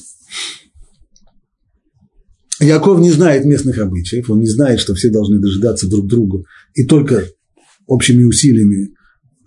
Яков 2.60 3.00
не 3.02 3.12
знает 3.12 3.44
местных 3.44 3.80
обычаев, 3.80 4.30
он 4.30 4.40
не 4.40 4.48
знает, 4.48 4.80
что 4.80 4.94
все 4.94 5.10
должны 5.10 5.40
дожидаться 5.40 5.90
друг 5.90 6.08
друга, 6.08 6.44
и 6.76 6.84
только 6.84 7.28
общими 7.88 8.24
усилиями 8.24 8.92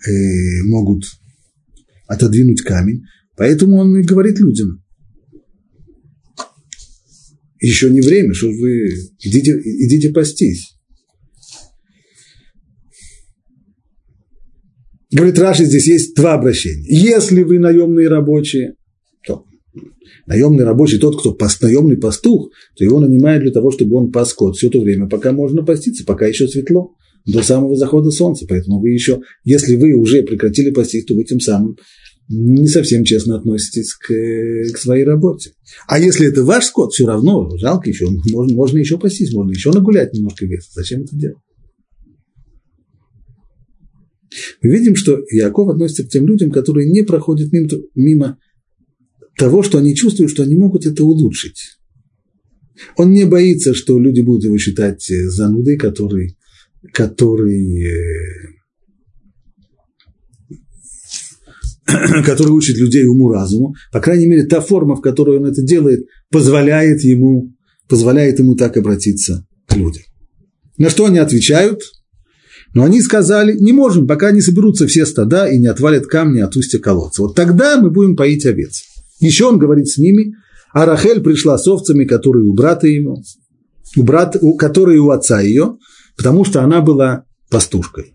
э, 0.07 0.65
могут 0.65 1.05
отодвинуть 2.09 2.63
камень. 2.63 3.05
Поэтому 3.37 3.77
он 3.77 3.97
и 3.97 4.03
говорит 4.03 4.41
людям, 4.41 4.85
еще 7.61 7.89
не 7.89 8.01
время, 8.01 8.35
что 8.35 8.49
вы 8.49 8.89
идите, 9.21 9.53
идите 9.65 10.11
пастись. 10.11 10.74
Говорит 15.15 15.39
Раши, 15.39 15.65
здесь 15.65 15.87
есть 15.87 16.17
два 16.17 16.35
обращения. 16.35 16.85
Если 16.89 17.45
вы 17.45 17.61
наемные 17.61 18.09
рабочие, 18.09 18.75
то 19.25 19.45
наемный 20.27 20.65
рабочий, 20.65 20.99
тот, 20.99 21.21
кто 21.21 21.33
паст, 21.33 21.63
наемный 21.63 21.97
пастух, 21.97 22.51
то 22.77 22.85
его 22.85 22.99
нанимают 22.99 23.45
для 23.45 23.53
того, 23.53 23.71
чтобы 23.71 23.97
он 23.97 24.11
пас 24.11 24.31
скот 24.31 24.57
все 24.57 24.71
то 24.71 24.81
время, 24.81 25.09
пока 25.09 25.31
можно 25.31 25.65
паститься, 25.65 26.05
пока 26.05 26.27
еще 26.27 26.49
светло, 26.49 26.95
до 27.27 27.45
самого 27.45 27.77
захода 27.77 28.11
солнца. 28.11 28.45
Поэтому 28.49 28.81
вы 28.81 28.91
еще, 28.91 29.21
если 29.45 29.77
вы 29.77 29.93
уже 29.93 30.25
прекратили 30.25 30.71
пастись, 30.71 31.05
то 31.05 31.15
вы 31.15 31.23
тем 31.23 31.39
самым 31.39 31.77
не 32.29 32.67
совсем 32.67 33.05
честно 33.05 33.37
относитесь 33.37 33.95
к, 33.95 34.09
к 34.09 34.79
своей 34.79 35.05
работе. 35.05 35.53
А 35.87 36.01
если 36.01 36.27
это 36.27 36.43
ваш 36.43 36.65
скот, 36.65 36.93
все 36.93 37.07
равно 37.07 37.57
жалко 37.57 37.89
еще, 37.89 38.09
можно, 38.33 38.57
можно 38.57 38.79
еще 38.79 38.99
пастись, 38.99 39.33
можно 39.33 39.53
еще 39.53 39.71
нагулять 39.71 40.13
немножко 40.13 40.45
веса. 40.45 40.71
Зачем 40.75 41.03
это 41.03 41.15
делать? 41.15 41.39
Мы 44.63 44.71
видим, 44.71 44.97
что 44.97 45.21
Яков 45.31 45.69
относится 45.69 46.05
к 46.05 46.09
тем 46.09 46.27
людям, 46.27 46.51
которые 46.51 46.91
не 46.91 47.03
проходят 47.03 47.51
мимо, 47.95 48.39
того, 49.37 49.63
что 49.63 49.79
они 49.79 49.95
чувствуют, 49.95 50.31
что 50.31 50.43
они 50.43 50.57
могут 50.57 50.87
это 50.87 51.05
улучшить. 51.05 51.79
Он 52.97 53.13
не 53.13 53.25
боится, 53.25 53.75
что 53.75 53.99
люди 53.99 54.21
будут 54.21 54.45
его 54.45 54.59
считать 54.59 55.09
э, 55.11 55.29
занудой, 55.29 55.77
который, 55.77 56.37
который, 56.93 57.85
э, 57.85 58.53
который 62.25 62.51
учит 62.51 62.77
людей 62.77 63.07
уму-разуму. 63.07 63.75
По 63.93 64.01
крайней 64.01 64.27
мере, 64.27 64.45
та 64.45 64.61
форма, 64.61 64.97
в 64.97 65.01
которой 65.01 65.39
он 65.39 65.47
это 65.47 65.63
делает, 65.63 66.07
позволяет 66.31 67.03
ему, 67.03 67.55
позволяет 67.89 68.39
ему 68.41 68.57
так 68.57 68.77
обратиться 68.77 69.47
к 69.69 69.77
людям. 69.77 70.03
На 70.77 70.91
что 70.91 71.07
они 71.07 71.19
отвечают? 71.19 71.81
Но 72.75 72.83
они 72.83 73.01
сказали, 73.01 73.57
не 73.57 73.73
можем, 73.73 74.07
пока 74.07 74.33
не 74.33 74.41
соберутся 74.41 74.87
все 74.89 75.07
стада 75.07 75.47
и 75.47 75.59
не 75.59 75.69
отвалят 75.69 76.07
камни 76.07 76.41
от 76.41 76.57
устья 76.57 76.81
колодца. 76.81 77.23
Вот 77.23 77.37
тогда 77.37 77.81
мы 77.81 77.91
будем 77.91 78.17
поить 78.17 78.45
овец. 78.47 78.83
Еще 79.21 79.47
он 79.47 79.59
говорит 79.59 79.89
с 79.89 79.97
ними, 79.97 80.35
а 80.73 80.85
Рахель 80.85 81.23
пришла 81.23 81.57
с 81.57 81.69
овцами, 81.69 82.05
которые 82.05 82.45
у 82.45 82.53
брата 82.53 82.89
ему, 82.89 83.23
у 83.97 84.03
брата, 84.03 84.41
у, 84.43 84.57
которые 84.57 84.99
у 84.99 85.11
отца 85.11 85.41
ее, 85.41 85.79
потому 86.17 86.45
что 86.45 86.63
она 86.63 86.81
была 86.81 87.25
пастушкой. 87.49 88.15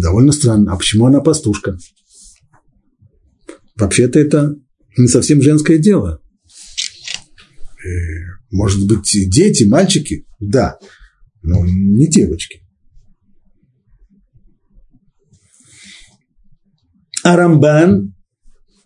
Довольно 0.00 0.30
странно. 0.30 0.72
А 0.72 0.76
почему 0.76 1.06
она 1.06 1.20
пастушка? 1.20 1.76
Вообще-то 3.76 4.20
это 4.20 4.54
не 4.96 5.08
совсем 5.08 5.42
женское 5.42 5.78
дело. 5.78 6.20
Может 8.50 8.86
быть, 8.86 9.10
дети, 9.30 9.64
мальчики? 9.64 10.26
Да, 10.38 10.78
но 11.42 11.64
не 11.64 12.08
девочки. 12.08 12.60
А 17.22 17.36
Рамбан 17.36 18.14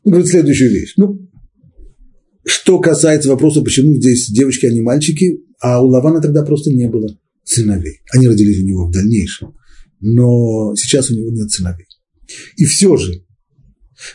говорит 0.04 0.28
следующую 0.28 0.70
вещь. 0.70 0.94
Ну, 0.96 1.18
что 2.44 2.78
касается 2.78 3.30
вопроса, 3.30 3.62
почему 3.62 3.94
здесь 3.94 4.28
девочки, 4.28 4.66
а 4.66 4.72
не 4.72 4.80
мальчики, 4.80 5.38
а 5.60 5.82
у 5.82 5.86
Лавана 5.86 6.20
тогда 6.20 6.44
просто 6.44 6.70
не 6.70 6.88
было 6.88 7.08
сыновей. 7.44 8.00
Они 8.12 8.28
родились 8.28 8.60
у 8.60 8.66
него 8.66 8.86
в 8.86 8.92
дальнейшем, 8.92 9.54
но 10.00 10.74
сейчас 10.76 11.10
у 11.10 11.14
него 11.14 11.30
нет 11.30 11.50
сыновей. 11.50 11.86
И 12.56 12.64
все 12.64 12.96
же, 12.96 13.23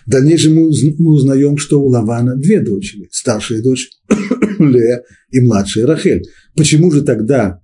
в 0.06 0.10
дальнейшем 0.10 0.56
мы 0.56 0.68
узнаем, 0.68 1.58
что 1.58 1.82
у 1.82 1.88
Лавана 1.88 2.36
две 2.36 2.60
дочери. 2.60 3.08
Старшая 3.12 3.62
дочь 3.62 3.90
Лея 4.60 5.04
и 5.32 5.40
младшая 5.40 5.86
Рахель. 5.86 6.24
Почему 6.56 6.92
же 6.92 7.02
тогда 7.02 7.62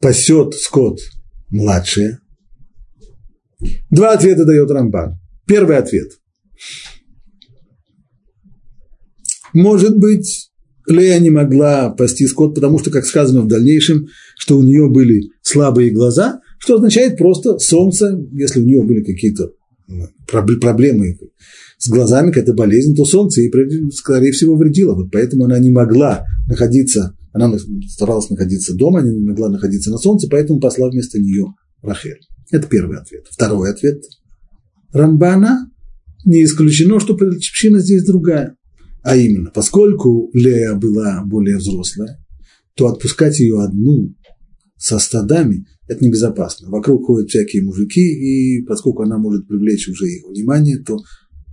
пасет 0.00 0.54
скот 0.54 1.00
младшая? 1.50 2.20
Два 3.90 4.12
ответа 4.12 4.44
дает 4.44 4.70
Рамбан. 4.70 5.18
Первый 5.46 5.76
ответ. 5.76 6.12
Может 9.52 9.98
быть, 9.98 10.50
Лея 10.86 11.18
не 11.18 11.30
могла 11.30 11.90
пасти 11.90 12.26
скот, 12.26 12.54
потому 12.54 12.78
что, 12.78 12.90
как 12.90 13.04
сказано 13.04 13.42
в 13.42 13.48
дальнейшем, 13.48 14.06
что 14.38 14.56
у 14.56 14.62
нее 14.62 14.88
были 14.88 15.30
слабые 15.42 15.90
глаза, 15.90 16.40
что 16.58 16.76
означает 16.76 17.18
просто 17.18 17.58
солнце, 17.58 18.18
если 18.32 18.60
у 18.60 18.64
нее 18.64 18.82
были 18.82 19.02
какие-то 19.02 19.52
проблемы 20.26 21.18
с 21.78 21.88
глазами, 21.88 22.28
какая-то 22.28 22.54
болезнь, 22.54 22.94
то 22.94 23.04
солнце 23.04 23.42
ей, 23.42 23.52
скорее 23.92 24.32
всего, 24.32 24.56
вредило. 24.56 24.94
Вот 24.94 25.10
поэтому 25.10 25.44
она 25.44 25.58
не 25.58 25.70
могла 25.70 26.24
находиться, 26.46 27.16
она 27.32 27.56
старалась 27.88 28.28
находиться 28.30 28.74
дома, 28.74 29.00
она 29.00 29.12
не 29.12 29.20
могла 29.20 29.48
находиться 29.48 29.90
на 29.90 29.98
солнце, 29.98 30.28
поэтому 30.30 30.60
посла 30.60 30.90
вместо 30.90 31.18
нее 31.18 31.46
Рахель. 31.82 32.20
Это 32.50 32.66
первый 32.66 32.98
ответ. 32.98 33.26
Второй 33.30 33.70
ответ– 33.70 34.02
Рамбана 34.92 35.70
не 36.24 36.44
исключено, 36.44 36.98
что 37.00 37.14
причина 37.14 37.78
здесь 37.78 38.04
другая. 38.04 38.56
А 39.02 39.16
именно, 39.16 39.50
поскольку 39.50 40.30
Лея 40.34 40.74
была 40.74 41.22
более 41.24 41.58
взрослая, 41.58 42.18
то 42.74 42.88
отпускать 42.88 43.38
ее 43.38 43.62
одну 43.62 44.14
со 44.76 44.98
стадами– 44.98 45.66
это 45.90 46.04
небезопасно. 46.04 46.70
Вокруг 46.70 47.04
ходят 47.04 47.30
всякие 47.30 47.64
мужики, 47.64 48.00
и 48.00 48.62
поскольку 48.62 49.02
она 49.02 49.18
может 49.18 49.48
привлечь 49.48 49.88
уже 49.88 50.06
их 50.06 50.24
внимание, 50.24 50.78
то 50.78 50.96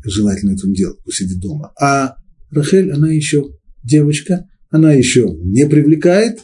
желательно 0.04 0.52
это 0.52 0.68
делать, 0.68 1.04
посидеть 1.04 1.40
дома. 1.40 1.74
А 1.82 2.16
Рахель, 2.52 2.92
она 2.92 3.12
еще 3.12 3.50
девочка, 3.84 4.48
она 4.70 4.94
еще 4.94 5.28
не 5.42 5.68
привлекает, 5.68 6.40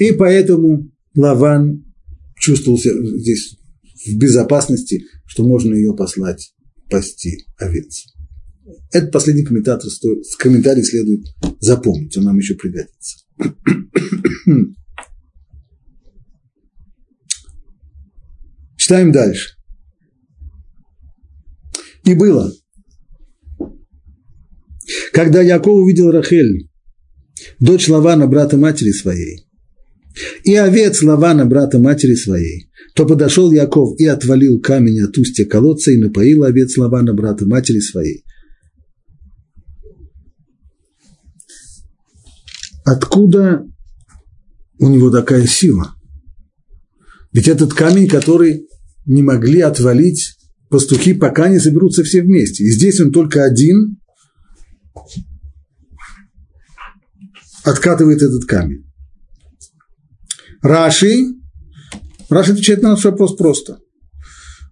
и 0.00 0.10
поэтому 0.10 0.90
Лаван 1.14 1.84
чувствовал 2.36 2.78
себя 2.78 2.94
здесь 3.16 3.56
в 4.04 4.18
безопасности, 4.18 5.04
что 5.24 5.46
можно 5.46 5.72
ее 5.72 5.94
послать 5.94 6.52
пасти 6.90 7.46
овец. 7.58 8.06
Этот 8.92 9.12
последний 9.12 9.44
комментатор 9.44 9.88
стоит, 9.88 10.24
комментарий 10.36 10.82
следует 10.82 11.26
запомнить, 11.60 12.16
он 12.16 12.24
нам 12.24 12.38
еще 12.38 12.56
пригодится. 12.56 13.18
Читаем 18.86 19.10
дальше. 19.10 19.56
И 22.04 22.14
было, 22.14 22.52
когда 25.12 25.42
Яков 25.42 25.82
увидел 25.82 26.12
Рахель, 26.12 26.70
дочь 27.58 27.88
Лавана, 27.88 28.28
брата 28.28 28.56
матери 28.56 28.92
своей, 28.92 29.44
и 30.44 30.54
овец 30.54 31.02
Лавана, 31.02 31.46
брата 31.46 31.80
матери 31.80 32.14
своей, 32.14 32.70
то 32.94 33.06
подошел 33.06 33.50
Яков 33.50 33.98
и 33.98 34.06
отвалил 34.06 34.60
камень 34.60 35.00
от 35.00 35.18
устья 35.18 35.46
колодца 35.46 35.90
и 35.90 35.96
напоил 35.96 36.44
овец 36.44 36.76
Лавана, 36.76 37.12
брата 37.12 37.44
матери 37.44 37.80
своей. 37.80 38.24
Откуда 42.84 43.66
у 44.78 44.88
него 44.88 45.10
такая 45.10 45.44
сила? 45.44 45.92
Ведь 47.32 47.48
этот 47.48 47.74
камень, 47.74 48.06
который 48.06 48.68
не 49.06 49.22
могли 49.22 49.60
отвалить 49.60 50.36
пастухи, 50.68 51.14
пока 51.14 51.48
не 51.48 51.58
соберутся 51.58 52.02
все 52.02 52.22
вместе. 52.22 52.64
И 52.64 52.70
здесь 52.70 53.00
он 53.00 53.12
только 53.12 53.44
один 53.44 53.98
откатывает 57.64 58.22
этот 58.22 58.44
камень. 58.44 58.84
Раши, 60.62 61.34
Раши 62.28 62.52
отвечает 62.52 62.82
на 62.82 62.90
наш 62.90 63.04
вопрос 63.04 63.36
просто. 63.36 63.78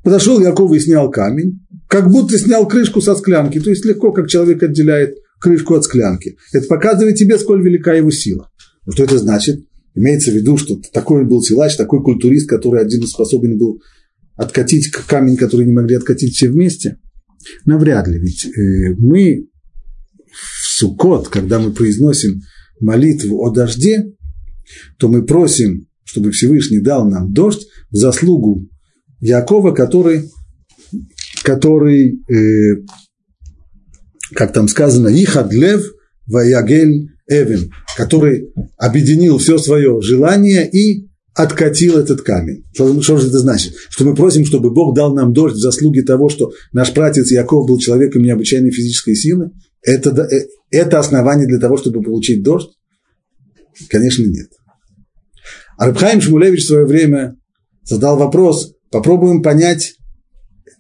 Подошел 0.03 0.41
Яков 0.41 0.73
и 0.73 0.81
снял 0.81 1.11
камень, 1.11 1.61
как 1.89 2.11
будто 2.11 2.39
снял 2.39 2.69
крышку 2.69 3.01
со 3.01 3.15
склянки, 3.15 3.61
то 3.61 3.71
есть 3.71 3.85
легко, 3.85 4.13
как 4.13 4.29
человек 4.29 4.63
отделяет 4.63 5.17
крышку 5.41 5.75
от 5.75 5.85
склянки. 5.85 6.37
Это 6.53 6.67
показывает 6.67 7.17
тебе, 7.17 7.39
сколь 7.39 7.63
велика 7.63 7.95
его 7.95 8.11
сила. 8.11 8.51
Что 8.89 9.05
это 9.05 9.19
значит? 9.19 9.65
Имеется 9.95 10.31
в 10.31 10.35
виду, 10.35 10.57
что 10.57 10.77
такой 10.93 11.25
был 11.25 11.43
силач, 11.43 11.77
такой 11.77 12.03
культурист, 12.03 12.49
который 12.49 12.83
один 12.83 13.07
способен 13.07 13.57
был 13.57 13.81
откатить 14.37 14.91
камень, 14.91 15.37
который 15.37 15.67
не 15.67 15.73
могли 15.73 15.97
откатить 15.97 16.35
все 16.35 16.49
вместе? 16.49 16.99
Навряд 17.65 18.09
ли, 18.09 18.19
ведь 18.19 18.47
э, 18.47 18.95
мы 18.99 19.49
в 20.33 20.67
Суккот, 20.67 21.29
когда 21.29 21.59
мы 21.59 21.73
произносим 21.73 22.41
молитву 22.81 23.45
о 23.45 23.51
дожде, 23.51 24.13
то 24.99 25.09
мы 25.09 25.25
просим, 25.25 25.87
чтобы 26.05 26.31
Всевышний 26.31 26.81
дал 26.81 27.09
нам 27.09 27.33
дождь 27.33 27.67
в 27.91 27.97
заслугу 27.97 28.69
Якова, 29.21 29.73
который, 29.73 30.31
который 31.43 32.21
э, 32.29 32.83
как 34.35 34.53
там 34.53 34.69
сказано, 34.69 35.09
Ихадлев 35.09 35.83
Ваягель 36.27 37.11
Эвен, 37.27 37.73
который 37.97 38.53
объединил 38.77 39.39
все 39.39 39.59
свое 39.59 40.01
желание 40.03 40.69
и 40.71 41.09
откатил 41.35 41.99
этот 41.99 42.23
камень. 42.23 42.65
Что, 42.73 43.01
что 43.03 43.17
же 43.19 43.29
это 43.29 43.39
значит? 43.39 43.75
Что 43.89 44.05
мы 44.05 44.15
просим, 44.15 44.45
чтобы 44.45 44.71
Бог 44.71 44.95
дал 44.95 45.15
нам 45.15 45.33
дождь 45.33 45.57
в 45.57 45.61
заслуге 45.61 46.03
того, 46.03 46.29
что 46.29 46.53
наш 46.73 46.93
пратец 46.95 47.31
Яков 47.31 47.67
был 47.67 47.79
человеком 47.79 48.23
необычайной 48.23 48.71
физической 48.71 49.15
силы? 49.15 49.51
Это, 49.83 50.11
э, 50.23 50.47
это 50.71 50.99
основание 50.99 51.47
для 51.47 51.59
того, 51.59 51.77
чтобы 51.77 52.03
получить 52.03 52.43
дождь? 52.43 52.71
Конечно, 53.91 54.23
нет. 54.23 54.49
А 55.77 55.87
Рабхаим 55.87 56.21
Шмулевич 56.21 56.63
в 56.63 56.69
свое 56.69 56.87
время 56.87 57.37
задал 57.83 58.17
вопрос, 58.17 58.75
попробуем 58.91 59.43
понять 59.43 59.97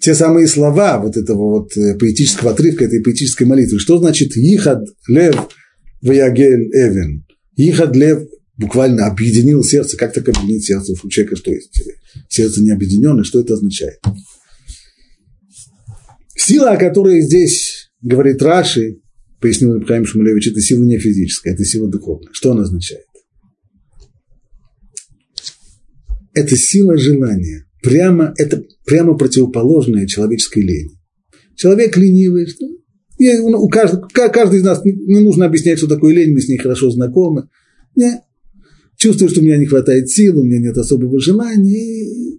те 0.00 0.14
самые 0.14 0.46
слова 0.46 0.98
вот 0.98 1.16
этого 1.16 1.50
вот 1.50 1.76
э, 1.76 1.98
поэтического 1.98 2.52
отрывка, 2.52 2.84
этой 2.84 3.02
поэтической 3.02 3.46
молитвы. 3.46 3.80
Что 3.80 3.98
значит 3.98 4.36
«Ихад 4.36 4.84
лев 5.08 5.34
ваягель 6.00 6.70
эвен»? 6.72 7.26
«Ихад 7.56 7.96
лев» 7.96 8.22
буквально 8.56 9.06
объединил 9.06 9.62
сердце. 9.62 9.96
Как 9.96 10.12
так 10.12 10.28
объединить 10.28 10.64
сердце 10.64 10.94
у 11.02 11.08
человека? 11.08 11.36
Что 11.36 11.52
есть? 11.52 11.82
Сердце 12.28 12.62
не 12.62 12.70
объединенное, 12.70 13.24
что 13.24 13.40
это 13.40 13.54
означает? 13.54 13.98
Сила, 16.36 16.72
о 16.72 16.76
которой 16.76 17.22
здесь 17.22 17.90
говорит 18.02 18.42
Раши, 18.42 19.00
пояснил 19.40 19.78
Ибрахим 19.78 20.06
Шмулевич, 20.06 20.48
это 20.48 20.60
сила 20.60 20.84
не 20.84 20.98
физическая, 20.98 21.54
это 21.54 21.64
сила 21.64 21.88
духовная. 21.88 22.32
Что 22.32 22.52
она 22.52 22.62
означает? 22.62 23.04
Это 26.32 26.56
сила 26.56 26.98
желания. 26.98 27.66
Прямо, 27.82 28.34
это 28.36 28.64
прямо 28.86 29.16
противоположное 29.16 30.06
человеческой 30.06 30.62
лени. 30.62 30.98
Человек 31.54 31.96
ленивый, 31.96 32.46
что 32.46 32.66
у 33.16 33.68
каждого, 33.68 34.08
каждый 34.08 34.58
из 34.58 34.64
нас 34.64 34.84
не 34.84 35.20
нужно 35.20 35.46
объяснять, 35.46 35.78
что 35.78 35.86
такое 35.86 36.14
лень, 36.14 36.32
мы 36.32 36.40
с 36.40 36.48
ней 36.48 36.58
хорошо 36.58 36.90
знакомы. 36.90 37.48
Не, 37.94 38.22
чувствую, 39.04 39.28
что 39.28 39.40
у 39.40 39.44
меня 39.44 39.58
не 39.58 39.66
хватает 39.66 40.08
сил, 40.08 40.40
у 40.40 40.44
меня 40.44 40.60
нет 40.60 40.78
особого 40.78 41.20
желания. 41.20 42.38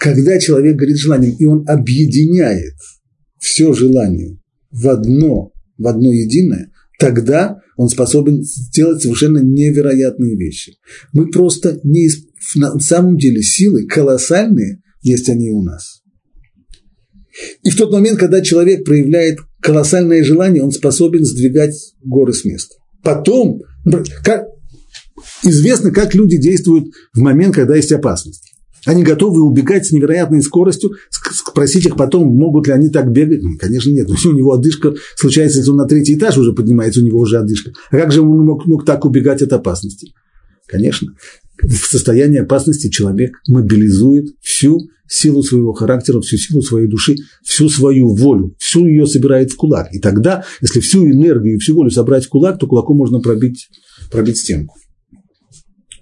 Когда 0.00 0.38
человек 0.40 0.76
говорит 0.76 0.96
желанием, 0.96 1.36
и 1.38 1.44
он 1.44 1.64
объединяет 1.68 2.74
все 3.38 3.72
желание 3.72 4.38
в 4.70 4.88
одно, 4.88 5.52
в 5.78 5.86
одно 5.86 6.12
единое, 6.12 6.72
тогда 6.98 7.60
он 7.76 7.88
способен 7.88 8.42
сделать 8.42 9.02
совершенно 9.02 9.38
невероятные 9.38 10.36
вещи. 10.36 10.74
Мы 11.12 11.30
просто 11.30 11.80
не, 11.84 12.08
на 12.56 12.78
самом 12.80 13.16
деле 13.16 13.42
силы 13.42 13.86
колоссальные 13.86 14.82
есть 15.02 15.28
они 15.28 15.50
у 15.50 15.62
нас. 15.62 16.02
И 17.62 17.70
в 17.70 17.76
тот 17.76 17.92
момент, 17.92 18.18
когда 18.18 18.40
человек 18.40 18.84
проявляет 18.84 19.38
колоссальное 19.60 20.24
желание, 20.24 20.62
он 20.62 20.72
способен 20.72 21.24
сдвигать 21.24 21.74
горы 22.02 22.32
с 22.32 22.44
места. 22.44 22.76
Потом, 23.02 23.60
как, 24.24 24.46
известно, 25.42 25.90
как 25.90 26.14
люди 26.14 26.36
действуют 26.36 26.86
в 27.12 27.20
момент, 27.20 27.54
когда 27.54 27.76
есть 27.76 27.92
опасность. 27.92 28.54
Они 28.86 29.02
готовы 29.02 29.42
убегать 29.42 29.86
с 29.86 29.92
невероятной 29.92 30.42
скоростью, 30.42 30.92
спросить 31.10 31.86
их 31.86 31.96
потом, 31.96 32.28
могут 32.36 32.66
ли 32.66 32.72
они 32.72 32.90
так 32.90 33.10
бегать. 33.10 33.42
Ну, 33.42 33.56
конечно, 33.58 33.90
нет. 33.90 34.08
Если 34.08 34.28
у 34.30 34.32
него 34.32 34.52
одышка 34.52 34.94
случается, 35.16 35.58
если 35.58 35.70
он 35.70 35.78
на 35.78 35.86
третий 35.86 36.16
этаж 36.16 36.36
уже 36.36 36.52
поднимается, 36.52 37.00
у 37.00 37.04
него 37.04 37.20
уже 37.20 37.38
одышка. 37.38 37.72
А 37.90 37.96
как 37.96 38.12
же 38.12 38.20
он 38.20 38.44
мог, 38.44 38.66
мог 38.66 38.84
так 38.84 39.04
убегать 39.04 39.42
от 39.42 39.52
опасности? 39.52 40.12
Конечно, 40.66 41.14
в 41.62 41.86
состоянии 41.86 42.40
опасности 42.40 42.88
человек 42.88 43.36
мобилизует 43.46 44.34
всю 44.40 44.80
силу 45.06 45.42
своего 45.42 45.72
характера, 45.72 46.20
всю 46.20 46.36
силу 46.36 46.62
своей 46.62 46.88
души, 46.88 47.16
всю 47.44 47.68
свою 47.68 48.14
волю, 48.14 48.54
всю 48.58 48.86
ее 48.86 49.06
собирает 49.06 49.52
в 49.52 49.56
кулак. 49.56 49.88
И 49.92 49.98
тогда, 49.98 50.44
если 50.60 50.80
всю 50.80 51.06
энергию 51.06 51.56
и 51.56 51.58
всю 51.58 51.74
волю 51.74 51.90
собрать 51.90 52.24
в 52.24 52.28
кулак, 52.30 52.58
то 52.58 52.66
кулаком 52.66 52.96
можно 52.96 53.20
пробить, 53.20 53.68
пробить 54.10 54.38
стенку. 54.38 54.74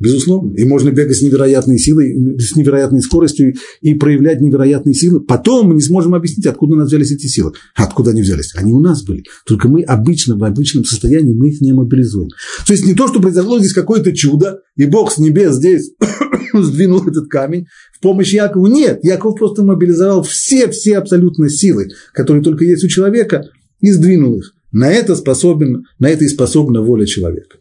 Безусловно. 0.03 0.53
И 0.57 0.65
можно 0.65 0.91
бегать 0.91 1.17
с 1.17 1.23
невероятной 1.23 1.79
силой, 1.79 2.37
с 2.37 2.57
невероятной 2.57 3.03
скоростью 3.03 3.55
и 3.81 3.95
проявлять 3.95 4.41
невероятные 4.41 4.95
силы. 4.95 5.21
Потом 5.21 5.69
мы 5.69 5.75
не 5.75 5.81
сможем 5.81 6.17
объяснить, 6.17 6.45
откуда 6.47 6.75
у 6.75 6.77
нас 6.77 6.89
взялись 6.89 7.13
эти 7.13 7.29
силы. 7.29 7.53
Откуда 7.77 8.11
они 8.11 8.23
взялись? 8.23 8.53
Они 8.57 8.73
у 8.73 8.81
нас 8.81 9.05
были. 9.05 9.23
Только 9.47 9.69
мы 9.69 9.83
обычно, 9.83 10.37
в 10.37 10.43
обычном 10.43 10.85
состоянии 10.85 11.33
мы 11.33 11.51
их 11.51 11.61
не 11.61 11.73
мобилизуем. 11.73 12.31
То 12.67 12.73
есть 12.73 12.85
не 12.85 12.95
то, 12.95 13.07
что 13.07 13.21
произошло 13.21 13.61
здесь 13.61 13.75
какое-то 13.75 14.13
чудо, 14.13 14.63
и 14.75 14.87
Бог 14.87 15.13
с 15.13 15.19
небес 15.19 15.55
здесь 15.55 15.93
сдвинул 16.53 17.07
этот 17.07 17.29
камень 17.29 17.67
в 17.97 18.01
помощь 18.01 18.33
Якову. 18.33 18.67
Нет, 18.67 19.05
Яков 19.05 19.39
просто 19.39 19.63
мобилизовал 19.63 20.25
все-все 20.25 20.99
абсолютно 20.99 21.49
силы, 21.49 21.91
которые 22.13 22.43
только 22.43 22.65
есть 22.65 22.83
у 22.83 22.89
человека, 22.89 23.45
и 23.81 23.93
сдвинул 23.93 24.39
их. 24.39 24.53
На 24.73 24.91
это, 24.91 25.15
способен, 25.15 25.85
на 26.01 26.09
это 26.09 26.25
и 26.25 26.29
способна 26.29 26.83
воля 26.83 27.07
человека. 27.07 27.59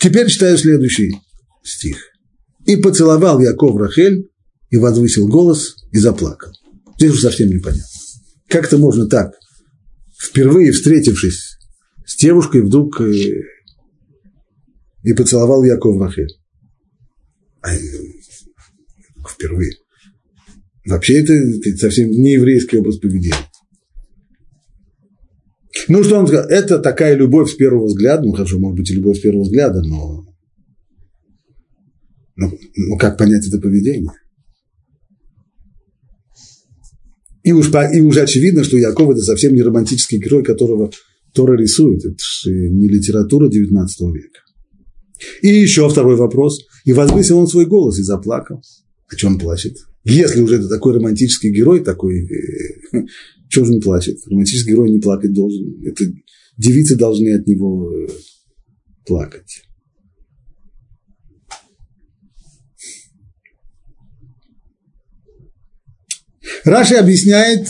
Теперь 0.00 0.28
читаю 0.28 0.56
следующий 0.56 1.14
стих. 1.62 1.98
«И 2.64 2.76
поцеловал 2.76 3.38
Яков 3.40 3.76
Рахель, 3.76 4.30
и 4.70 4.76
возвысил 4.76 5.28
голос, 5.28 5.76
и 5.92 5.98
заплакал». 5.98 6.52
Здесь 6.96 7.12
уже 7.12 7.22
совсем 7.22 7.48
непонятно. 7.48 7.84
Как 8.48 8.66
это 8.66 8.78
можно 8.78 9.06
так, 9.06 9.34
впервые 10.18 10.72
встретившись 10.72 11.58
с 12.06 12.16
девушкой, 12.16 12.62
вдруг 12.62 13.00
и, 13.00 13.32
э, 13.32 13.42
и 15.04 15.12
поцеловал 15.12 15.64
Яков 15.64 16.00
Рахель? 16.00 16.28
А, 17.62 17.70
впервые. 19.28 19.72
Вообще 20.86 21.22
это, 21.22 21.34
это 21.34 21.76
совсем 21.76 22.10
не 22.10 22.32
еврейский 22.32 22.78
образ 22.78 22.98
поведения. 22.98 23.49
Ну, 25.90 26.04
что 26.04 26.20
он 26.20 26.28
сказал? 26.28 26.46
Это 26.48 26.78
такая 26.78 27.16
любовь 27.16 27.50
с 27.50 27.56
первого 27.56 27.86
взгляда. 27.86 28.22
Ну, 28.22 28.30
хорошо, 28.30 28.60
может 28.60 28.78
быть, 28.78 28.88
и 28.92 28.94
любовь 28.94 29.18
с 29.18 29.20
первого 29.20 29.42
взгляда, 29.42 29.82
но... 29.82 30.24
Ну, 32.36 32.58
ну 32.76 32.96
как 32.96 33.18
понять 33.18 33.48
это 33.48 33.60
поведение? 33.60 34.12
И 37.42 37.50
уж, 37.50 37.72
и 37.92 38.00
уже 38.02 38.20
очевидно, 38.20 38.62
что 38.62 38.78
Яков– 38.78 39.10
это 39.10 39.22
совсем 39.22 39.52
не 39.52 39.62
романтический 39.62 40.18
герой, 40.18 40.44
которого 40.44 40.92
Тора 41.34 41.56
рисует. 41.56 42.04
Это 42.04 42.22
же 42.44 42.52
не 42.52 42.86
литература 42.86 43.48
XIX 43.48 43.86
века. 44.12 44.40
И 45.42 45.48
еще 45.48 45.88
второй 45.88 46.14
вопрос. 46.14 46.60
И 46.84 46.92
возвысил 46.92 47.38
он 47.38 47.48
свой 47.48 47.66
голос 47.66 47.98
и 47.98 48.04
заплакал. 48.04 48.62
О 49.08 49.16
чем 49.16 49.40
плачет? 49.40 49.76
Если 50.04 50.40
уже 50.40 50.56
это 50.56 50.68
такой 50.68 50.94
романтический 50.94 51.50
герой, 51.50 51.80
такой 51.80 52.28
э, 52.28 52.92
чего 53.50 53.64
же 53.64 53.74
он 53.74 53.80
плачет? 53.80 54.16
Романтический 54.26 54.72
герой 54.72 54.90
не 54.90 55.00
плакать 55.00 55.32
должен. 55.32 55.82
Это 55.84 56.04
девицы 56.56 56.96
должны 56.96 57.34
от 57.34 57.46
него 57.48 57.92
э, 57.92 58.08
плакать. 59.04 59.64
Раши 66.64 66.94
объясняет, 66.94 67.66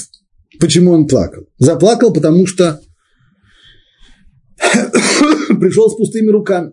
почему 0.60 0.92
он 0.92 1.06
плакал. 1.06 1.44
Заплакал, 1.58 2.12
потому 2.12 2.46
что 2.46 2.82
пришел 4.58 5.88
с 5.88 5.96
пустыми 5.96 6.28
руками. 6.28 6.72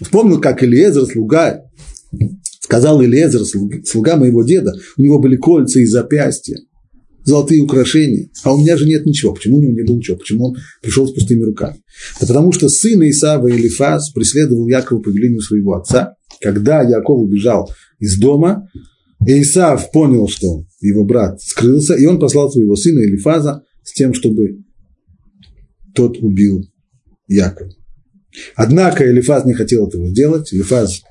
Вспомнил, 0.00 0.40
как 0.40 0.62
Илиезер, 0.62 1.04
слуга, 1.04 1.62
сказал 2.60 3.02
Илиезер, 3.02 3.44
слуга 3.84 4.16
моего 4.16 4.42
деда, 4.44 4.72
у 4.96 5.02
него 5.02 5.18
были 5.18 5.36
кольца 5.36 5.78
и 5.78 5.84
запястья 5.84 6.56
золотые 7.24 7.62
украшения, 7.62 8.28
а 8.44 8.54
у 8.54 8.58
меня 8.58 8.76
же 8.76 8.86
нет 8.86 9.06
ничего. 9.06 9.32
Почему 9.32 9.58
у 9.58 9.62
него 9.62 9.72
не 9.72 9.82
было 9.82 9.96
ничего? 9.96 10.16
Почему 10.16 10.46
он 10.46 10.56
пришел 10.80 11.06
с 11.06 11.12
пустыми 11.12 11.42
руками? 11.42 11.82
Да 12.20 12.26
потому 12.26 12.52
что 12.52 12.68
сын 12.68 13.02
Исава 13.08 13.50
Элифаз 13.50 14.10
преследовал 14.10 14.66
Якова 14.68 15.00
по 15.00 15.08
велению 15.08 15.40
своего 15.40 15.74
отца. 15.74 16.14
Когда 16.40 16.82
Яков 16.82 17.20
убежал 17.20 17.70
из 17.98 18.18
дома, 18.18 18.68
Исав 19.26 19.92
понял, 19.92 20.28
что 20.28 20.64
его 20.80 21.04
брат 21.04 21.40
скрылся, 21.40 21.94
и 21.94 22.06
он 22.06 22.18
послал 22.18 22.50
своего 22.50 22.74
сына 22.74 23.00
Элифаза 23.00 23.62
с 23.84 23.92
тем, 23.92 24.14
чтобы 24.14 24.58
тот 25.94 26.18
убил 26.18 26.64
Якова. 27.28 27.70
Однако 28.56 29.08
Элифаз 29.08 29.44
не 29.44 29.54
хотел 29.54 29.86
этого 29.88 30.08
сделать. 30.08 30.52
Элифаз 30.52 31.02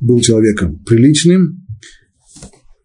был 0.00 0.20
человеком 0.20 0.82
приличным, 0.84 1.66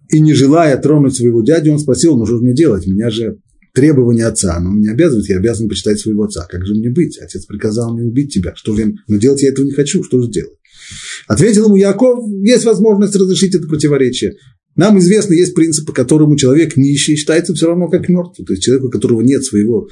и 0.09 0.19
не 0.19 0.33
желая 0.33 0.77
тронуть 0.77 1.15
своего 1.15 1.41
дядю, 1.41 1.73
он 1.73 1.79
спросил, 1.79 2.17
ну 2.17 2.25
что 2.25 2.37
же 2.37 2.43
мне 2.43 2.53
делать? 2.53 2.85
Меня 2.87 3.09
же 3.09 3.37
требование 3.73 4.25
отца, 4.25 4.55
оно 4.55 4.71
меня 4.71 4.91
обязывает, 4.91 5.29
я 5.29 5.37
обязан 5.37 5.67
почитать 5.67 5.99
своего 5.99 6.23
отца. 6.23 6.47
Как 6.49 6.65
же 6.65 6.73
мне 6.73 6.89
быть? 6.89 7.17
Отец 7.19 7.45
приказал 7.45 7.93
мне 7.93 8.03
убить 8.03 8.33
тебя. 8.33 8.53
Что 8.55 8.75
же, 8.75 8.95
но 9.07 9.17
делать 9.17 9.43
я 9.43 9.49
этого 9.49 9.65
не 9.65 9.73
хочу, 9.73 10.03
что 10.03 10.21
же 10.21 10.29
делать? 10.29 10.53
Ответил 11.27 11.65
ему 11.65 11.75
Яков, 11.75 12.25
есть 12.41 12.65
возможность 12.65 13.15
разрешить 13.15 13.55
это 13.55 13.67
противоречие. 13.67 14.35
Нам 14.75 14.99
известно, 14.99 15.33
есть 15.33 15.55
принцип, 15.55 15.87
по 15.87 15.93
которому 15.93 16.35
человек 16.35 16.75
нищий 16.75 17.15
считается 17.15 17.53
все 17.53 17.67
равно 17.67 17.87
как 17.87 18.09
мертвый. 18.09 18.45
То 18.45 18.53
есть 18.53 18.63
человек, 18.63 18.85
у 18.85 18.89
которого 18.89 19.21
нет 19.21 19.43
своего, 19.43 19.87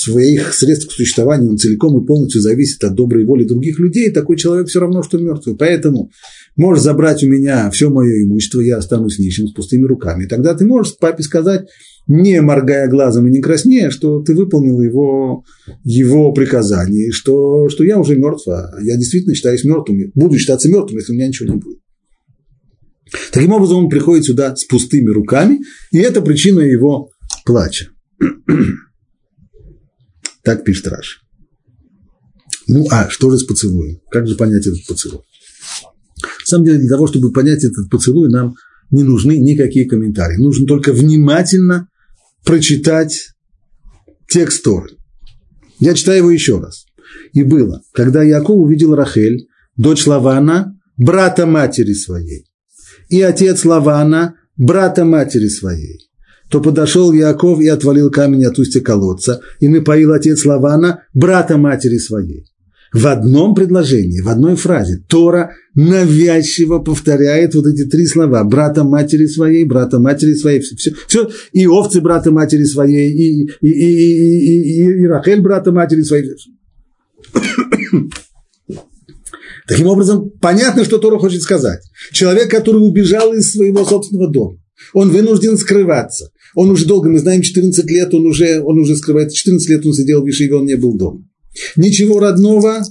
своих 0.00 0.54
средств 0.54 0.88
к 0.88 0.92
существованию, 0.92 1.50
он 1.50 1.58
целиком 1.58 2.02
и 2.02 2.06
полностью 2.06 2.40
зависит 2.40 2.82
от 2.84 2.94
доброй 2.94 3.26
воли 3.26 3.44
других 3.44 3.78
людей, 3.78 4.10
такой 4.10 4.36
человек 4.36 4.68
все 4.68 4.80
равно, 4.80 5.02
что 5.02 5.18
мертвый. 5.18 5.56
Поэтому 5.56 6.10
можешь 6.56 6.82
забрать 6.82 7.22
у 7.22 7.28
меня 7.28 7.70
все 7.70 7.90
мое 7.90 8.24
имущество, 8.24 8.60
я 8.60 8.78
останусь 8.78 9.18
нищим 9.18 9.46
с 9.46 9.52
пустыми 9.52 9.84
руками. 9.84 10.24
И 10.24 10.26
тогда 10.26 10.54
ты 10.54 10.64
можешь 10.64 10.96
папе 10.98 11.22
сказать, 11.22 11.66
не 12.06 12.40
моргая 12.40 12.88
глазом 12.88 13.28
и 13.28 13.30
не 13.30 13.40
краснея, 13.40 13.90
что 13.90 14.22
ты 14.22 14.34
выполнил 14.34 14.80
его, 14.80 15.44
его 15.84 16.32
приказание, 16.32 17.12
что, 17.12 17.68
что 17.68 17.84
я 17.84 17.98
уже 17.98 18.16
мертв, 18.16 18.48
а 18.48 18.70
я 18.82 18.96
действительно 18.96 19.34
считаюсь 19.34 19.64
мертвым, 19.64 20.10
буду 20.14 20.38
считаться 20.38 20.70
мертвым, 20.70 20.98
если 20.98 21.12
у 21.12 21.16
меня 21.16 21.28
ничего 21.28 21.52
не 21.52 21.60
будет. 21.60 21.78
Таким 23.32 23.52
образом, 23.52 23.84
он 23.84 23.88
приходит 23.90 24.24
сюда 24.24 24.56
с 24.56 24.64
пустыми 24.64 25.10
руками, 25.10 25.60
и 25.92 25.98
это 25.98 26.22
причина 26.22 26.60
его 26.60 27.10
плача. 27.44 27.88
Так 30.42 30.64
пишет 30.64 30.88
Раш. 30.88 31.22
Ну, 32.66 32.86
а 32.90 33.08
что 33.10 33.30
же 33.30 33.38
с 33.38 33.44
поцелуем? 33.44 34.00
Как 34.10 34.26
же 34.26 34.36
понять 34.36 34.66
этот 34.66 34.86
поцелуй? 34.86 35.22
На 36.22 36.46
самом 36.46 36.64
деле, 36.66 36.78
для 36.78 36.88
того, 36.88 37.06
чтобы 37.06 37.32
понять 37.32 37.64
этот 37.64 37.90
поцелуй, 37.90 38.28
нам 38.28 38.54
не 38.90 39.02
нужны 39.02 39.38
никакие 39.38 39.88
комментарии. 39.88 40.36
Нужно 40.36 40.66
только 40.66 40.92
внимательно 40.92 41.88
прочитать 42.44 43.30
текст 44.28 44.62
Торы. 44.62 44.90
Я 45.78 45.94
читаю 45.94 46.18
его 46.18 46.30
еще 46.30 46.58
раз. 46.58 46.84
И 47.32 47.42
было, 47.42 47.82
когда 47.92 48.22
Яков 48.22 48.56
увидел 48.56 48.94
Рахель, 48.94 49.48
дочь 49.76 50.06
Лавана, 50.06 50.76
брата 50.96 51.46
матери 51.46 51.92
своей, 51.94 52.46
и 53.08 53.20
отец 53.22 53.64
Лавана, 53.64 54.36
брата 54.56 55.04
матери 55.04 55.48
своей, 55.48 56.09
то 56.50 56.60
подошел 56.60 57.12
Яков 57.12 57.60
и 57.60 57.68
отвалил 57.68 58.10
камень 58.10 58.44
от 58.44 58.58
устья 58.58 58.80
колодца, 58.80 59.40
и 59.60 59.68
напоил 59.68 60.12
отец 60.12 60.44
Лавана, 60.44 61.04
брата 61.14 61.56
матери 61.56 61.98
своей 61.98 62.44
в 62.92 63.06
одном 63.06 63.54
предложении, 63.54 64.20
в 64.20 64.28
одной 64.28 64.56
фразе 64.56 65.02
Тора 65.08 65.52
навязчиво 65.74 66.80
повторяет 66.80 67.54
вот 67.54 67.66
эти 67.66 67.84
три 67.84 68.04
слова 68.06 68.42
брата 68.44 68.82
матери 68.84 69.26
своей, 69.26 69.64
брата 69.64 70.00
матери 70.00 70.34
своей, 70.34 70.60
все, 70.60 70.92
все, 71.06 71.30
и 71.52 71.66
овцы 71.66 72.00
брата 72.00 72.32
матери 72.32 72.64
своей, 72.64 73.12
и, 73.12 73.44
и, 73.60 73.68
и, 73.68 73.68
и, 73.68 74.82
и, 74.82 75.02
и 75.02 75.06
Рахель 75.06 75.40
брата 75.40 75.70
матери 75.70 76.02
своей. 76.02 76.30
Таким 79.68 79.86
образом, 79.86 80.30
понятно, 80.40 80.84
что 80.84 80.98
Тора 80.98 81.18
хочет 81.18 81.42
сказать. 81.42 81.80
Человек, 82.10 82.50
который 82.50 82.78
убежал 82.78 83.32
из 83.34 83.52
своего 83.52 83.84
собственного 83.84 84.28
дома, 84.32 84.58
он 84.94 85.10
вынужден 85.10 85.56
скрываться. 85.56 86.32
Он 86.54 86.70
уже 86.70 86.86
долго, 86.86 87.08
мы 87.08 87.18
знаем, 87.18 87.42
14 87.42 87.90
лет, 87.90 88.12
он 88.14 88.26
уже, 88.26 88.60
он 88.60 88.78
уже 88.78 88.96
скрывается, 88.96 89.36
14 89.36 89.68
лет 89.68 89.86
он 89.86 89.92
сидел 89.92 90.22
в 90.22 90.26
Вишиве, 90.26 90.54
он 90.54 90.66
не 90.66 90.76
был 90.76 90.96
дома. 90.96 91.24
Ничего 91.76 92.18
родного. 92.18 92.82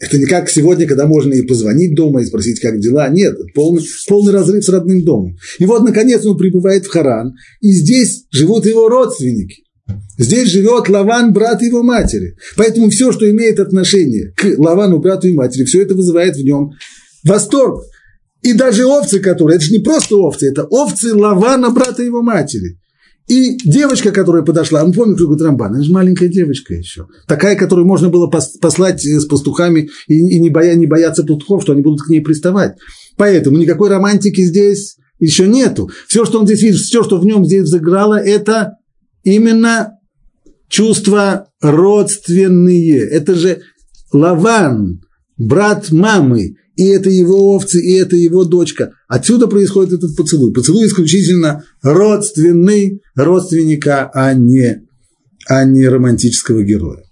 Это 0.00 0.16
не 0.16 0.26
как 0.26 0.48
сегодня, 0.48 0.86
когда 0.86 1.06
можно 1.06 1.34
и 1.34 1.42
позвонить 1.42 1.96
дома, 1.96 2.22
и 2.22 2.26
спросить, 2.26 2.60
как 2.60 2.78
дела. 2.78 3.08
Нет, 3.08 3.36
полный, 3.52 3.82
полный 4.06 4.32
разрыв 4.32 4.64
с 4.64 4.68
родным 4.68 5.04
домом. 5.04 5.36
И 5.58 5.64
вот, 5.64 5.82
наконец, 5.82 6.24
он 6.24 6.38
прибывает 6.38 6.86
в 6.86 6.88
Харан, 6.88 7.34
и 7.60 7.72
здесь 7.72 8.26
живут 8.30 8.64
его 8.64 8.88
родственники. 8.88 9.64
Здесь 10.16 10.48
живет 10.48 10.88
Лаван, 10.88 11.32
брат 11.32 11.62
его 11.62 11.82
матери. 11.82 12.36
Поэтому 12.56 12.90
все, 12.90 13.12
что 13.12 13.28
имеет 13.30 13.58
отношение 13.58 14.32
к 14.36 14.58
Лавану, 14.58 14.98
брату 14.98 15.28
и 15.28 15.32
матери, 15.32 15.64
все 15.64 15.82
это 15.82 15.94
вызывает 15.94 16.36
в 16.36 16.42
нем 16.42 16.72
восторг. 17.24 17.84
И 18.42 18.52
даже 18.52 18.86
овцы, 18.86 19.20
которые, 19.20 19.56
это 19.56 19.64
же 19.64 19.72
не 19.72 19.80
просто 19.80 20.16
овцы, 20.16 20.48
это 20.48 20.64
овцы 20.64 21.14
Лавана, 21.14 21.70
брата 21.70 22.02
его 22.02 22.22
матери. 22.22 22.78
И 23.28 23.58
девочка, 23.58 24.10
которая 24.10 24.42
подошла, 24.42 24.84
мы 24.84 24.92
помним, 24.92 25.14
кто 25.14 25.44
Рамбан, 25.44 25.74
она 25.74 25.82
же 25.82 25.92
маленькая 25.92 26.28
девочка 26.28 26.72
еще. 26.72 27.06
Такая, 27.26 27.56
которую 27.56 27.86
можно 27.86 28.08
было 28.08 28.26
послать 28.26 29.04
с 29.04 29.26
пастухами 29.26 29.90
и 30.06 30.40
не, 30.40 30.48
боя, 30.48 30.74
не 30.74 30.86
бояться 30.86 31.24
пастухов, 31.24 31.62
что 31.62 31.72
они 31.72 31.82
будут 31.82 32.00
к 32.00 32.08
ней 32.08 32.22
приставать. 32.22 32.76
Поэтому 33.18 33.58
никакой 33.58 33.90
романтики 33.90 34.40
здесь 34.40 34.96
еще 35.18 35.46
нету. 35.46 35.90
Все, 36.06 36.24
что 36.24 36.40
он 36.40 36.46
здесь 36.46 36.62
видит, 36.62 36.80
все, 36.80 37.02
что 37.02 37.18
в 37.18 37.26
нем 37.26 37.44
здесь 37.44 37.64
взыграло, 37.64 38.18
это 38.18 38.76
именно 39.24 39.98
чувства 40.70 41.48
родственные. 41.60 43.00
Это 43.10 43.34
же 43.34 43.60
Лаван, 44.10 45.02
брат 45.36 45.90
мамы, 45.90 46.54
и 46.78 46.86
это 46.86 47.10
его 47.10 47.56
овцы, 47.56 47.82
и 47.82 47.94
это 47.94 48.14
его 48.14 48.44
дочка. 48.44 48.92
Отсюда 49.08 49.48
происходит 49.48 49.94
этот 49.94 50.14
поцелуй. 50.16 50.52
Поцелуй 50.54 50.86
исключительно 50.86 51.64
родственный 51.82 53.02
родственника, 53.16 54.08
а 54.14 54.32
не, 54.32 54.86
а 55.48 55.64
не 55.64 55.88
романтического 55.88 56.62
героя. 56.62 57.02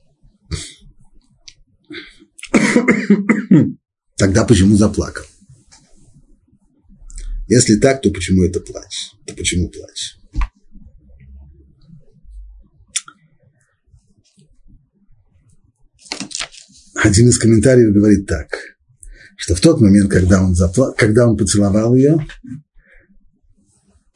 Тогда 4.16 4.44
почему 4.44 4.76
заплакал? 4.76 5.24
Если 7.48 7.74
так, 7.74 8.02
то 8.02 8.10
почему 8.10 8.44
это 8.44 8.60
плач? 8.60 9.10
То 9.26 9.34
почему 9.34 9.68
плач? 9.68 10.14
Один 16.94 17.30
из 17.30 17.38
комментариев 17.38 17.92
говорит 17.92 18.26
так– 18.28 18.46
что 19.36 19.54
в 19.54 19.60
тот 19.60 19.80
момент, 19.80 20.10
когда 20.10 20.42
он, 20.42 20.54
запла... 20.54 20.92
когда 20.96 21.28
он 21.28 21.36
поцеловал 21.36 21.94
ее, 21.94 22.26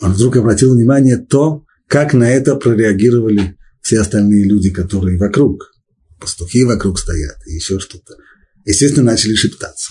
он 0.00 0.12
вдруг 0.12 0.36
обратил 0.36 0.74
внимание 0.74 1.18
то, 1.18 1.64
как 1.86 2.14
на 2.14 2.30
это 2.30 2.56
прореагировали 2.56 3.56
все 3.82 4.00
остальные 4.00 4.44
люди, 4.44 4.70
которые 4.70 5.18
вокруг. 5.18 5.72
Пастухи 6.20 6.64
вокруг 6.64 6.98
стоят, 6.98 7.36
и 7.46 7.54
еще 7.54 7.78
что-то. 7.78 8.14
Естественно, 8.64 9.12
начали 9.12 9.34
шептаться. 9.34 9.90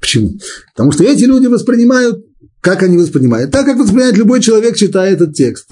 Почему? 0.00 0.38
Потому 0.74 0.92
что 0.92 1.04
эти 1.04 1.24
люди 1.24 1.46
воспринимают, 1.46 2.24
как 2.60 2.82
они 2.82 2.96
воспринимают, 2.96 3.50
так, 3.50 3.66
как 3.66 3.78
воспринимает 3.78 4.16
любой 4.16 4.40
человек, 4.40 4.76
читая 4.76 5.12
этот 5.12 5.34
текст. 5.34 5.68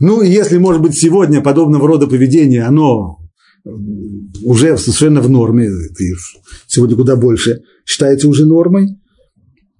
Ну, 0.00 0.22
и 0.22 0.30
если, 0.30 0.58
может 0.58 0.80
быть, 0.80 0.96
сегодня 0.96 1.40
подобного 1.40 1.86
рода 1.86 2.06
поведение, 2.06 2.64
оно 2.64 3.18
уже 3.64 4.76
совершенно 4.78 5.20
в 5.20 5.28
норме, 5.28 5.68
сегодня 6.66 6.96
куда 6.96 7.16
больше, 7.16 7.62
считается 7.84 8.28
уже 8.28 8.46
нормой, 8.46 8.98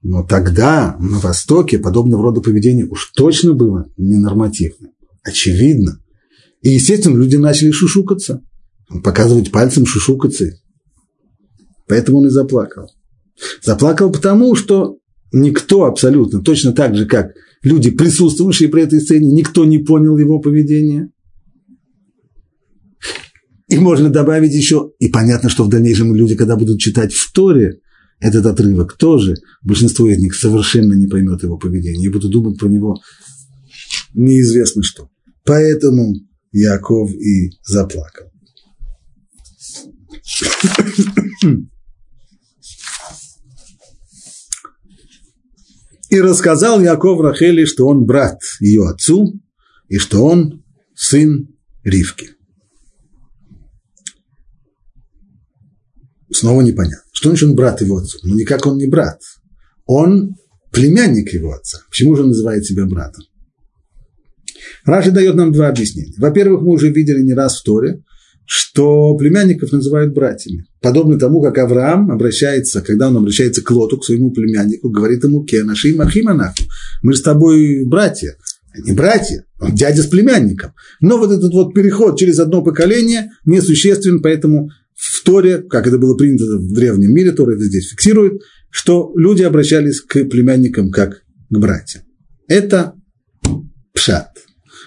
но 0.03 0.23
тогда 0.23 0.97
на 1.01 1.19
Востоке 1.19 1.79
подобного 1.79 2.23
рода 2.23 2.41
поведение 2.41 2.87
уж 2.87 3.13
точно 3.15 3.55
было 3.55 3.91
ненормативным, 3.97 4.93
очевидно. 5.23 6.01
И, 6.63 6.71
естественно, 6.71 7.17
люди 7.17 7.37
начали 7.37 7.71
шушукаться, 7.71 8.43
показывать 9.03 9.51
пальцем 9.51 9.87
шушукаться. 9.87 10.47
Поэтому 11.89 12.19
он 12.19 12.27
и 12.27 12.31
заплакал. 12.31 12.91
Заплакал 13.63 14.11
потому, 14.11 14.55
что 14.55 14.99
никто 15.33 15.85
абсолютно, 15.85 16.43
точно 16.43 16.73
так 16.73 16.95
же, 16.95 17.07
как 17.07 17.33
люди, 17.63 17.91
присутствующие 17.91 18.69
при 18.69 18.83
этой 18.83 19.01
сцене, 19.01 19.31
никто 19.33 19.65
не 19.65 19.79
понял 19.79 20.17
его 20.17 20.41
поведения. 20.41 21.11
И 23.69 23.79
можно 23.79 24.09
добавить 24.09 24.55
еще, 24.55 24.93
и 24.99 25.09
понятно, 25.09 25.51
что 25.51 25.65
в 25.65 25.69
дальнейшем 25.69 26.15
люди, 26.15 26.35
когда 26.35 26.57
будут 26.57 26.81
читать 26.81 27.13
в 27.13 27.33
Торе 27.33 27.81
этот 28.19 28.47
отрывок, 28.47 28.97
тоже 28.97 29.35
большинство 29.63 30.09
из 30.09 30.19
них 30.19 30.35
совершенно 30.35 30.95
не 30.95 31.07
поймет 31.07 31.43
его 31.43 31.59
поведение 31.59 32.07
и 32.07 32.13
будут 32.13 32.33
думать 32.33 32.59
про 32.59 32.69
него 32.69 32.99
неизвестно 34.15 34.83
что. 34.83 35.11
Поэтому 35.45 36.15
Яков 36.51 37.13
и 37.13 37.51
заплакал. 37.63 38.33
И 46.11 46.21
рассказал 46.21 46.81
Яков 46.81 47.21
Рахели, 47.21 47.67
что 47.67 47.87
он 47.87 48.07
брат 48.07 48.41
ее 48.61 48.89
отцу, 48.89 49.35
и 49.89 49.99
что 49.99 50.25
он 50.25 50.65
сын 50.95 51.49
Ривки. 51.85 52.38
Снова 56.31 56.63
непонятно. 56.63 57.05
Что 57.13 57.31
значит 57.31 57.49
он 57.49 57.55
брат 57.55 57.81
его 57.81 57.99
отцу? 57.99 58.19
Ну, 58.23 58.35
никак 58.35 58.67
он 58.67 58.79
не 58.79 58.87
брат. 58.87 59.21
Он 59.87 60.35
племянник 60.73 61.33
его 61.33 61.53
отца. 61.53 61.81
Почему 61.89 62.15
же 62.15 62.23
он 62.23 62.29
называет 62.29 62.65
себя 62.65 62.87
братом? 62.87 63.25
Раши 64.85 65.11
дает 65.11 65.35
нам 65.35 65.53
два 65.53 65.69
объяснения. 65.69 66.15
Во-первых, 66.19 66.63
мы 66.63 66.73
уже 66.73 66.91
видели 66.91 67.23
не 67.23 67.35
раз 67.35 67.59
в 67.59 67.65
Торе, 67.65 68.03
что 68.47 69.15
племянников 69.17 69.73
называют 69.73 70.15
братьями. 70.15 70.65
Подобно 70.81 71.19
тому, 71.19 71.43
как 71.43 71.59
Авраам 71.59 72.11
обращается, 72.11 72.81
когда 72.81 73.09
он 73.09 73.17
обращается 73.19 73.63
к 73.63 73.71
Лоту, 73.71 73.99
к 73.99 74.05
своему 74.05 74.31
племяннику, 74.31 74.89
говорит 74.89 75.25
ему 75.25 75.45
«Кенаши 75.45 75.95
Махиманаху». 75.95 76.63
Мы 77.03 77.13
же 77.13 77.19
с 77.19 77.23
тобой 77.23 77.85
братья. 77.85 78.37
Они 78.73 78.93
братья, 78.93 79.45
он 79.61 79.75
дядя 79.75 80.03
с 80.03 80.07
племянником. 80.07 80.73
Но 81.01 81.19
вот 81.19 81.31
этот 81.31 81.53
вот 81.53 81.75
переход 81.75 82.19
через 82.19 82.39
одно 82.39 82.63
поколение 82.63 83.31
несуществен, 83.45 84.23
поэтому 84.23 84.71
в 84.99 85.23
Торе, 85.23 85.59
как 85.59 85.87
это 85.87 85.97
было 85.97 86.17
принято 86.17 86.45
в 86.45 86.73
древнем 86.73 87.15
мире, 87.15 87.31
Тора 87.31 87.55
это 87.55 87.65
здесь 87.65 87.91
фиксирует, 87.91 88.43
что 88.69 89.13
люди 89.17 89.43
обращались 89.43 90.01
к 90.01 90.25
племянникам 90.25 90.91
как 90.91 91.23
к 91.51 91.59
братьям. 91.59 92.03
Это 92.49 92.95
пшат. 93.95 94.37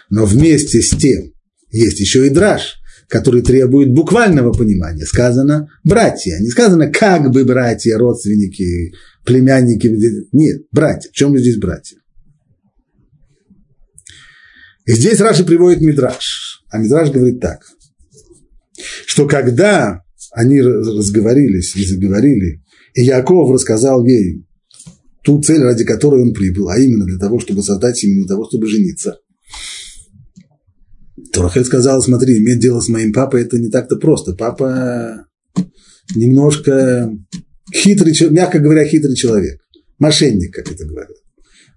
Но 0.09 0.25
вместе 0.25 0.81
с 0.81 0.89
тем 0.89 1.31
есть 1.71 2.01
еще 2.01 2.27
и 2.27 2.29
драж, 2.29 2.75
который 3.07 3.41
требует 3.41 3.93
буквального 3.93 4.51
понимания. 4.51 5.05
Сказано 5.05 5.69
братья, 5.85 6.37
не 6.39 6.49
сказано 6.49 6.91
как 6.91 7.31
бы 7.31 7.45
братья, 7.45 7.97
родственники, 7.97 8.93
племянники. 9.25 9.87
Нет, 10.33 10.63
братья. 10.71 11.09
В 11.09 11.13
чем 11.13 11.37
здесь 11.37 11.57
братья? 11.57 11.97
И 14.85 14.91
здесь 14.91 15.21
Раши 15.21 15.45
приводит 15.45 15.79
Мидраш. 15.79 16.65
А 16.69 16.79
Мидраш 16.79 17.11
говорит 17.11 17.39
так, 17.39 17.61
что 19.05 19.27
когда 19.27 20.03
они 20.31 20.61
разговорились 20.61 21.75
и 21.75 21.85
заговорили, 21.85 22.63
и 22.93 23.03
Яков 23.03 23.51
рассказал 23.51 24.05
ей 24.05 24.45
ту 25.23 25.41
цель, 25.41 25.61
ради 25.61 25.83
которой 25.83 26.21
он 26.21 26.33
прибыл, 26.33 26.69
а 26.69 26.77
именно 26.77 27.05
для 27.05 27.17
того, 27.17 27.39
чтобы 27.39 27.63
создать 27.63 27.97
семью, 27.97 28.25
для 28.25 28.35
того, 28.35 28.47
чтобы 28.47 28.67
жениться, 28.67 29.19
то 31.31 31.43
Рахель 31.43 31.65
сказала, 31.65 32.01
смотри, 32.01 32.39
иметь 32.39 32.59
дело 32.59 32.81
с 32.81 32.89
моим 32.89 33.13
папой– 33.13 33.41
это 33.43 33.57
не 33.57 33.69
так-то 33.69 33.95
просто. 33.95 34.33
Папа 34.33 35.27
немножко 36.15 37.11
хитрый, 37.73 38.13
мягко 38.31 38.59
говоря, 38.59 38.85
хитрый 38.85 39.15
человек. 39.15 39.61
Мошенник, 39.97 40.53
как 40.53 40.71
это 40.71 40.85
говорят. 40.85 41.20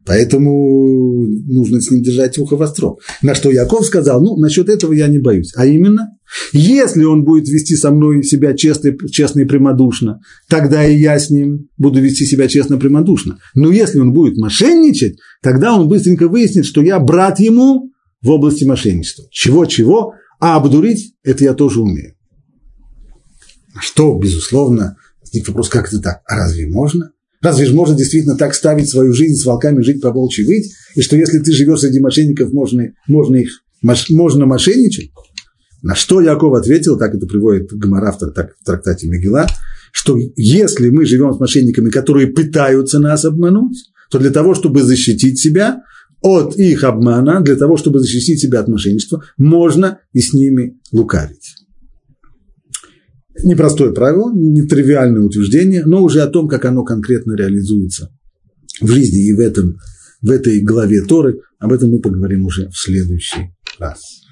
Поэтому 0.06 1.26
нужно 1.26 1.80
с 1.80 1.90
ним 1.90 2.02
держать 2.02 2.36
ухо 2.38 2.56
востро. 2.56 2.96
На 3.22 3.34
что 3.34 3.50
Яков 3.50 3.86
сказал, 3.86 4.22
ну, 4.22 4.36
насчет 4.36 4.68
этого 4.68 4.92
я 4.92 5.08
не 5.08 5.18
боюсь. 5.18 5.52
А 5.56 5.64
именно, 5.64 6.10
если 6.52 7.04
он 7.04 7.24
будет 7.24 7.48
вести 7.48 7.74
со 7.74 7.90
мной 7.90 8.22
себя 8.22 8.54
честно, 8.54 8.92
честно 9.10 9.40
и 9.40 9.44
прямодушно, 9.44 10.20
тогда 10.48 10.86
и 10.86 10.98
я 10.98 11.18
с 11.18 11.30
ним 11.30 11.68
буду 11.78 12.00
вести 12.00 12.26
себя 12.26 12.48
честно 12.48 12.74
и 12.74 12.78
прямодушно. 12.78 13.38
Но 13.54 13.70
если 13.70 13.98
он 13.98 14.12
будет 14.12 14.36
мошенничать, 14.36 15.16
тогда 15.42 15.74
он 15.74 15.88
быстренько 15.88 16.28
выяснит, 16.28 16.66
что 16.66 16.82
я 16.82 16.98
брат 17.00 17.40
ему 17.40 17.90
в 18.20 18.28
области 18.28 18.64
мошенничества. 18.64 19.24
Чего-чего, 19.30 20.14
а 20.38 20.56
обдурить– 20.56 21.14
это 21.22 21.44
я 21.44 21.54
тоже 21.54 21.80
умею. 21.80 22.14
Что, 23.80 24.16
безусловно, 24.18 24.96
возник 25.20 25.48
вопрос, 25.48 25.68
как 25.68 25.88
это 25.88 26.00
так? 26.00 26.20
А 26.26 26.36
разве 26.36 26.68
можно? 26.68 27.10
Разве 27.44 27.66
же 27.66 27.74
можно 27.74 27.94
действительно 27.94 28.38
так 28.38 28.54
ставить 28.54 28.88
свою 28.88 29.12
жизнь 29.12 29.34
с 29.34 29.44
волками, 29.44 29.82
жить 29.82 30.00
по 30.00 30.10
волчьи 30.10 30.46
выть? 30.46 30.72
И 30.94 31.02
что 31.02 31.14
если 31.14 31.38
ты 31.40 31.52
живешь 31.52 31.80
среди 31.80 32.00
мошенников, 32.00 32.54
можно, 32.54 32.88
можно, 33.06 33.36
их, 33.36 33.50
можно 33.82 34.46
мошенничать? 34.46 35.10
На 35.82 35.94
что 35.94 36.22
Яков 36.22 36.54
ответил, 36.54 36.96
так 36.96 37.14
это 37.14 37.26
приводит 37.26 37.70
Гамарафтор 37.70 38.30
так 38.30 38.54
в 38.58 38.64
трактате 38.64 39.08
Мегила, 39.08 39.46
что 39.92 40.18
если 40.36 40.88
мы 40.88 41.04
живем 41.04 41.34
с 41.34 41.38
мошенниками, 41.38 41.90
которые 41.90 42.28
пытаются 42.28 42.98
нас 42.98 43.26
обмануть, 43.26 43.76
то 44.10 44.18
для 44.18 44.30
того, 44.30 44.54
чтобы 44.54 44.82
защитить 44.82 45.38
себя 45.38 45.82
от 46.22 46.56
их 46.56 46.82
обмана, 46.82 47.42
для 47.42 47.56
того, 47.56 47.76
чтобы 47.76 48.00
защитить 48.00 48.40
себя 48.40 48.60
от 48.60 48.68
мошенничества, 48.68 49.22
можно 49.36 49.98
и 50.14 50.20
с 50.20 50.32
ними 50.32 50.80
лукавить 50.92 51.56
непростое 53.42 53.92
правило, 53.92 54.32
нетривиальное 54.34 55.22
утверждение, 55.22 55.84
но 55.84 56.02
уже 56.02 56.20
о 56.20 56.28
том, 56.28 56.48
как 56.48 56.64
оно 56.64 56.84
конкретно 56.84 57.34
реализуется 57.34 58.10
в 58.80 58.88
жизни 58.88 59.28
и 59.28 59.32
в, 59.32 59.40
этом, 59.40 59.76
в 60.22 60.30
этой 60.30 60.60
главе 60.60 61.02
Торы, 61.02 61.40
об 61.58 61.72
этом 61.72 61.90
мы 61.90 62.00
поговорим 62.00 62.44
уже 62.44 62.68
в 62.68 62.76
следующий 62.76 63.54
раз. 63.78 64.23